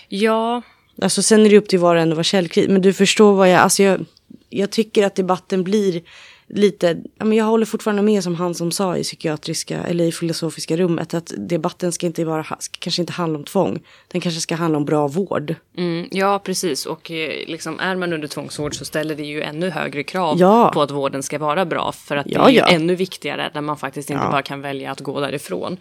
Ja. 0.08 0.62
Alltså 1.02 1.22
sen 1.22 1.46
är 1.46 1.50
det 1.50 1.58
upp 1.58 1.68
till 1.68 1.78
var 1.78 1.96
och 1.96 2.02
en 2.02 2.12
att 2.12 2.16
vara 2.16 2.24
källkritisk. 2.24 2.72
Men 2.72 2.82
du 2.82 2.92
förstår 2.92 3.34
vad 3.34 3.50
jag, 3.50 3.60
alltså 3.60 3.82
jag, 3.82 4.04
jag 4.48 4.70
tycker 4.70 5.06
att 5.06 5.14
debatten 5.14 5.64
blir 5.64 6.02
lite, 6.48 7.02
jag 7.18 7.44
håller 7.44 7.66
fortfarande 7.66 8.02
med 8.02 8.22
som 8.22 8.34
han 8.34 8.54
som 8.54 8.72
sa 8.72 8.96
i 8.96 9.02
psykiatriska 9.02 9.82
eller 9.82 10.04
i 10.04 10.12
filosofiska 10.12 10.76
rummet 10.76 11.14
att 11.14 11.32
debatten 11.36 11.92
ska 11.92 12.06
inte 12.06 12.44
ska 12.58 12.78
kanske 12.78 13.02
inte 13.02 13.12
handla 13.12 13.38
om 13.38 13.44
tvång. 13.44 13.80
Den 14.08 14.20
kanske 14.20 14.40
ska 14.40 14.54
handla 14.54 14.78
om 14.78 14.84
bra 14.84 15.08
vård. 15.08 15.54
Mm, 15.76 16.08
ja, 16.10 16.38
precis. 16.38 16.86
Och 16.86 17.10
eh, 17.10 17.46
liksom, 17.46 17.80
är 17.80 17.96
man 17.96 18.12
under 18.12 18.28
tvångsvård 18.28 18.74
så 18.74 18.84
ställer 18.84 19.14
det 19.14 19.22
ju 19.22 19.42
ännu 19.42 19.70
högre 19.70 20.02
krav 20.02 20.36
ja. 20.38 20.70
på 20.74 20.82
att 20.82 20.90
vården 20.90 21.22
ska 21.22 21.38
vara 21.38 21.64
bra. 21.64 21.92
För 21.92 22.16
att 22.16 22.26
ja, 22.28 22.44
det 22.46 22.50
är 22.50 22.54
ja. 22.54 22.66
ännu 22.66 22.94
viktigare 22.94 23.50
när 23.54 23.60
man 23.60 23.76
faktiskt 23.76 24.10
inte 24.10 24.26
bara 24.30 24.42
kan 24.42 24.60
välja 24.60 24.90
att 24.90 25.00
gå 25.00 25.20
därifrån. 25.20 25.76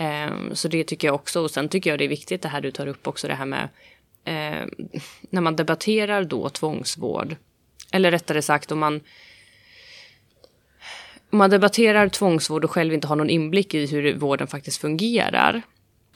Um, 0.00 0.50
så 0.54 0.68
det 0.68 0.84
tycker 0.84 1.08
jag 1.08 1.14
också. 1.14 1.40
Och 1.40 1.50
sen 1.50 1.68
tycker 1.68 1.90
jag 1.90 1.98
det 1.98 2.04
är 2.04 2.08
viktigt 2.08 2.42
det 2.42 2.48
här 2.48 2.60
du 2.60 2.70
tar 2.70 2.86
upp 2.86 3.06
också 3.06 3.28
det 3.28 3.34
här 3.34 3.46
med 3.46 3.68
uh, 4.28 4.88
när 5.30 5.40
man 5.40 5.56
debatterar 5.56 6.24
då 6.24 6.48
tvångsvård. 6.48 7.36
Eller 7.92 8.10
rättare 8.10 8.42
sagt 8.42 8.72
om 8.72 8.78
man 8.78 9.00
man 11.30 11.50
debatterar 11.50 12.08
tvångsvård 12.08 12.64
och 12.64 12.70
själv 12.70 12.94
inte 12.94 13.06
har 13.06 13.16
någon 13.16 13.30
inblick 13.30 13.74
i 13.74 13.86
hur 13.86 14.16
vården 14.16 14.46
faktiskt 14.46 14.80
fungerar 14.80 15.62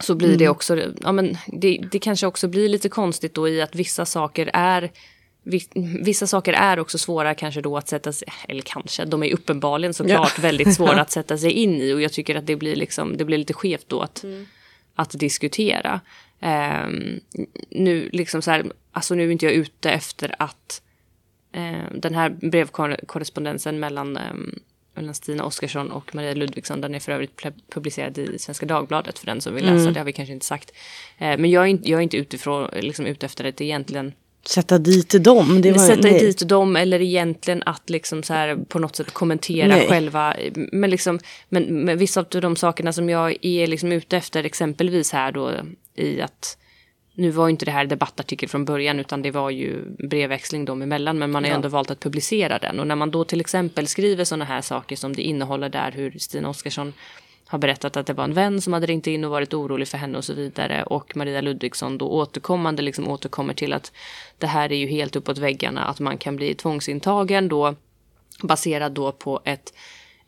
så 0.00 0.14
blir 0.14 0.38
det 0.38 0.48
också, 0.48 0.78
ja 1.00 1.12
men 1.12 1.36
det, 1.46 1.84
det 1.92 1.98
kanske 1.98 2.26
också 2.26 2.48
blir 2.48 2.68
lite 2.68 2.88
konstigt 2.88 3.34
då 3.34 3.48
i 3.48 3.62
att 3.62 3.74
vissa 3.74 4.06
saker 4.06 4.50
är 4.52 4.90
Vissa 6.02 6.26
saker 6.26 6.52
är 6.52 6.78
också 6.78 6.98
svåra 6.98 7.34
kanske 7.34 7.60
då 7.60 7.76
att 7.76 7.88
sätta 7.88 8.12
sig, 8.12 8.28
eller 8.48 8.62
kanske, 8.62 9.04
de 9.04 9.22
är 9.22 9.32
uppenbarligen 9.32 9.94
såklart 9.94 10.32
ja. 10.36 10.42
väldigt 10.42 10.74
svåra 10.74 11.00
att 11.00 11.10
sätta 11.10 11.38
sig 11.38 11.50
in 11.50 11.74
i 11.74 11.92
och 11.92 12.02
jag 12.02 12.12
tycker 12.12 12.34
att 12.34 12.46
det 12.46 12.56
blir 12.56 12.76
liksom, 12.76 13.16
det 13.16 13.24
blir 13.24 13.38
lite 13.38 13.52
skevt 13.52 13.88
då 13.88 14.00
att, 14.00 14.22
mm. 14.22 14.46
att 14.94 15.10
diskutera. 15.10 16.00
Um, 16.40 17.20
nu 17.70 18.08
liksom 18.12 18.42
så 18.42 18.50
här, 18.50 18.72
alltså 18.92 19.14
nu 19.14 19.26
är 19.26 19.30
inte 19.30 19.46
jag 19.46 19.54
ute 19.54 19.90
efter 19.90 20.34
att 20.38 20.82
uh, 21.56 21.92
den 21.94 22.14
här 22.14 22.30
brevkorrespondensen 22.30 23.80
mellan 23.80 24.16
um, 24.16 24.58
mellan 24.94 25.14
Stina 25.14 25.44
Oskarsson 25.44 25.90
och 25.90 26.14
Maria 26.14 26.34
Ludvigsson. 26.34 26.80
Den 26.80 26.94
är 26.94 27.00
för 27.00 27.12
övrigt 27.12 27.42
publicerad 27.70 28.18
i 28.18 28.38
Svenska 28.38 28.66
Dagbladet 28.66 29.18
för 29.18 29.26
den 29.26 29.40
som 29.40 29.54
vill 29.54 29.64
läsa. 29.64 29.80
Mm. 29.80 29.92
Det 29.92 30.00
har 30.00 30.04
vi 30.04 30.12
kanske 30.12 30.32
inte 30.32 30.46
sagt. 30.46 30.72
Eh, 31.18 31.38
men 31.38 31.50
jag 31.50 31.62
är, 31.62 31.66
inte, 31.66 31.90
jag 31.90 31.98
är 31.98 32.02
inte 32.02 32.16
utifrån, 32.16 32.68
liksom, 32.72 33.06
ute 33.06 33.26
efter 33.26 33.44
att 33.44 33.60
egentligen 33.60 34.12
Sätta 34.44 34.78
dit 34.78 35.24
dem? 35.24 35.60
Det 35.62 35.72
var, 35.72 35.78
sätta 35.78 36.08
nej. 36.08 36.18
dit 36.20 36.48
dem 36.48 36.76
eller 36.76 37.00
egentligen 37.00 37.62
att 37.66 37.90
liksom 37.90 38.22
så 38.22 38.34
här 38.34 38.56
på 38.68 38.78
något 38.78 38.96
sätt 38.96 39.10
kommentera 39.10 39.68
nej. 39.68 39.88
själva. 39.88 40.36
Men, 40.54 40.90
liksom, 40.90 41.18
men, 41.48 41.84
men 41.84 41.98
vissa 41.98 42.20
av 42.20 42.26
de 42.40 42.56
sakerna 42.56 42.92
som 42.92 43.08
jag 43.08 43.36
är 43.42 43.66
liksom 43.66 43.92
ute 43.92 44.16
efter, 44.16 44.44
exempelvis 44.44 45.12
här 45.12 45.32
då 45.32 45.52
i 45.94 46.20
att 46.20 46.58
nu 47.14 47.30
var 47.30 47.48
inte 47.48 47.64
det 47.64 47.70
här 47.70 47.86
debattartikel 47.86 48.48
från 48.48 48.64
början 48.64 49.00
utan 49.00 49.22
det 49.22 49.30
var 49.30 49.50
ju 49.50 49.84
brevväxling 50.08 50.64
dem 50.64 50.82
emellan 50.82 51.18
men 51.18 51.30
man 51.30 51.44
har 51.44 51.50
ja. 51.50 51.56
ändå 51.56 51.68
valt 51.68 51.90
att 51.90 52.00
publicera 52.00 52.58
den. 52.58 52.80
Och 52.80 52.86
när 52.86 52.96
man 52.96 53.10
då 53.10 53.24
till 53.24 53.40
exempel 53.40 53.86
skriver 53.86 54.24
sådana 54.24 54.44
här 54.44 54.60
saker 54.60 54.96
som 54.96 55.12
det 55.12 55.22
innehåller 55.22 55.68
där 55.68 55.92
hur 55.92 56.18
Stina 56.18 56.48
Oskarsson 56.48 56.92
har 57.46 57.58
berättat 57.58 57.96
att 57.96 58.06
det 58.06 58.12
var 58.12 58.24
en 58.24 58.34
vän 58.34 58.60
som 58.60 58.72
hade 58.72 58.86
ringt 58.86 59.06
in 59.06 59.24
och 59.24 59.30
varit 59.30 59.54
orolig 59.54 59.88
för 59.88 59.98
henne 59.98 60.18
och 60.18 60.24
så 60.24 60.34
vidare. 60.34 60.82
Och 60.82 61.16
Maria 61.16 61.40
Ludvigsson 61.40 61.98
då 61.98 62.08
återkommande 62.08 62.82
liksom 62.82 63.08
återkommer 63.08 63.54
till 63.54 63.72
att 63.72 63.92
det 64.38 64.46
här 64.46 64.72
är 64.72 64.76
ju 64.76 64.86
helt 64.86 65.16
uppåt 65.16 65.38
väggarna 65.38 65.84
att 65.84 66.00
man 66.00 66.18
kan 66.18 66.36
bli 66.36 66.54
tvångsintagen 66.54 67.48
då 67.48 67.74
baserad 68.42 68.92
då 68.92 69.12
på 69.12 69.40
ett 69.44 69.74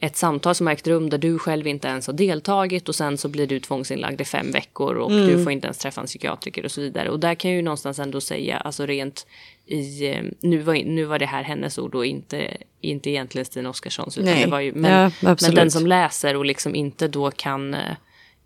ett 0.00 0.16
samtal 0.16 0.54
som 0.54 0.66
har 0.66 0.74
ägt 0.74 0.86
rum 0.86 1.10
där 1.10 1.18
du 1.18 1.38
själv 1.38 1.66
inte 1.66 1.88
ens 1.88 2.06
har 2.06 2.14
deltagit 2.14 2.88
och 2.88 2.94
sen 2.94 3.18
så 3.18 3.28
blir 3.28 3.46
du 3.46 3.60
tvångsinlagd 3.60 4.20
i 4.20 4.24
fem 4.24 4.50
veckor 4.52 4.94
och 4.94 5.10
mm. 5.10 5.26
du 5.26 5.44
får 5.44 5.52
inte 5.52 5.66
ens 5.66 5.78
träffa 5.78 6.00
en 6.00 6.06
psykiatriker 6.06 6.64
och 6.64 6.70
så 6.70 6.80
vidare. 6.80 7.10
Och 7.10 7.20
där 7.20 7.34
kan 7.34 7.50
jag 7.50 7.56
ju 7.56 7.62
någonstans 7.62 7.98
ändå 7.98 8.20
säga, 8.20 8.56
alltså 8.56 8.86
rent 8.86 9.26
i, 9.66 10.10
eh, 10.10 10.22
nu 10.40 10.58
var, 10.58 10.74
nu 10.74 11.04
var 11.04 11.18
det 11.18 11.26
här 11.26 11.42
hennes 11.42 11.78
ord 11.78 11.94
och 11.94 12.06
inte, 12.06 12.56
inte 12.80 13.10
egentligen 13.10 13.44
Stina 13.44 13.70
Oskarssons. 13.70 14.18
Utan 14.18 14.40
det 14.40 14.46
var 14.46 14.60
ju, 14.60 14.72
men, 14.72 15.12
ja, 15.20 15.36
men 15.42 15.54
den 15.54 15.70
som 15.70 15.86
läser 15.86 16.36
och 16.36 16.44
liksom 16.44 16.74
inte 16.74 17.08
då 17.08 17.30
kan, 17.30 17.74
eh, 17.74 17.96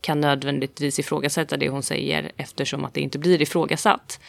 kan 0.00 0.20
nödvändigtvis 0.20 0.98
ifrågasätta 0.98 1.56
det 1.56 1.68
hon 1.68 1.82
säger 1.82 2.32
eftersom 2.36 2.84
att 2.84 2.94
det 2.94 3.00
inte 3.00 3.18
blir 3.18 3.42
ifrågasatt 3.42 4.20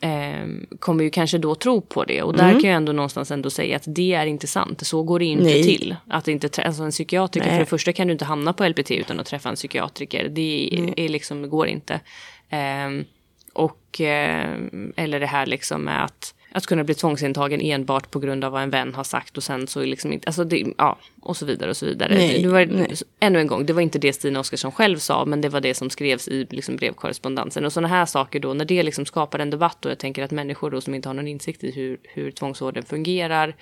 eh, 0.00 0.46
kommer 0.78 1.04
ju 1.04 1.10
kanske 1.10 1.38
då 1.38 1.54
tro 1.54 1.80
på 1.80 2.04
det. 2.04 2.22
Och 2.22 2.36
där 2.36 2.48
mm. 2.48 2.60
kan 2.60 2.70
jag 2.70 2.76
ändå 2.76 2.92
någonstans 2.92 3.30
ändå 3.30 3.50
säga 3.50 3.76
att 3.76 3.84
det 3.86 4.14
är 4.14 4.26
inte 4.26 4.46
sant. 4.46 4.86
Så 4.86 5.02
går 5.02 5.18
det 5.18 5.24
inte 5.24 5.44
Nej. 5.44 5.62
till. 5.62 5.96
Att 6.08 6.28
inte 6.28 6.62
alltså 6.62 6.82
en 6.82 6.90
psykiatriker, 6.90 7.46
Nej. 7.46 7.56
för 7.56 7.60
det 7.60 7.70
första 7.70 7.92
kan 7.92 8.06
du 8.06 8.12
inte 8.12 8.24
hamna 8.24 8.52
på 8.52 8.68
LPT 8.68 8.90
utan 8.90 9.20
att 9.20 9.26
träffa 9.26 9.48
en 9.48 9.54
psykiatriker. 9.54 10.28
Det 10.28 10.68
mm. 10.72 10.94
är 10.96 11.08
liksom, 11.08 11.50
går 11.50 11.66
inte. 11.66 12.00
Eh, 12.48 13.04
och, 13.52 14.00
eh, 14.00 14.58
eller 14.96 15.20
det 15.20 15.26
här 15.26 15.46
liksom 15.46 15.82
med 15.82 16.04
att 16.04 16.34
att 16.58 16.66
kunna 16.66 16.84
bli 16.84 16.94
tvångsintagen 16.94 17.60
enbart 17.60 18.10
på 18.10 18.18
grund 18.18 18.44
av 18.44 18.52
vad 18.52 18.62
en 18.62 18.70
vän 18.70 18.94
har 18.94 19.04
sagt 19.04 19.36
och 19.36 19.42
sen 19.42 19.66
så 19.66 19.82
liksom 19.82 20.12
inte, 20.12 20.26
alltså 20.26 20.44
det, 20.44 20.64
ja, 20.78 20.98
och 21.20 21.36
så 21.36 21.46
vidare 21.46 21.70
och 21.70 21.76
så 21.76 21.86
vidare. 21.86 22.14
Nej, 22.14 22.42
det 22.42 22.48
var, 22.48 22.66
nej. 22.66 22.94
Ännu 23.20 23.40
en 23.40 23.46
gång, 23.46 23.66
det 23.66 23.72
var 23.72 23.82
inte 23.82 23.98
det 23.98 24.12
Stina 24.12 24.40
Oskarsson 24.40 24.72
själv 24.72 24.98
sa, 24.98 25.24
men 25.24 25.40
det 25.40 25.48
var 25.48 25.60
det 25.60 25.74
som 25.74 25.90
skrevs 25.90 26.28
i 26.28 26.46
liksom 26.50 26.76
brevkorrespondensen. 26.76 27.64
Och 27.64 27.72
sådana 27.72 27.88
här 27.88 28.06
saker 28.06 28.40
då, 28.40 28.54
när 28.54 28.64
det 28.64 28.82
liksom 28.82 29.06
skapar 29.06 29.38
en 29.38 29.50
debatt 29.50 29.84
och 29.84 29.90
jag 29.90 29.98
tänker 29.98 30.22
att 30.22 30.30
människor 30.30 30.70
då 30.70 30.80
som 30.80 30.94
inte 30.94 31.08
har 31.08 31.14
någon 31.14 31.28
insikt 31.28 31.64
i 31.64 31.70
hur, 31.70 31.98
hur 32.02 32.30
tvångsvården 32.30 32.84
fungerar, 32.84 33.56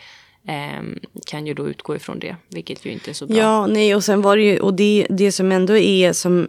eh, 0.48 0.82
kan 1.26 1.46
ju 1.46 1.54
då 1.54 1.68
utgå 1.68 1.96
ifrån 1.96 2.18
det, 2.18 2.36
vilket 2.48 2.86
ju 2.86 2.90
inte 2.90 3.10
är 3.10 3.14
så 3.14 3.26
bra. 3.26 3.36
Ja, 3.36 3.66
nej, 3.66 3.94
och 3.94 4.04
sen 4.04 4.22
var 4.22 4.36
det 4.36 4.42
ju, 4.42 4.58
och 4.60 4.74
det, 4.74 5.06
det 5.10 5.32
som 5.32 5.52
ändå 5.52 5.76
är 5.76 6.12
som, 6.12 6.48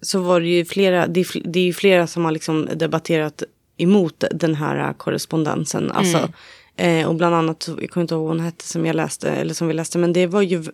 så 0.00 0.20
var 0.20 0.40
det 0.40 0.48
ju 0.48 0.64
flera, 0.64 1.06
det, 1.06 1.26
det 1.44 1.60
är 1.60 1.64
ju 1.64 1.72
flera 1.72 2.06
som 2.06 2.24
har 2.24 2.32
liksom 2.32 2.68
debatterat 2.74 3.42
emot 3.82 4.24
den 4.30 4.54
här 4.54 4.92
korrespondensen. 4.92 5.84
Mm. 5.84 5.96
Alltså, 5.96 6.28
eh, 6.76 7.06
och 7.08 7.14
bland 7.14 7.34
annat, 7.34 7.68
jag 7.80 7.90
kommer 7.90 8.02
inte 8.02 8.14
ihåg 8.14 8.22
vad 8.22 8.36
hon 8.36 8.44
hette 8.44 8.64
som 8.64 8.86
jag 8.86 8.96
läste, 8.96 9.30
eller 9.30 9.54
som 9.54 9.68
vi 9.68 9.74
läste, 9.74 9.98
men 9.98 10.12
det 10.12 10.26
var 10.26 10.42
ju 10.42 10.64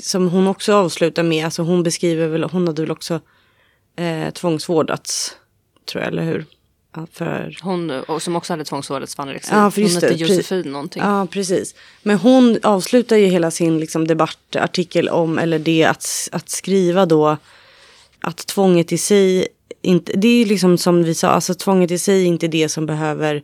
som 0.00 0.28
hon 0.28 0.46
också 0.46 0.74
avslutar 0.74 1.22
med, 1.22 1.44
alltså 1.44 1.62
hon 1.62 1.82
beskriver 1.82 2.28
väl, 2.28 2.42
hon 2.44 2.66
hade 2.66 2.82
väl 2.82 2.90
också 2.90 3.20
eh, 3.96 4.30
tvångsvårdats, 4.30 5.36
tror 5.90 6.02
jag, 6.02 6.12
eller 6.12 6.22
hur? 6.22 6.44
Ja, 6.96 7.06
för... 7.12 7.58
Hon 7.62 8.02
som 8.20 8.36
också 8.36 8.52
hade 8.52 8.64
tvångsvårdats 8.64 9.16
för 9.16 9.22
anorexi. 9.22 9.50
Ja, 9.54 9.70
för 9.70 9.82
hon 9.82 9.90
hette 9.90 10.14
Josefin 10.14 10.72
någonting. 10.72 11.02
Ja, 11.02 11.26
precis. 11.30 11.74
Men 12.02 12.18
hon 12.18 12.58
avslutar 12.62 13.16
ju 13.16 13.26
hela 13.26 13.50
sin 13.50 13.78
liksom, 13.78 14.06
debattartikel 14.06 15.08
om, 15.08 15.38
eller 15.38 15.58
det 15.58 15.84
att, 15.84 16.28
att 16.32 16.48
skriva 16.48 17.06
då, 17.06 17.36
att 18.22 18.46
tvånget 18.46 18.92
i 18.92 18.98
sig 18.98 19.48
inte, 19.82 20.12
det 20.12 20.28
är 20.28 20.46
liksom 20.46 20.78
som 20.78 21.02
vi 21.02 21.14
sa, 21.14 21.28
alltså 21.28 21.54
tvånget 21.54 21.90
i 21.90 21.98
sig 21.98 22.22
är 22.22 22.26
inte 22.26 22.48
det 22.48 22.68
som 22.68 22.86
behöver 22.86 23.42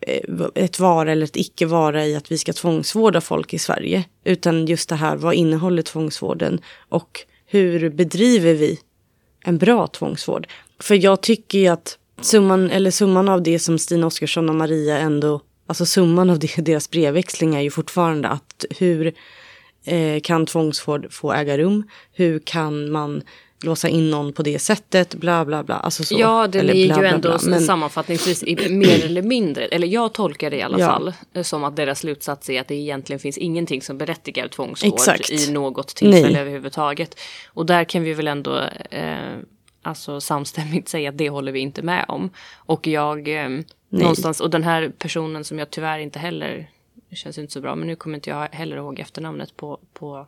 eh, 0.00 0.20
ett 0.54 0.78
vara 0.78 1.12
eller 1.12 1.24
ett 1.24 1.36
icke 1.36 1.66
vara 1.66 2.06
i 2.06 2.16
att 2.16 2.32
vi 2.32 2.38
ska 2.38 2.52
tvångsvårda 2.52 3.20
folk 3.20 3.54
i 3.54 3.58
Sverige. 3.58 4.04
Utan 4.24 4.66
just 4.66 4.88
det 4.88 4.94
här, 4.94 5.16
vad 5.16 5.34
innehåller 5.34 5.82
tvångsvården 5.82 6.60
och 6.88 7.20
hur 7.46 7.90
bedriver 7.90 8.54
vi 8.54 8.80
en 9.44 9.58
bra 9.58 9.86
tvångsvård? 9.86 10.46
För 10.80 10.94
jag 10.94 11.20
tycker 11.20 11.58
ju 11.58 11.66
att 11.66 11.98
summan, 12.20 12.70
eller 12.70 12.90
summan 12.90 13.28
av 13.28 13.42
det 13.42 13.58
som 13.58 13.78
Stina 13.78 14.06
Oskarsson 14.06 14.48
och 14.48 14.54
Maria 14.54 14.98
ändå, 14.98 15.40
alltså 15.66 15.86
summan 15.86 16.30
av 16.30 16.38
det, 16.38 16.56
deras 16.56 16.90
brevväxling 16.90 17.54
är 17.54 17.60
ju 17.60 17.70
fortfarande 17.70 18.28
att 18.28 18.64
hur 18.78 19.14
eh, 19.84 20.20
kan 20.20 20.46
tvångsvård 20.46 21.06
få 21.10 21.32
äga 21.32 21.58
rum? 21.58 21.88
Hur 22.12 22.38
kan 22.38 22.90
man 22.90 23.22
låsa 23.62 23.88
in 23.88 24.10
någon 24.10 24.32
på 24.32 24.42
det 24.42 24.58
sättet, 24.58 25.14
bla 25.14 25.44
bla 25.44 25.64
bla. 25.64 25.74
Alltså 25.74 26.04
så. 26.04 26.16
Ja, 26.18 26.46
det 26.46 26.58
är 26.58 26.74
ju 26.74 26.86
bla, 26.86 27.08
ändå 27.08 27.28
bla, 27.28 27.38
bla. 27.38 27.50
Men... 27.50 27.60
sammanfattningsvis 27.60 28.44
mer 28.70 29.04
eller 29.04 29.22
mindre, 29.22 29.66
eller 29.66 29.86
jag 29.86 30.12
tolkar 30.14 30.50
det 30.50 30.56
i 30.56 30.62
alla 30.62 30.78
ja. 30.78 30.86
fall 30.86 31.12
eh, 31.32 31.42
som 31.42 31.64
att 31.64 31.76
deras 31.76 31.98
slutsats 31.98 32.50
är 32.50 32.60
att 32.60 32.68
det 32.68 32.74
egentligen 32.74 33.20
finns 33.20 33.38
ingenting 33.38 33.82
som 33.82 33.98
berättigar 33.98 34.48
tvångsvård 34.48 34.94
Exakt. 34.94 35.30
i 35.30 35.52
något 35.52 35.88
tillfälle 35.88 36.28
Nej. 36.28 36.40
överhuvudtaget. 36.40 37.20
Och 37.46 37.66
där 37.66 37.84
kan 37.84 38.02
vi 38.02 38.14
väl 38.14 38.28
ändå 38.28 38.60
eh, 38.90 39.16
alltså 39.82 40.20
samstämmigt 40.20 40.88
säga 40.88 41.10
att 41.10 41.18
det 41.18 41.28
håller 41.28 41.52
vi 41.52 41.60
inte 41.60 41.82
med 41.82 42.04
om. 42.08 42.30
Och 42.56 42.86
jag 42.86 43.28
eh, 43.28 43.48
någonstans, 43.88 44.40
och 44.40 44.50
den 44.50 44.62
här 44.62 44.92
personen 44.98 45.44
som 45.44 45.58
jag 45.58 45.70
tyvärr 45.70 45.98
inte 45.98 46.18
heller, 46.18 46.70
det 47.10 47.16
känns 47.16 47.38
inte 47.38 47.52
så 47.52 47.60
bra, 47.60 47.74
men 47.74 47.86
nu 47.86 47.96
kommer 47.96 48.14
inte 48.14 48.30
jag 48.30 48.48
heller 48.52 48.76
ihåg 48.76 49.00
efternamnet 49.00 49.56
på, 49.56 49.80
på 49.92 50.26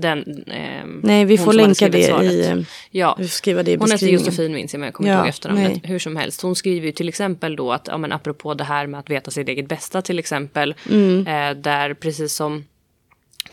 den, 0.00 0.44
eh, 0.46 0.84
nej, 1.02 1.24
vi 1.24 1.38
får 1.38 1.52
länka 1.52 1.88
det 1.88 2.02
svaret. 2.02 2.32
i... 2.32 2.66
Ja. 2.90 3.14
Vi 3.18 3.24
får 3.24 3.30
skriva 3.32 3.62
det 3.62 3.72
i 3.72 3.76
hon 3.76 3.90
heter 3.90 4.06
Josefin 4.06 4.52
minns 4.52 4.72
jag, 4.72 4.80
men 4.80 4.86
jag 4.86 4.94
kommer 4.94 5.10
ja, 5.10 5.14
inte 5.14 5.20
ihåg 5.20 5.28
efternamnet. 5.28 5.80
Hur 5.84 5.98
som 5.98 6.16
helst, 6.16 6.42
hon 6.42 6.56
skriver 6.56 6.86
ju 6.86 6.92
till 6.92 7.08
exempel 7.08 7.56
då 7.56 7.72
att, 7.72 7.86
ja 7.86 7.98
men 7.98 8.12
apropå 8.12 8.54
det 8.54 8.64
här 8.64 8.86
med 8.86 9.00
att 9.00 9.10
veta 9.10 9.30
sitt 9.30 9.48
eget 9.48 9.68
bästa 9.68 10.02
till 10.02 10.18
exempel. 10.18 10.74
Mm. 10.90 11.26
Eh, 11.26 11.62
där 11.62 11.94
precis 11.94 12.34
som 12.34 12.64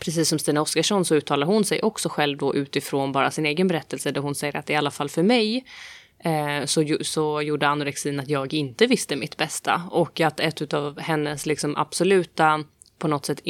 Precis 0.00 0.28
som 0.28 0.38
Stina 0.38 0.60
Oskarsson 0.60 1.04
så 1.04 1.14
uttalar 1.14 1.46
hon 1.46 1.64
sig 1.64 1.82
också 1.82 2.08
själv 2.08 2.38
då 2.38 2.54
utifrån 2.54 3.12
bara 3.12 3.30
sin 3.30 3.46
egen 3.46 3.68
berättelse 3.68 4.10
där 4.10 4.20
hon 4.20 4.34
säger 4.34 4.56
att 4.56 4.70
i 4.70 4.74
alla 4.74 4.90
fall 4.90 5.08
för 5.08 5.22
mig 5.22 5.64
eh, 6.24 6.64
så, 6.64 6.98
så 7.02 7.42
gjorde 7.42 7.68
anorexin 7.68 8.20
att 8.20 8.28
jag 8.28 8.54
inte 8.54 8.86
visste 8.86 9.16
mitt 9.16 9.36
bästa 9.36 9.82
och 9.90 10.20
att 10.20 10.40
ett 10.40 10.74
av 10.74 11.00
hennes 11.00 11.46
liksom 11.46 11.76
absoluta 11.76 12.64
på 12.98 13.08
något 13.08 13.26
sätt 13.26 13.40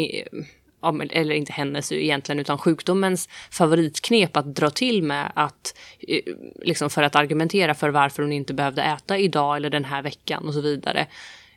eller 1.11 1.35
inte 1.35 1.53
hennes 1.53 1.93
egentligen, 1.93 2.39
utan 2.39 2.59
sjukdomens 2.59 3.29
favoritknep 3.51 4.37
att 4.37 4.55
dra 4.55 4.71
till 4.71 5.03
med 5.03 5.33
att, 5.35 5.79
eh, 6.09 6.35
liksom 6.63 6.91
för 6.91 7.03
att 7.03 7.17
argumentera 7.17 7.75
för 7.75 7.89
varför 7.89 8.23
hon 8.23 8.33
inte 8.33 8.55
behövde 8.55 8.83
äta 8.83 9.19
idag 9.19 9.57
eller 9.57 9.71
den 9.71 9.85
här 9.85 10.03
veckan 10.03 10.49
och 10.49 10.55
så 10.55 10.61
vidare, 10.61 11.07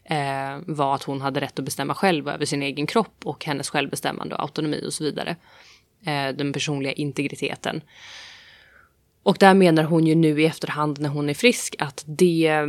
eh, 0.03 0.59
var 0.65 0.95
att 0.95 1.03
hon 1.03 1.21
hade 1.21 1.41
rätt 1.41 1.59
att 1.59 1.65
bestämma 1.65 1.95
själv 1.95 2.29
över 2.29 2.45
sin 2.45 2.63
egen 2.63 2.87
kropp 2.87 3.15
och 3.23 3.45
hennes 3.45 3.69
självbestämmande 3.69 4.35
och 4.35 4.41
autonomi 4.41 4.83
och 4.87 4.93
så 4.93 5.03
vidare. 5.03 5.35
Eh, 6.05 6.35
den 6.35 6.53
personliga 6.53 6.91
integriteten. 6.91 7.81
Och 9.23 9.37
där 9.39 9.53
menar 9.53 9.83
hon 9.83 10.07
ju 10.07 10.15
nu 10.15 10.41
i 10.41 10.45
efterhand 10.45 10.99
när 10.99 11.09
hon 11.09 11.29
är 11.29 11.33
frisk 11.33 11.75
att 11.79 12.03
det 12.07 12.67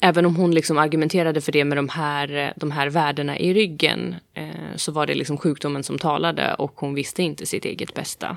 även 0.00 0.26
om 0.26 0.36
hon 0.36 0.54
liksom 0.54 0.78
argumenterade 0.78 1.40
för 1.40 1.52
det 1.52 1.64
med 1.64 1.78
de 1.78 1.88
här, 1.88 2.52
de 2.56 2.70
här 2.70 2.90
värdena 2.90 3.38
i 3.38 3.54
ryggen 3.54 4.14
eh, 4.34 4.76
så 4.76 4.92
var 4.92 5.06
det 5.06 5.14
liksom 5.14 5.38
sjukdomen 5.38 5.82
som 5.82 5.98
talade 5.98 6.54
och 6.54 6.72
hon 6.76 6.94
visste 6.94 7.22
inte 7.22 7.46
sitt 7.46 7.64
eget 7.64 7.94
bästa. 7.94 8.36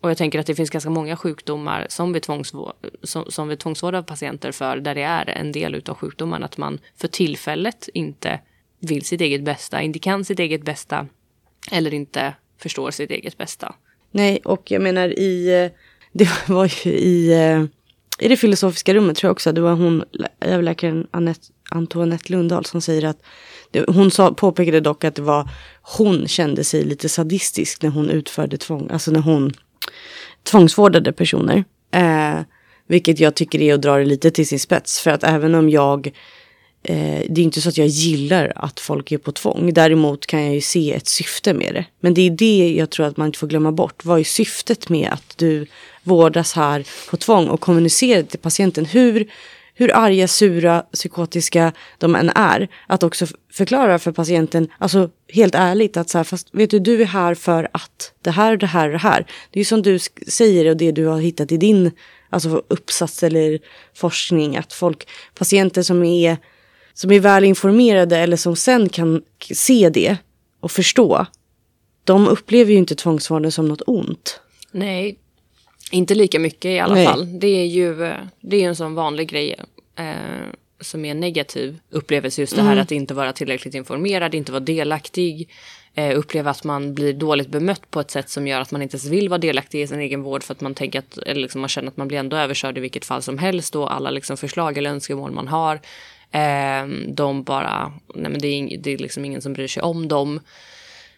Och 0.00 0.10
jag 0.10 0.16
tänker 0.16 0.38
att 0.38 0.46
det 0.46 0.54
finns 0.54 0.70
ganska 0.70 0.90
många 0.90 1.16
sjukdomar 1.16 1.86
som 1.88 2.12
vi, 2.12 2.20
tvångsvård, 2.20 2.74
som, 3.02 3.24
som 3.28 3.48
vi 3.48 3.56
tvångsvårdar 3.56 4.02
patienter 4.02 4.52
för 4.52 4.76
där 4.76 4.94
det 4.94 5.02
är 5.02 5.28
en 5.28 5.52
del 5.52 5.82
av 5.86 5.94
sjukdomen 5.94 6.44
att 6.44 6.56
man 6.56 6.78
för 6.96 7.08
tillfället 7.08 7.88
inte 7.94 8.40
vill 8.78 9.04
sitt 9.04 9.20
eget 9.20 9.42
bästa, 9.42 9.82
inte 9.82 9.98
kan 9.98 10.24
sitt 10.24 10.38
eget 10.38 10.64
bästa 10.64 11.06
eller 11.70 11.94
inte 11.94 12.34
förstår 12.58 12.90
sitt 12.90 13.10
eget 13.10 13.38
bästa. 13.38 13.74
Nej, 14.10 14.40
och 14.44 14.70
jag 14.70 14.82
menar 14.82 15.18
i 15.18 15.62
eh, 15.64 15.70
det 16.12 16.48
var 16.48 16.86
ju 16.86 16.92
i, 16.92 17.32
eh, 17.32 17.64
i 18.20 18.28
det 18.28 18.36
filosofiska 18.36 18.94
rummet 18.94 19.16
tror 19.16 19.28
jag 19.28 19.32
också. 19.32 19.52
Det 19.52 19.60
var 19.60 19.74
hon, 19.74 20.04
överläkaren 20.40 21.06
Annette, 21.10 21.46
Antoinette 21.70 22.32
Lundahl 22.32 22.64
som 22.64 22.80
säger 22.80 23.04
att 23.04 23.22
hon 23.88 24.10
sa, 24.10 24.34
påpekade 24.34 24.80
dock 24.80 25.04
att 25.04 25.14
det 25.14 25.22
var 25.22 25.48
hon 25.82 26.28
kände 26.28 26.64
sig 26.64 26.84
lite 26.84 27.08
sadistisk 27.08 27.82
när 27.82 27.90
hon 27.90 28.10
utförde 28.10 28.56
tvång, 28.56 28.90
alltså 28.90 29.10
när 29.10 29.20
hon 29.20 29.52
tvångsvårdade 30.42 31.12
personer. 31.12 31.64
Eh, 31.94 32.40
vilket 32.86 33.20
jag 33.20 33.34
tycker 33.34 33.62
är 33.62 33.74
att 33.74 33.82
dra 33.82 33.96
det 33.96 34.04
lite 34.04 34.30
till 34.30 34.46
sin 34.46 34.60
spets. 34.60 35.00
För 35.00 35.10
att 35.10 35.24
även 35.24 35.54
om 35.54 35.70
jag 35.70 36.06
eh, 36.82 37.22
det 37.28 37.40
är 37.40 37.44
inte 37.44 37.60
så 37.60 37.68
att 37.68 37.78
jag 37.78 37.86
gillar 37.86 38.52
att 38.56 38.80
folk 38.80 39.12
är 39.12 39.18
på 39.18 39.32
tvång. 39.32 39.72
Däremot 39.72 40.26
kan 40.26 40.44
jag 40.44 40.54
ju 40.54 40.60
se 40.60 40.92
ett 40.92 41.08
syfte 41.08 41.54
med 41.54 41.74
det. 41.74 41.84
Men 42.00 42.14
det 42.14 42.20
är 42.20 42.30
det 42.30 42.74
jag 42.78 42.90
tror 42.90 43.06
att 43.06 43.16
man 43.16 43.26
inte 43.26 43.38
får 43.38 43.46
glömma 43.46 43.72
bort. 43.72 44.04
Vad 44.04 44.20
är 44.20 44.24
syftet 44.24 44.88
med 44.88 45.08
att 45.12 45.38
du 45.38 45.66
vårdas 46.02 46.52
här 46.52 46.86
på 47.10 47.16
tvång 47.16 47.48
och 47.48 47.60
kommunicera 47.60 48.22
till 48.22 48.38
patienten? 48.38 48.84
Hur, 48.84 49.30
hur 49.74 49.96
arga, 49.96 50.28
sura, 50.28 50.80
psykotiska 50.92 51.72
de 51.98 52.14
än 52.14 52.30
är. 52.34 52.68
Att 52.86 53.02
också 53.02 53.26
förklara 53.52 53.98
för 53.98 54.12
patienten, 54.12 54.68
alltså 54.78 55.10
helt 55.28 55.54
ärligt 55.54 55.96
att 55.96 56.08
så 56.08 56.18
här, 56.18 56.24
fast 56.24 56.48
vet 56.52 56.70
du, 56.70 56.78
du 56.78 57.02
är 57.02 57.06
här 57.06 57.34
för 57.34 57.68
att 57.72 58.12
det 58.22 58.30
här, 58.30 58.56
det 58.56 58.66
här, 58.66 58.88
det 58.88 58.98
här. 58.98 59.26
Det 59.50 59.58
är 59.58 59.60
ju 59.60 59.64
som 59.64 59.82
du 59.82 59.98
säger 60.28 60.70
och 60.70 60.76
det 60.76 60.92
du 60.92 61.06
har 61.06 61.20
hittat 61.20 61.52
i 61.52 61.56
din 61.56 61.90
alltså 62.30 62.62
uppsats 62.68 63.22
eller 63.22 63.58
forskning. 63.94 64.56
Att 64.56 64.72
folk, 64.72 65.08
patienter 65.34 65.82
som 65.82 66.04
är, 66.04 66.36
som 66.94 67.10
är 67.10 67.20
väl 67.20 67.44
informerade 67.44 68.18
eller 68.18 68.36
som 68.36 68.56
sen 68.56 68.88
kan 68.88 69.22
se 69.54 69.88
det 69.88 70.16
och 70.60 70.70
förstå. 70.70 71.26
De 72.04 72.28
upplever 72.28 72.72
ju 72.72 72.78
inte 72.78 72.94
tvångsvården 72.94 73.52
som 73.52 73.68
något 73.68 73.82
ont. 73.86 74.40
Nej, 74.72 75.18
inte 75.90 76.14
lika 76.14 76.38
mycket 76.38 76.64
i 76.64 76.78
alla 76.78 76.94
Nej. 76.94 77.06
fall. 77.06 77.38
Det 77.40 77.46
är 77.46 77.66
ju 77.66 78.04
eh, 78.04 78.16
det 78.40 78.64
är 78.64 78.68
en 78.68 78.76
sån 78.76 78.94
vanlig 78.94 79.28
grej 79.28 79.56
eh, 79.96 80.04
som 80.80 81.04
är 81.04 81.10
en 81.10 81.20
negativ 81.20 81.78
upplevelse. 81.90 82.40
Just 82.40 82.56
det 82.56 82.62
här 82.62 82.72
mm. 82.72 82.82
att 82.82 82.92
inte 82.92 83.14
vara 83.14 83.32
tillräckligt 83.32 83.74
informerad, 83.74 84.34
inte 84.34 84.52
vara 84.52 84.60
delaktig. 84.60 85.50
Eh, 85.94 86.18
uppleva 86.18 86.50
att 86.50 86.64
man 86.64 86.94
blir 86.94 87.12
dåligt 87.12 87.48
bemött 87.48 87.90
på 87.90 88.00
ett 88.00 88.10
sätt 88.10 88.30
som 88.30 88.46
gör 88.46 88.60
att 88.60 88.70
man 88.70 88.82
inte 88.82 88.94
ens 88.94 89.06
vill 89.06 89.28
vara 89.28 89.38
delaktig 89.38 89.82
i 89.82 89.86
sin 89.86 90.00
egen 90.00 90.22
vård 90.22 90.42
för 90.42 90.54
att 90.54 90.60
man 90.60 90.74
tänker 90.74 90.98
att 90.98 91.18
eller 91.18 91.40
liksom 91.40 91.60
man 91.60 91.68
känner 91.68 91.88
att 91.88 91.96
man 91.96 92.08
blir 92.08 92.18
ändå 92.18 92.36
överkörd 92.36 92.78
i 92.78 92.80
vilket 92.80 93.04
fall 93.04 93.22
som 93.22 93.38
helst 93.38 93.76
och 93.76 93.94
alla 93.94 94.10
liksom 94.10 94.36
förslag 94.36 94.78
eller 94.78 94.90
önskemål 94.90 95.32
man 95.32 95.48
har. 95.48 95.80
Eh, 96.30 96.86
de 97.08 97.42
bara, 97.42 97.92
nej 98.14 98.30
men 98.30 98.40
det 98.40 98.48
är, 98.48 98.78
det 98.78 98.90
är 98.90 98.98
liksom 98.98 99.24
ingen 99.24 99.42
som 99.42 99.52
bryr 99.52 99.68
sig 99.68 99.82
om 99.82 100.08
dem 100.08 100.40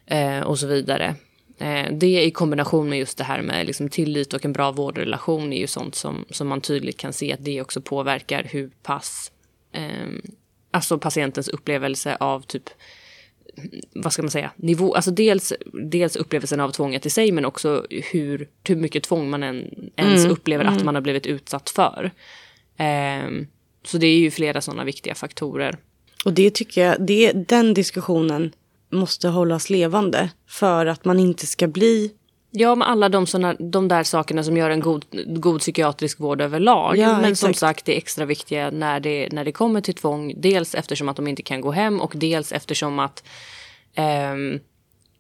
eh, 0.06 0.40
och 0.40 0.58
så 0.58 0.66
vidare. 0.66 1.14
Eh, 1.62 1.92
det 1.92 2.24
i 2.24 2.30
kombination 2.30 2.88
med 2.88 2.98
just 2.98 3.18
det 3.18 3.24
här 3.24 3.42
med 3.42 3.66
liksom 3.66 3.88
tillit 3.88 4.32
och 4.32 4.44
en 4.44 4.52
bra 4.52 4.72
vårdrelation 4.72 5.52
är 5.52 5.58
ju 5.58 5.66
sånt 5.66 5.94
som, 5.94 6.24
som 6.30 6.48
man 6.48 6.60
tydligt 6.60 6.98
kan 6.98 7.12
se 7.12 7.32
att 7.32 7.44
det 7.44 7.60
också 7.60 7.80
påverkar 7.80 8.44
hur 8.44 8.70
pass, 8.82 9.32
eh, 9.72 10.08
alltså 10.70 10.98
patientens 10.98 11.48
upplevelse 11.48 12.16
av 12.20 12.40
typ 12.40 12.70
vad 13.94 14.12
ska 14.12 14.22
man 14.22 14.30
säga, 14.30 14.50
nivå, 14.56 14.94
alltså 14.94 15.10
dels, 15.10 15.52
dels 15.72 16.16
upplevelsen 16.16 16.60
av 16.60 16.70
tvånget 16.70 17.06
i 17.06 17.10
sig 17.10 17.32
men 17.32 17.44
också 17.44 17.86
hur, 17.90 18.48
hur 18.64 18.76
mycket 18.76 19.02
tvång 19.02 19.30
man 19.30 19.42
än, 19.42 19.90
ens 19.96 20.20
mm, 20.20 20.32
upplever 20.32 20.64
mm. 20.64 20.76
att 20.76 20.84
man 20.84 20.94
har 20.94 21.02
blivit 21.02 21.26
utsatt 21.26 21.70
för. 21.70 22.10
Eh, 22.76 23.30
så 23.84 23.98
det 23.98 24.06
är 24.06 24.18
ju 24.18 24.30
flera 24.30 24.60
sådana 24.60 24.84
viktiga 24.84 25.14
faktorer. 25.14 25.76
Och 26.24 26.32
det 26.32 26.54
tycker 26.54 26.86
jag, 26.86 27.06
det, 27.06 27.32
den 27.32 27.74
diskussionen 27.74 28.52
måste 28.92 29.28
hållas 29.28 29.70
levande 29.70 30.30
för 30.48 30.86
att 30.86 31.04
man 31.04 31.20
inte 31.20 31.46
ska 31.46 31.66
bli 31.66 32.12
Ja, 32.54 32.74
med 32.74 32.88
alla 32.88 33.08
de, 33.08 33.26
såna, 33.26 33.54
de 33.54 33.88
där 33.88 34.02
sakerna 34.02 34.44
som 34.44 34.56
gör 34.56 34.70
en 34.70 34.80
god, 34.80 35.04
god 35.26 35.60
psykiatrisk 35.60 36.20
vård 36.20 36.40
överlag. 36.40 36.96
Ja, 36.96 37.12
Men 37.12 37.20
exakt. 37.20 37.38
som 37.38 37.54
sagt, 37.54 37.84
det 37.84 37.94
är 37.94 37.96
extra 37.96 38.24
viktiga 38.24 38.70
när 38.70 39.00
det, 39.00 39.28
när 39.32 39.44
det 39.44 39.52
kommer 39.52 39.80
till 39.80 39.94
tvång. 39.94 40.34
Dels 40.36 40.74
eftersom 40.74 41.08
att 41.08 41.16
de 41.16 41.28
inte 41.28 41.42
kan 41.42 41.60
gå 41.60 41.70
hem 41.70 42.00
och 42.00 42.12
dels 42.16 42.52
eftersom 42.52 42.98
att 42.98 43.24
eh, 43.94 44.34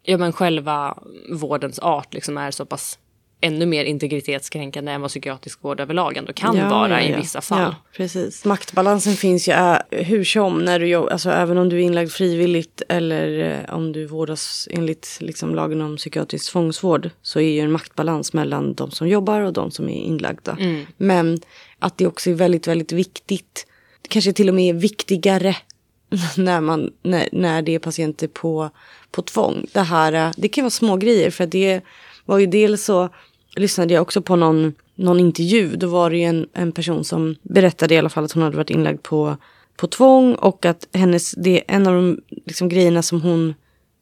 ja, 0.02 0.18
men 0.18 0.32
själva 0.32 0.98
vårdens 1.30 1.78
art 1.78 2.14
liksom 2.14 2.38
är 2.38 2.50
så 2.50 2.66
pass 2.66 2.98
ännu 3.42 3.66
mer 3.66 3.84
integritetskränkande 3.84 4.92
än 4.92 5.00
vad 5.00 5.10
psykiatrisk 5.10 5.64
vård 5.64 5.80
överlag 5.80 6.16
ändå 6.16 6.32
kan 6.32 6.56
ja, 6.56 6.68
vara 6.68 7.02
ja, 7.02 7.08
i 7.08 7.20
vissa 7.20 7.40
fall. 7.40 7.60
Ja, 7.60 7.74
precis. 7.96 8.44
Maktbalansen 8.44 9.14
finns 9.14 9.48
ju 9.48 9.52
äh, 9.52 9.76
hur 9.90 10.24
som 10.24 10.64
när 10.64 10.78
du 10.78 10.86
jobbar, 10.86 11.10
alltså 11.10 11.30
även 11.30 11.58
om 11.58 11.68
du 11.68 11.76
är 11.76 11.80
inlagd 11.80 12.10
frivilligt 12.10 12.82
eller 12.88 13.58
äh, 13.68 13.74
om 13.74 13.92
du 13.92 14.06
vårdas 14.06 14.68
enligt 14.70 15.18
liksom, 15.20 15.54
lagen 15.54 15.80
om 15.80 15.96
psykiatrisk 15.96 16.52
tvångsvård 16.52 17.10
så 17.22 17.40
är 17.40 17.50
ju 17.50 17.60
en 17.60 17.72
maktbalans 17.72 18.32
mellan 18.32 18.74
de 18.74 18.90
som 18.90 19.08
jobbar 19.08 19.40
och 19.40 19.52
de 19.52 19.70
som 19.70 19.88
är 19.88 20.02
inlagda. 20.02 20.56
Mm. 20.60 20.86
Men 20.96 21.40
att 21.78 21.98
det 21.98 22.06
också 22.06 22.30
är 22.30 22.34
väldigt, 22.34 22.68
väldigt 22.68 22.92
viktigt, 22.92 23.66
kanske 24.08 24.32
till 24.32 24.48
och 24.48 24.54
med 24.54 24.80
viktigare 24.80 25.56
när, 26.36 26.60
man, 26.60 26.92
när, 27.02 27.28
när 27.32 27.62
det 27.62 27.74
är 27.74 27.78
patienter 27.78 28.28
på, 28.28 28.70
på 29.10 29.22
tvång. 29.22 29.66
Det 29.72 29.80
här, 29.80 30.12
äh, 30.12 30.32
det 30.36 30.48
kan 30.48 30.64
vara 30.64 30.70
små 30.70 30.96
grejer 30.96 31.30
för 31.30 31.46
det 31.46 31.80
var 32.24 32.38
ju 32.38 32.46
dels 32.46 32.84
så 32.84 33.08
lyssnade 33.56 33.94
jag 33.94 34.02
också 34.02 34.22
på 34.22 34.36
någon, 34.36 34.74
någon 34.94 35.20
intervju. 35.20 35.76
Då 35.76 35.86
var 35.86 36.10
det 36.10 36.16
ju 36.16 36.24
en, 36.24 36.46
en 36.52 36.72
person 36.72 37.04
som 37.04 37.36
berättade 37.42 37.94
i 37.94 37.98
alla 37.98 38.08
fall 38.08 38.24
att 38.24 38.32
hon 38.32 38.42
hade 38.42 38.56
varit 38.56 38.70
inlagd 38.70 39.02
på, 39.02 39.36
på 39.76 39.86
tvång 39.86 40.34
och 40.34 40.64
att 40.64 40.88
hennes, 40.92 41.32
det 41.32 41.62
en 41.68 41.86
av 41.86 41.94
de 41.94 42.20
liksom, 42.46 42.68
grejerna 42.68 43.02
som 43.02 43.20
hon 43.20 43.54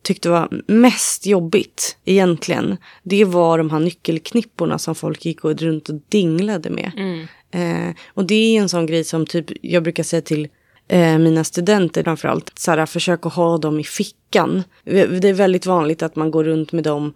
tyckte 0.03 0.29
var 0.29 0.63
mest 0.67 1.27
jobbigt 1.27 1.97
egentligen. 2.05 2.77
Det 3.03 3.25
var 3.25 3.59
de 3.59 3.71
här 3.71 3.81
nyckelknipporna 3.81 4.79
som 4.79 4.95
folk 4.95 5.25
gick 5.25 5.45
runt 5.45 5.89
och 5.89 6.01
dinglade 6.09 6.71
med. 6.71 6.93
Mm. 6.97 7.27
Eh, 7.51 7.95
och 8.15 8.25
det 8.25 8.35
är 8.35 8.61
en 8.61 8.69
sån 8.69 8.87
grej 8.87 9.05
som 9.05 9.27
typ 9.27 9.47
jag 9.63 9.83
brukar 9.83 10.03
säga 10.03 10.23
till 10.23 10.49
eh, 10.89 11.19
mina 11.19 11.45
studenter 11.45 12.03
framförallt. 12.03 12.59
Så 12.59 12.71
här, 12.71 12.87
försök 12.87 13.27
att 13.27 13.35
ha 13.35 13.59
dem 13.59 13.81
i 13.81 13.85
fickan. 13.85 14.63
Det 14.85 15.29
är 15.29 15.33
väldigt 15.33 15.67
vanligt 15.67 16.03
att 16.03 16.17
man 16.17 16.31
går 16.31 16.45
runt 16.45 16.73
med 16.73 16.85
dem 16.85 17.13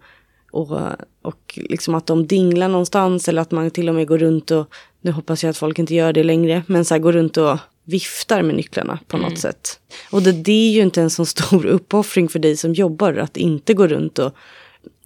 och, 0.55 0.79
och 1.21 1.59
liksom 1.69 1.95
att 1.95 2.05
de 2.05 2.27
dinglar 2.27 2.67
någonstans 2.67 3.27
eller 3.29 3.41
att 3.41 3.51
man 3.51 3.71
till 3.71 3.89
och 3.89 3.95
med 3.95 4.07
går 4.07 4.17
runt 4.17 4.51
och, 4.51 4.73
nu 5.01 5.11
hoppas 5.11 5.43
jag 5.43 5.49
att 5.49 5.57
folk 5.57 5.79
inte 5.79 5.95
gör 5.95 6.13
det 6.13 6.23
längre, 6.23 6.63
men 6.67 6.85
så 6.85 6.93
här 6.93 6.99
går 6.99 7.13
runt 7.13 7.37
och 7.37 7.57
viftar 7.83 8.41
med 8.41 8.55
nycklarna 8.55 8.99
på 9.07 9.17
mm. 9.17 9.29
något 9.29 9.39
sätt. 9.39 9.79
Och 10.11 10.21
det, 10.21 10.31
det 10.31 10.69
är 10.69 10.71
ju 10.71 10.81
inte 10.81 11.01
en 11.01 11.09
så 11.09 11.25
stor 11.25 11.65
uppoffring 11.75 12.29
för 12.29 12.39
dig 12.39 12.57
som 12.57 12.73
jobbar 12.73 13.13
att 13.13 13.37
inte 13.37 13.73
gå 13.73 13.87
runt 13.87 14.19
och 14.19 14.35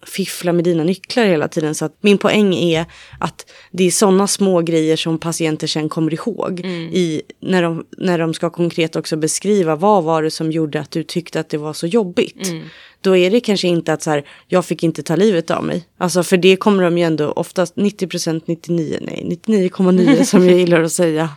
fiffla 0.06 0.52
med 0.52 0.64
dina 0.64 0.84
nycklar 0.84 1.24
hela 1.24 1.48
tiden. 1.48 1.74
Så 1.74 1.84
att 1.84 1.96
min 2.00 2.18
poäng 2.18 2.54
är 2.54 2.86
att 3.18 3.50
det 3.70 3.84
är 3.84 3.90
sådana 3.90 4.26
små 4.26 4.60
grejer 4.60 4.96
som 4.96 5.18
patienter 5.18 5.66
sen 5.66 5.88
kommer 5.88 6.14
ihåg. 6.14 6.60
Mm. 6.60 6.80
I, 6.92 7.22
när, 7.40 7.62
de, 7.62 7.84
när 7.98 8.18
de 8.18 8.34
ska 8.34 8.50
konkret 8.50 8.96
också 8.96 9.16
beskriva 9.16 9.76
vad 9.76 10.04
var 10.04 10.22
det 10.22 10.30
som 10.30 10.52
gjorde 10.52 10.80
att 10.80 10.90
du 10.90 11.02
tyckte 11.02 11.40
att 11.40 11.48
det 11.48 11.58
var 11.58 11.72
så 11.72 11.86
jobbigt. 11.86 12.48
Mm. 12.48 12.62
Då 13.00 13.16
är 13.16 13.30
det 13.30 13.40
kanske 13.40 13.68
inte 13.68 13.92
att 13.92 14.02
så 14.02 14.10
här, 14.10 14.24
jag 14.48 14.64
fick 14.64 14.82
inte 14.82 15.02
ta 15.02 15.16
livet 15.16 15.50
av 15.50 15.64
mig. 15.64 15.84
Alltså 15.98 16.22
för 16.22 16.36
det 16.36 16.56
kommer 16.56 16.82
de 16.82 16.98
ju 16.98 17.04
ändå 17.04 17.32
oftast 17.32 17.76
90 17.76 18.06
procent, 18.06 18.46
99, 18.46 18.98
nej 19.00 19.38
99,9 19.46 20.24
som 20.24 20.48
jag 20.48 20.58
gillar 20.58 20.82
att 20.82 20.92
säga. 20.92 21.28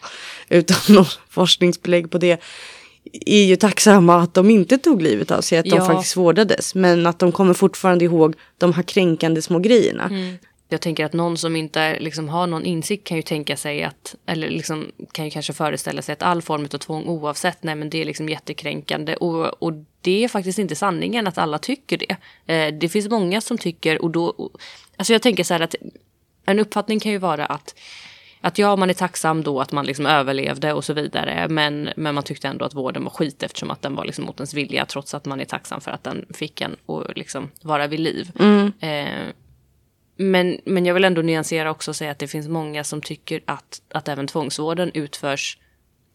Utan 0.49 0.95
någon 0.95 1.05
forskningsbelägg 1.29 2.11
på 2.11 2.17
det 2.17 2.41
är 3.11 3.43
ju 3.43 3.55
tacksamma 3.55 4.15
att 4.15 4.33
de 4.33 4.49
inte 4.49 4.77
tog 4.77 5.01
livet 5.01 5.31
av 5.31 5.41
sig, 5.41 5.57
att 5.57 5.65
ja. 5.65 5.75
de 5.75 5.87
faktiskt 5.87 6.17
vårdades. 6.17 6.75
Men 6.75 7.05
att 7.05 7.19
de 7.19 7.31
kommer 7.31 7.53
fortfarande 7.53 8.05
ihåg 8.05 8.35
de 8.57 8.73
här 8.73 8.83
kränkande 8.83 9.41
små 9.41 9.59
grejerna. 9.59 10.03
Mm. 10.03 10.37
Jag 10.69 10.81
tänker 10.81 11.05
att 11.05 11.13
någon 11.13 11.37
som 11.37 11.55
inte 11.55 11.99
liksom 11.99 12.29
har 12.29 12.47
någon 12.47 12.65
insikt 12.65 13.07
kan 13.07 13.17
ju 13.17 13.23
tänka 13.23 13.57
sig 13.57 13.83
att, 13.83 14.15
eller 14.25 14.49
liksom 14.49 14.91
kan 15.11 15.25
ju 15.25 15.31
kanske 15.31 15.53
föreställa 15.53 16.01
sig 16.01 16.13
att 16.13 16.21
all 16.21 16.41
form 16.41 16.63
av 16.73 16.77
tvång 16.77 17.05
oavsett, 17.05 17.63
nej 17.63 17.75
men 17.75 17.89
det 17.89 18.01
är 18.01 18.05
liksom 18.05 18.29
jättekränkande. 18.29 19.15
Och, 19.15 19.63
och 19.63 19.73
det 20.01 20.23
är 20.23 20.27
faktiskt 20.27 20.59
inte 20.59 20.75
sanningen 20.75 21.27
att 21.27 21.37
alla 21.37 21.57
tycker 21.57 21.97
det. 21.97 22.15
Eh, 22.53 22.73
det 22.73 22.89
finns 22.89 23.09
många 23.09 23.41
som 23.41 23.57
tycker, 23.57 24.01
och 24.01 24.11
då, 24.11 24.25
och, 24.25 24.51
alltså 24.97 25.13
jag 25.13 25.21
tänker 25.21 25.43
så 25.43 25.53
här 25.53 25.61
att 25.61 25.75
en 26.45 26.59
uppfattning 26.59 26.99
kan 26.99 27.11
ju 27.11 27.17
vara 27.17 27.45
att 27.45 27.75
att 28.43 28.57
ja, 28.57 28.75
man 28.75 28.89
är 28.89 28.93
tacksam 28.93 29.43
då 29.43 29.61
att 29.61 29.71
man 29.71 29.85
liksom 29.85 30.05
överlevde 30.05 30.73
och 30.73 30.83
så 30.83 30.93
vidare. 30.93 31.47
Men, 31.49 31.89
men 31.95 32.15
man 32.15 32.23
tyckte 32.23 32.47
ändå 32.47 32.65
att 32.65 32.73
vården 32.73 33.03
var 33.03 33.11
skit 33.11 33.43
eftersom 33.43 33.71
att 33.71 33.81
den 33.81 33.95
var 33.95 34.05
liksom 34.05 34.25
mot 34.25 34.39
ens 34.39 34.53
vilja. 34.53 34.85
Trots 34.85 35.13
att 35.13 35.25
man 35.25 35.39
är 35.39 35.45
tacksam 35.45 35.81
för 35.81 35.91
att 35.91 36.03
den 36.03 36.25
fick 36.33 36.61
en 36.61 36.75
att 36.85 37.17
liksom 37.17 37.51
vara 37.61 37.87
vid 37.87 37.99
liv. 37.99 38.31
Mm. 38.39 38.71
Eh, 38.79 39.33
men, 40.15 40.57
men 40.65 40.85
jag 40.85 40.93
vill 40.93 41.03
ändå 41.03 41.21
nyansera 41.21 41.71
också 41.71 41.91
och 41.91 41.95
säga 41.95 42.11
att 42.11 42.19
det 42.19 42.27
finns 42.27 42.47
många 42.47 42.83
som 42.83 43.01
tycker 43.01 43.41
att, 43.45 43.81
att 43.89 44.07
även 44.07 44.27
tvångsvården 44.27 44.91
utförs 44.93 45.57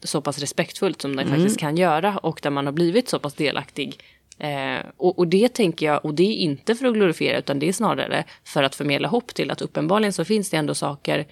så 0.03 0.21
pass 0.21 0.39
respektfullt 0.39 1.03
som 1.03 1.17
den 1.17 1.27
mm. 1.27 1.39
faktiskt 1.39 1.61
kan 1.61 1.77
göra 1.77 2.19
och 2.19 2.41
där 2.43 2.51
man 2.51 2.67
har 2.67 2.73
blivit 2.73 3.09
så 3.09 3.19
pass 3.19 3.35
delaktig. 3.35 4.01
Eh, 4.39 4.87
och, 4.97 5.19
och, 5.19 5.29
det 5.29 5.49
tänker 5.49 5.87
jag, 5.87 6.05
och 6.05 6.15
det 6.15 6.23
är 6.23 6.37
inte 6.37 6.75
för 6.75 6.87
att 6.87 6.95
glorifiera 6.95 7.39
utan 7.39 7.59
det 7.59 7.69
är 7.69 7.73
snarare 7.73 8.25
för 8.45 8.63
att 8.63 8.75
förmedla 8.75 9.09
hopp 9.09 9.35
till 9.35 9.51
att 9.51 9.63
uppenbarligen 9.63 10.13
så 10.13 10.25
finns 10.25 10.51
det 10.51 10.57
ändå 10.57 10.75
saker 10.75 11.27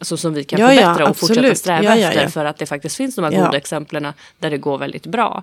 så 0.00 0.16
som 0.16 0.34
vi 0.34 0.44
kan 0.44 0.60
ja, 0.60 0.68
förbättra 0.68 1.04
ja, 1.04 1.10
och 1.10 1.16
fortsätta 1.16 1.54
sträva 1.54 1.96
ja, 1.96 2.10
efter 2.10 2.28
för 2.28 2.44
att 2.44 2.58
det 2.58 2.66
faktiskt 2.66 2.96
finns 2.96 3.14
de 3.14 3.24
här 3.24 3.30
goda 3.30 3.56
exemplen 3.56 4.12
där 4.38 4.50
det 4.50 4.58
går 4.58 4.78
väldigt 4.78 5.06
bra. 5.06 5.42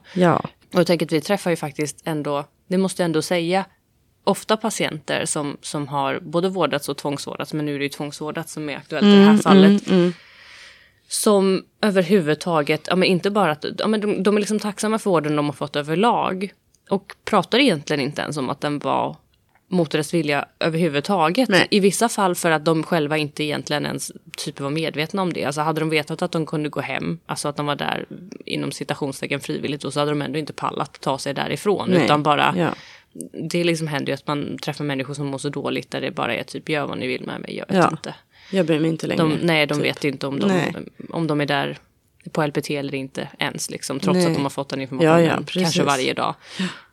Och 0.74 0.80
jag 0.80 0.88
tänker 0.88 1.06
att 1.06 1.12
vi 1.12 1.22
träffar 1.22 1.50
ju 1.50 1.56
faktiskt 1.56 2.02
ändå, 2.06 2.44
det 2.68 2.78
måste 2.78 3.02
jag 3.02 3.06
ändå 3.06 3.22
säga, 3.22 3.66
ofta 4.24 4.58
patienter 4.58 5.26
som, 5.26 5.58
som 5.62 5.88
har 5.88 6.20
både 6.20 6.50
vårdats 6.50 6.90
och 6.90 6.98
tvångsvårdats, 6.98 7.54
men 7.54 7.66
nu 7.66 7.76
är 7.76 7.80
det 7.80 7.86
ju 7.86 7.90
tvångsvårdats 7.90 8.54
som 8.54 8.70
är 8.70 8.78
aktuellt 8.78 9.06
i 9.06 9.16
det 9.16 9.24
här 9.24 9.38
fallet. 9.38 9.88
Mm, 9.88 10.00
mm. 10.00 10.14
Som 11.10 11.64
överhuvudtaget, 11.82 12.88
ja, 12.90 12.96
men 12.96 13.08
inte 13.08 13.32
bara 13.32 13.52
att 13.52 13.66
ja, 13.78 13.88
men 13.88 14.02
de, 14.02 14.24
de 14.24 14.36
är 14.36 14.40
liksom 14.40 14.60
tacksamma 14.60 15.00
för 15.00 15.10
vården 15.10 15.36
de 15.36 15.46
har 15.46 15.54
fått 15.54 15.76
överlag. 15.76 16.54
Och 16.90 17.16
pratar 17.26 17.60
egentligen 17.60 18.02
inte 18.02 18.22
ens 18.22 18.38
om 18.38 18.50
att 18.50 18.62
den 18.62 18.80
var 18.80 19.16
mot 19.70 19.92
deras 19.92 20.14
vilja 20.14 20.46
överhuvudtaget. 20.60 21.50
Nej. 21.50 21.68
I 21.72 21.80
vissa 21.80 22.10
fall 22.10 22.36
för 22.36 22.52
att 22.52 22.66
de 22.66 22.84
själva 22.84 23.18
inte 23.18 23.44
egentligen 23.44 23.86
ens 23.86 24.12
typ 24.38 24.60
var 24.60 24.70
medvetna 24.70 25.22
om 25.22 25.34
det. 25.34 25.46
Alltså 25.46 25.62
hade 25.62 25.80
de 25.80 25.90
vetat 25.90 26.22
att 26.22 26.32
de 26.32 26.46
kunde 26.46 26.70
gå 26.70 26.80
hem, 26.82 27.20
alltså 27.26 27.48
att 27.48 27.56
de 27.58 27.66
var 27.66 27.76
där 27.76 28.06
inom 28.46 28.72
citationstecken 28.72 29.40
frivilligt, 29.40 29.82
då 29.82 29.92
så 29.92 30.00
hade 30.00 30.12
de 30.12 30.22
ändå 30.22 30.40
inte 30.40 30.54
pallat 30.54 31.02
ta 31.02 31.18
sig 31.18 31.34
därifrån. 31.34 31.90
Nej. 31.90 32.06
Utan 32.06 32.24
bara, 32.24 32.54
Ja. 32.58 32.70
det 33.50 33.64
liksom 33.64 33.88
händer 33.88 34.12
ju 34.12 34.14
att 34.14 34.28
man 34.28 34.58
träffar 34.58 34.86
människor 34.86 35.14
som 35.14 35.26
mår 35.28 35.38
så 35.38 35.50
dåligt 35.50 35.92
där 35.92 36.02
det 36.02 36.12
bara 36.12 36.36
är 36.36 36.44
typ 36.44 36.70
gör 36.70 36.86
vad 36.88 36.98
ni 36.98 37.08
vill 37.08 37.26
med 37.26 37.42
mig, 37.42 37.56
jag 37.58 37.68
vet 37.68 37.84
Ja. 37.84 37.90
inte. 37.92 38.16
Jag 38.52 38.66
bryr 38.66 38.80
mig 38.80 38.90
inte 38.90 39.08
längre. 39.08 39.24
De, 39.24 39.34
nej, 39.42 39.66
de 39.68 39.74
typ. 39.76 39.84
vet 39.86 40.04
inte 40.04 40.28
om 40.28 40.40
de, 40.40 40.48
Nej. 40.48 40.74
om 41.10 41.28
de 41.28 41.42
är 41.42 41.46
där 41.46 41.78
på 42.32 42.46
LPT 42.48 42.70
eller 42.70 42.96
inte 42.96 43.28
ens, 43.40 43.70
liksom, 43.70 44.00
trots 44.00 44.18
Nej. 44.18 44.28
att 44.28 44.34
de 44.34 44.44
har 44.44 44.50
fått 44.50 44.70
den 44.70 44.82
informationen 44.82 45.24
Ja, 45.26 45.32
ja, 45.40 45.44
kanske 45.62 45.84
varje 45.84 46.14
dag. 46.14 46.36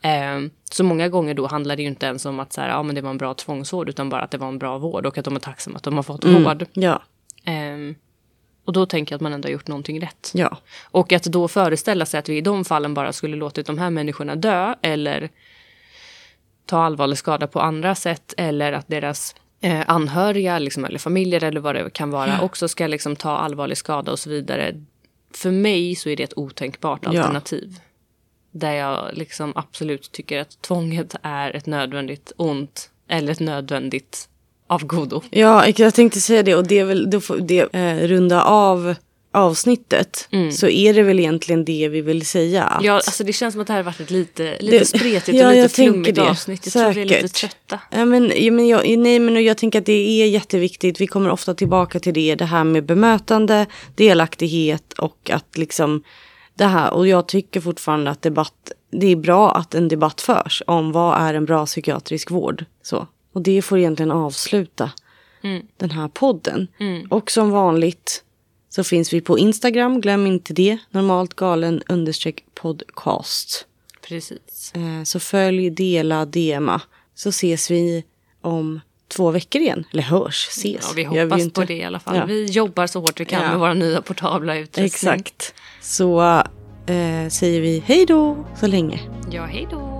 Ehm, 0.03 0.51
så 0.72 0.85
många 0.85 1.09
gånger 1.09 1.35
då 1.35 1.47
handlar 1.47 1.76
det 1.76 1.82
ju 1.82 1.89
inte 1.89 2.07
ens 2.07 2.26
om 2.26 2.41
att 2.41 2.53
så 2.53 2.61
här, 2.61 2.68
ja, 2.68 2.82
men 2.82 2.95
det 2.95 3.01
var 3.01 3.11
en 3.11 3.18
bra 3.18 3.35
tvångsvård, 3.35 3.89
utan 3.89 4.09
bara 4.09 4.22
att 4.22 4.30
det 4.30 4.39
var 4.39 4.49
en 4.49 4.59
bra 4.59 4.78
vård 4.78 5.07
och 5.07 5.18
att 5.18 5.24
de 5.24 5.37
är 5.37 5.41
tacksamma 5.41 5.76
att 5.76 5.82
de 5.82 5.97
har 5.97 6.03
fått 6.03 6.24
Mm. 6.24 6.45
vård. 6.45 6.66
Ja, 6.72 7.03
Ehm, 7.45 7.95
och 8.64 8.72
då 8.72 8.87
tänker 8.87 9.12
jag 9.12 9.16
att 9.18 9.22
man 9.22 9.32
ändå 9.32 9.47
har 9.49 9.53
gjort 9.53 9.68
någonting 9.68 10.01
rätt. 10.03 10.30
ja. 10.35 10.57
Och 10.85 11.12
att 11.12 11.24
då 11.24 11.49
föreställa 11.49 12.07
sig 12.07 12.18
att 12.18 12.28
vi 12.28 12.37
i 12.37 12.41
de 12.41 12.64
fallen 12.64 12.95
bara 12.95 13.12
skulle 13.12 13.37
låtit 13.37 13.66
de 13.66 13.78
här 13.78 13.91
människorna 13.91 14.35
dö 14.37 14.74
eller 14.82 15.28
ta 16.66 16.82
allvarlig 16.82 17.18
skada 17.18 17.47
på 17.47 17.61
andra 17.61 17.95
sätt 17.95 18.35
eller 18.37 18.72
att 18.72 18.89
deras 18.89 19.35
eh, 19.61 19.80
anhöriga 19.87 20.59
liksom, 20.59 20.85
eller 20.85 20.99
familjer 20.99 21.45
eller 21.45 21.61
vad 21.61 21.74
det 21.74 21.91
kan 21.93 22.11
vara 22.11 22.41
också 22.41 22.68
ska 22.68 22.87
liksom, 22.87 23.16
ta 23.16 23.30
allvarlig 23.37 23.76
skada 23.76 24.12
och 24.12 24.18
så 24.18 24.30
vidare. 24.30 24.74
För 25.37 25.51
mig 25.51 25.95
så 25.95 26.09
är 26.09 26.16
det 26.16 26.22
ett 26.22 26.39
otänkbart 26.39 27.01
Ja. 27.03 27.09
alternativ. 27.11 27.78
Där 28.51 28.72
jag 28.72 29.11
liksom 29.12 29.53
absolut 29.57 30.12
tycker 30.12 30.41
att 30.41 30.62
tvånget 30.62 31.14
är 31.22 31.57
ett 31.57 31.66
nödvändigt 31.66 32.32
ont 32.37 32.91
eller 33.09 33.32
ett 33.32 33.41
nödvändigt 33.41 34.28
av 34.66 34.87
godo. 34.87 35.22
Ja, 35.30 35.68
jag 35.76 35.95
tänkte 35.95 36.20
säga 36.20 36.43
det 36.43 36.55
och 36.55 36.66
det 36.66 36.78
är 36.78 36.85
väl, 36.85 37.11
då 37.11 37.20
får 37.20 37.37
det 37.37 37.74
eh, 37.74 38.09
runda 38.09 38.45
av 38.45 38.95
avsnittet. 39.35 40.28
Så 40.53 40.68
är 40.68 40.95
det 40.95 41.03
väl 41.03 41.18
egentligen 41.20 41.64
det 41.64 41.89
vi 41.89 42.01
vill 42.01 42.26
säga. 42.26 42.64
Att, 42.64 42.74
Mm. 42.80 42.87
Ja, 42.87 42.93
alltså 42.95 43.24
det 43.24 43.32
känns 43.32 43.55
som 43.55 43.61
att 43.61 43.66
det 43.66 43.72
här 43.72 43.80
har 43.80 43.85
varit 43.85 44.01
ett 44.01 44.11
lite, 44.11 44.57
lite 44.61 44.78
Det- 44.78 44.85
spretigt 44.85 45.39
ja, 45.39 45.47
och 45.49 45.55
jag 45.57 45.62
lite 45.62 45.74
flummigt 45.74 46.18
avsnitt. 46.18 46.66
Jag 46.66 46.72
tror 46.72 46.93
vi 46.93 47.01
är 47.01 47.05
lite 47.05 47.28
Säkert. 47.28 47.32
trötta. 47.35 47.80
Ja, 47.91 48.05
men, 48.05 48.32
ja, 48.37 48.53
men 48.53 48.68
jag, 48.68 48.99
nej, 48.99 49.18
men 49.18 49.45
jag 49.45 49.57
tänker 49.59 49.78
att 49.78 49.87
det 49.87 50.22
är 50.22 50.26
jätteviktigt. 50.26 51.01
Vi 51.01 51.07
kommer 51.07 51.30
ofta 51.30 51.55
tillbaka 51.55 52.01
till 52.01 52.14
det. 52.14 52.35
Det 52.35 52.45
här 52.45 52.64
med 52.64 52.85
bemötande, 52.87 53.66
delaktighet 53.95 54.93
och 54.93 55.30
att 55.30 55.59
liksom 55.59 56.03
det 56.55 56.64
här. 56.66 56.93
Och 56.95 57.09
jag 57.09 57.28
tycker 57.28 57.61
fortfarande 57.61 58.11
att 58.11 58.22
debatt, 58.22 58.72
det 58.93 59.07
är 59.07 59.16
bra 59.16 59.55
att 59.57 59.74
en 59.74 59.89
debatt 59.89 60.20
förs 60.20 60.62
om 60.66 60.93
vad 60.93 61.18
är 61.20 61.35
en 61.35 61.45
bra 61.45 61.66
psykiatrisk 61.66 62.30
vård. 62.30 62.64
Så. 62.82 63.07
Och 63.35 63.43
det 63.43 63.62
får 63.62 63.78
egentligen 63.78 64.11
avsluta 64.11 64.91
den 65.76 65.91
här 65.91 66.09
podden. 66.09 66.68
Och 67.11 67.30
som 67.30 67.51
vanligt 67.51 68.24
så 68.75 68.85
finns 68.85 69.12
vi 69.12 69.20
på 69.20 69.39
Instagram, 69.39 70.01
glöm 70.01 70.27
inte 70.27 70.53
det. 70.53 70.79
Normalt 70.91 71.35
galen 71.35 71.83
understreck 71.89 72.45
podcast. 72.55 73.66
Precis. 74.09 74.72
Eh, 74.75 75.03
Så 75.05 75.20
följ, 75.20 75.70
dela, 75.70 76.25
DMa. 76.25 76.81
Så 77.14 77.29
ses 77.29 77.70
vi 77.70 78.05
om 78.41 78.81
två 79.09 79.31
veckor 79.31 79.61
igen. 79.62 79.85
Eller 79.93 80.03
hörs, 80.03 80.49
ses. 80.49 80.64
Ja, 80.83 80.93
vi 80.97 81.05
hoppas 81.05 81.41
inte. 81.41 81.61
på 81.61 81.66
det 81.66 81.75
i 81.77 81.85
alla 81.85 82.01
fall. 82.01 82.16
Ja. 82.16 82.25
Vi 82.25 82.45
jobbar 82.45 82.87
så 82.87 83.01
hårt 83.01 83.20
vi 83.20 83.25
kan 83.25 83.43
Ja. 83.43 83.49
med 83.51 83.59
våra 83.59 83.75
nya 83.75 84.03
portabla 84.03 84.57
utrustning. 84.57 84.85
Exakt. 84.87 85.55
Så 85.83 86.20
eh, 86.87 87.29
säger 87.31 87.61
vi 87.61 87.83
hej 87.87 88.07
då 88.07 88.47
så 88.61 88.66
länge. 88.66 89.01
Ja, 89.31 89.45
hej 89.45 89.66
då. 89.70 89.94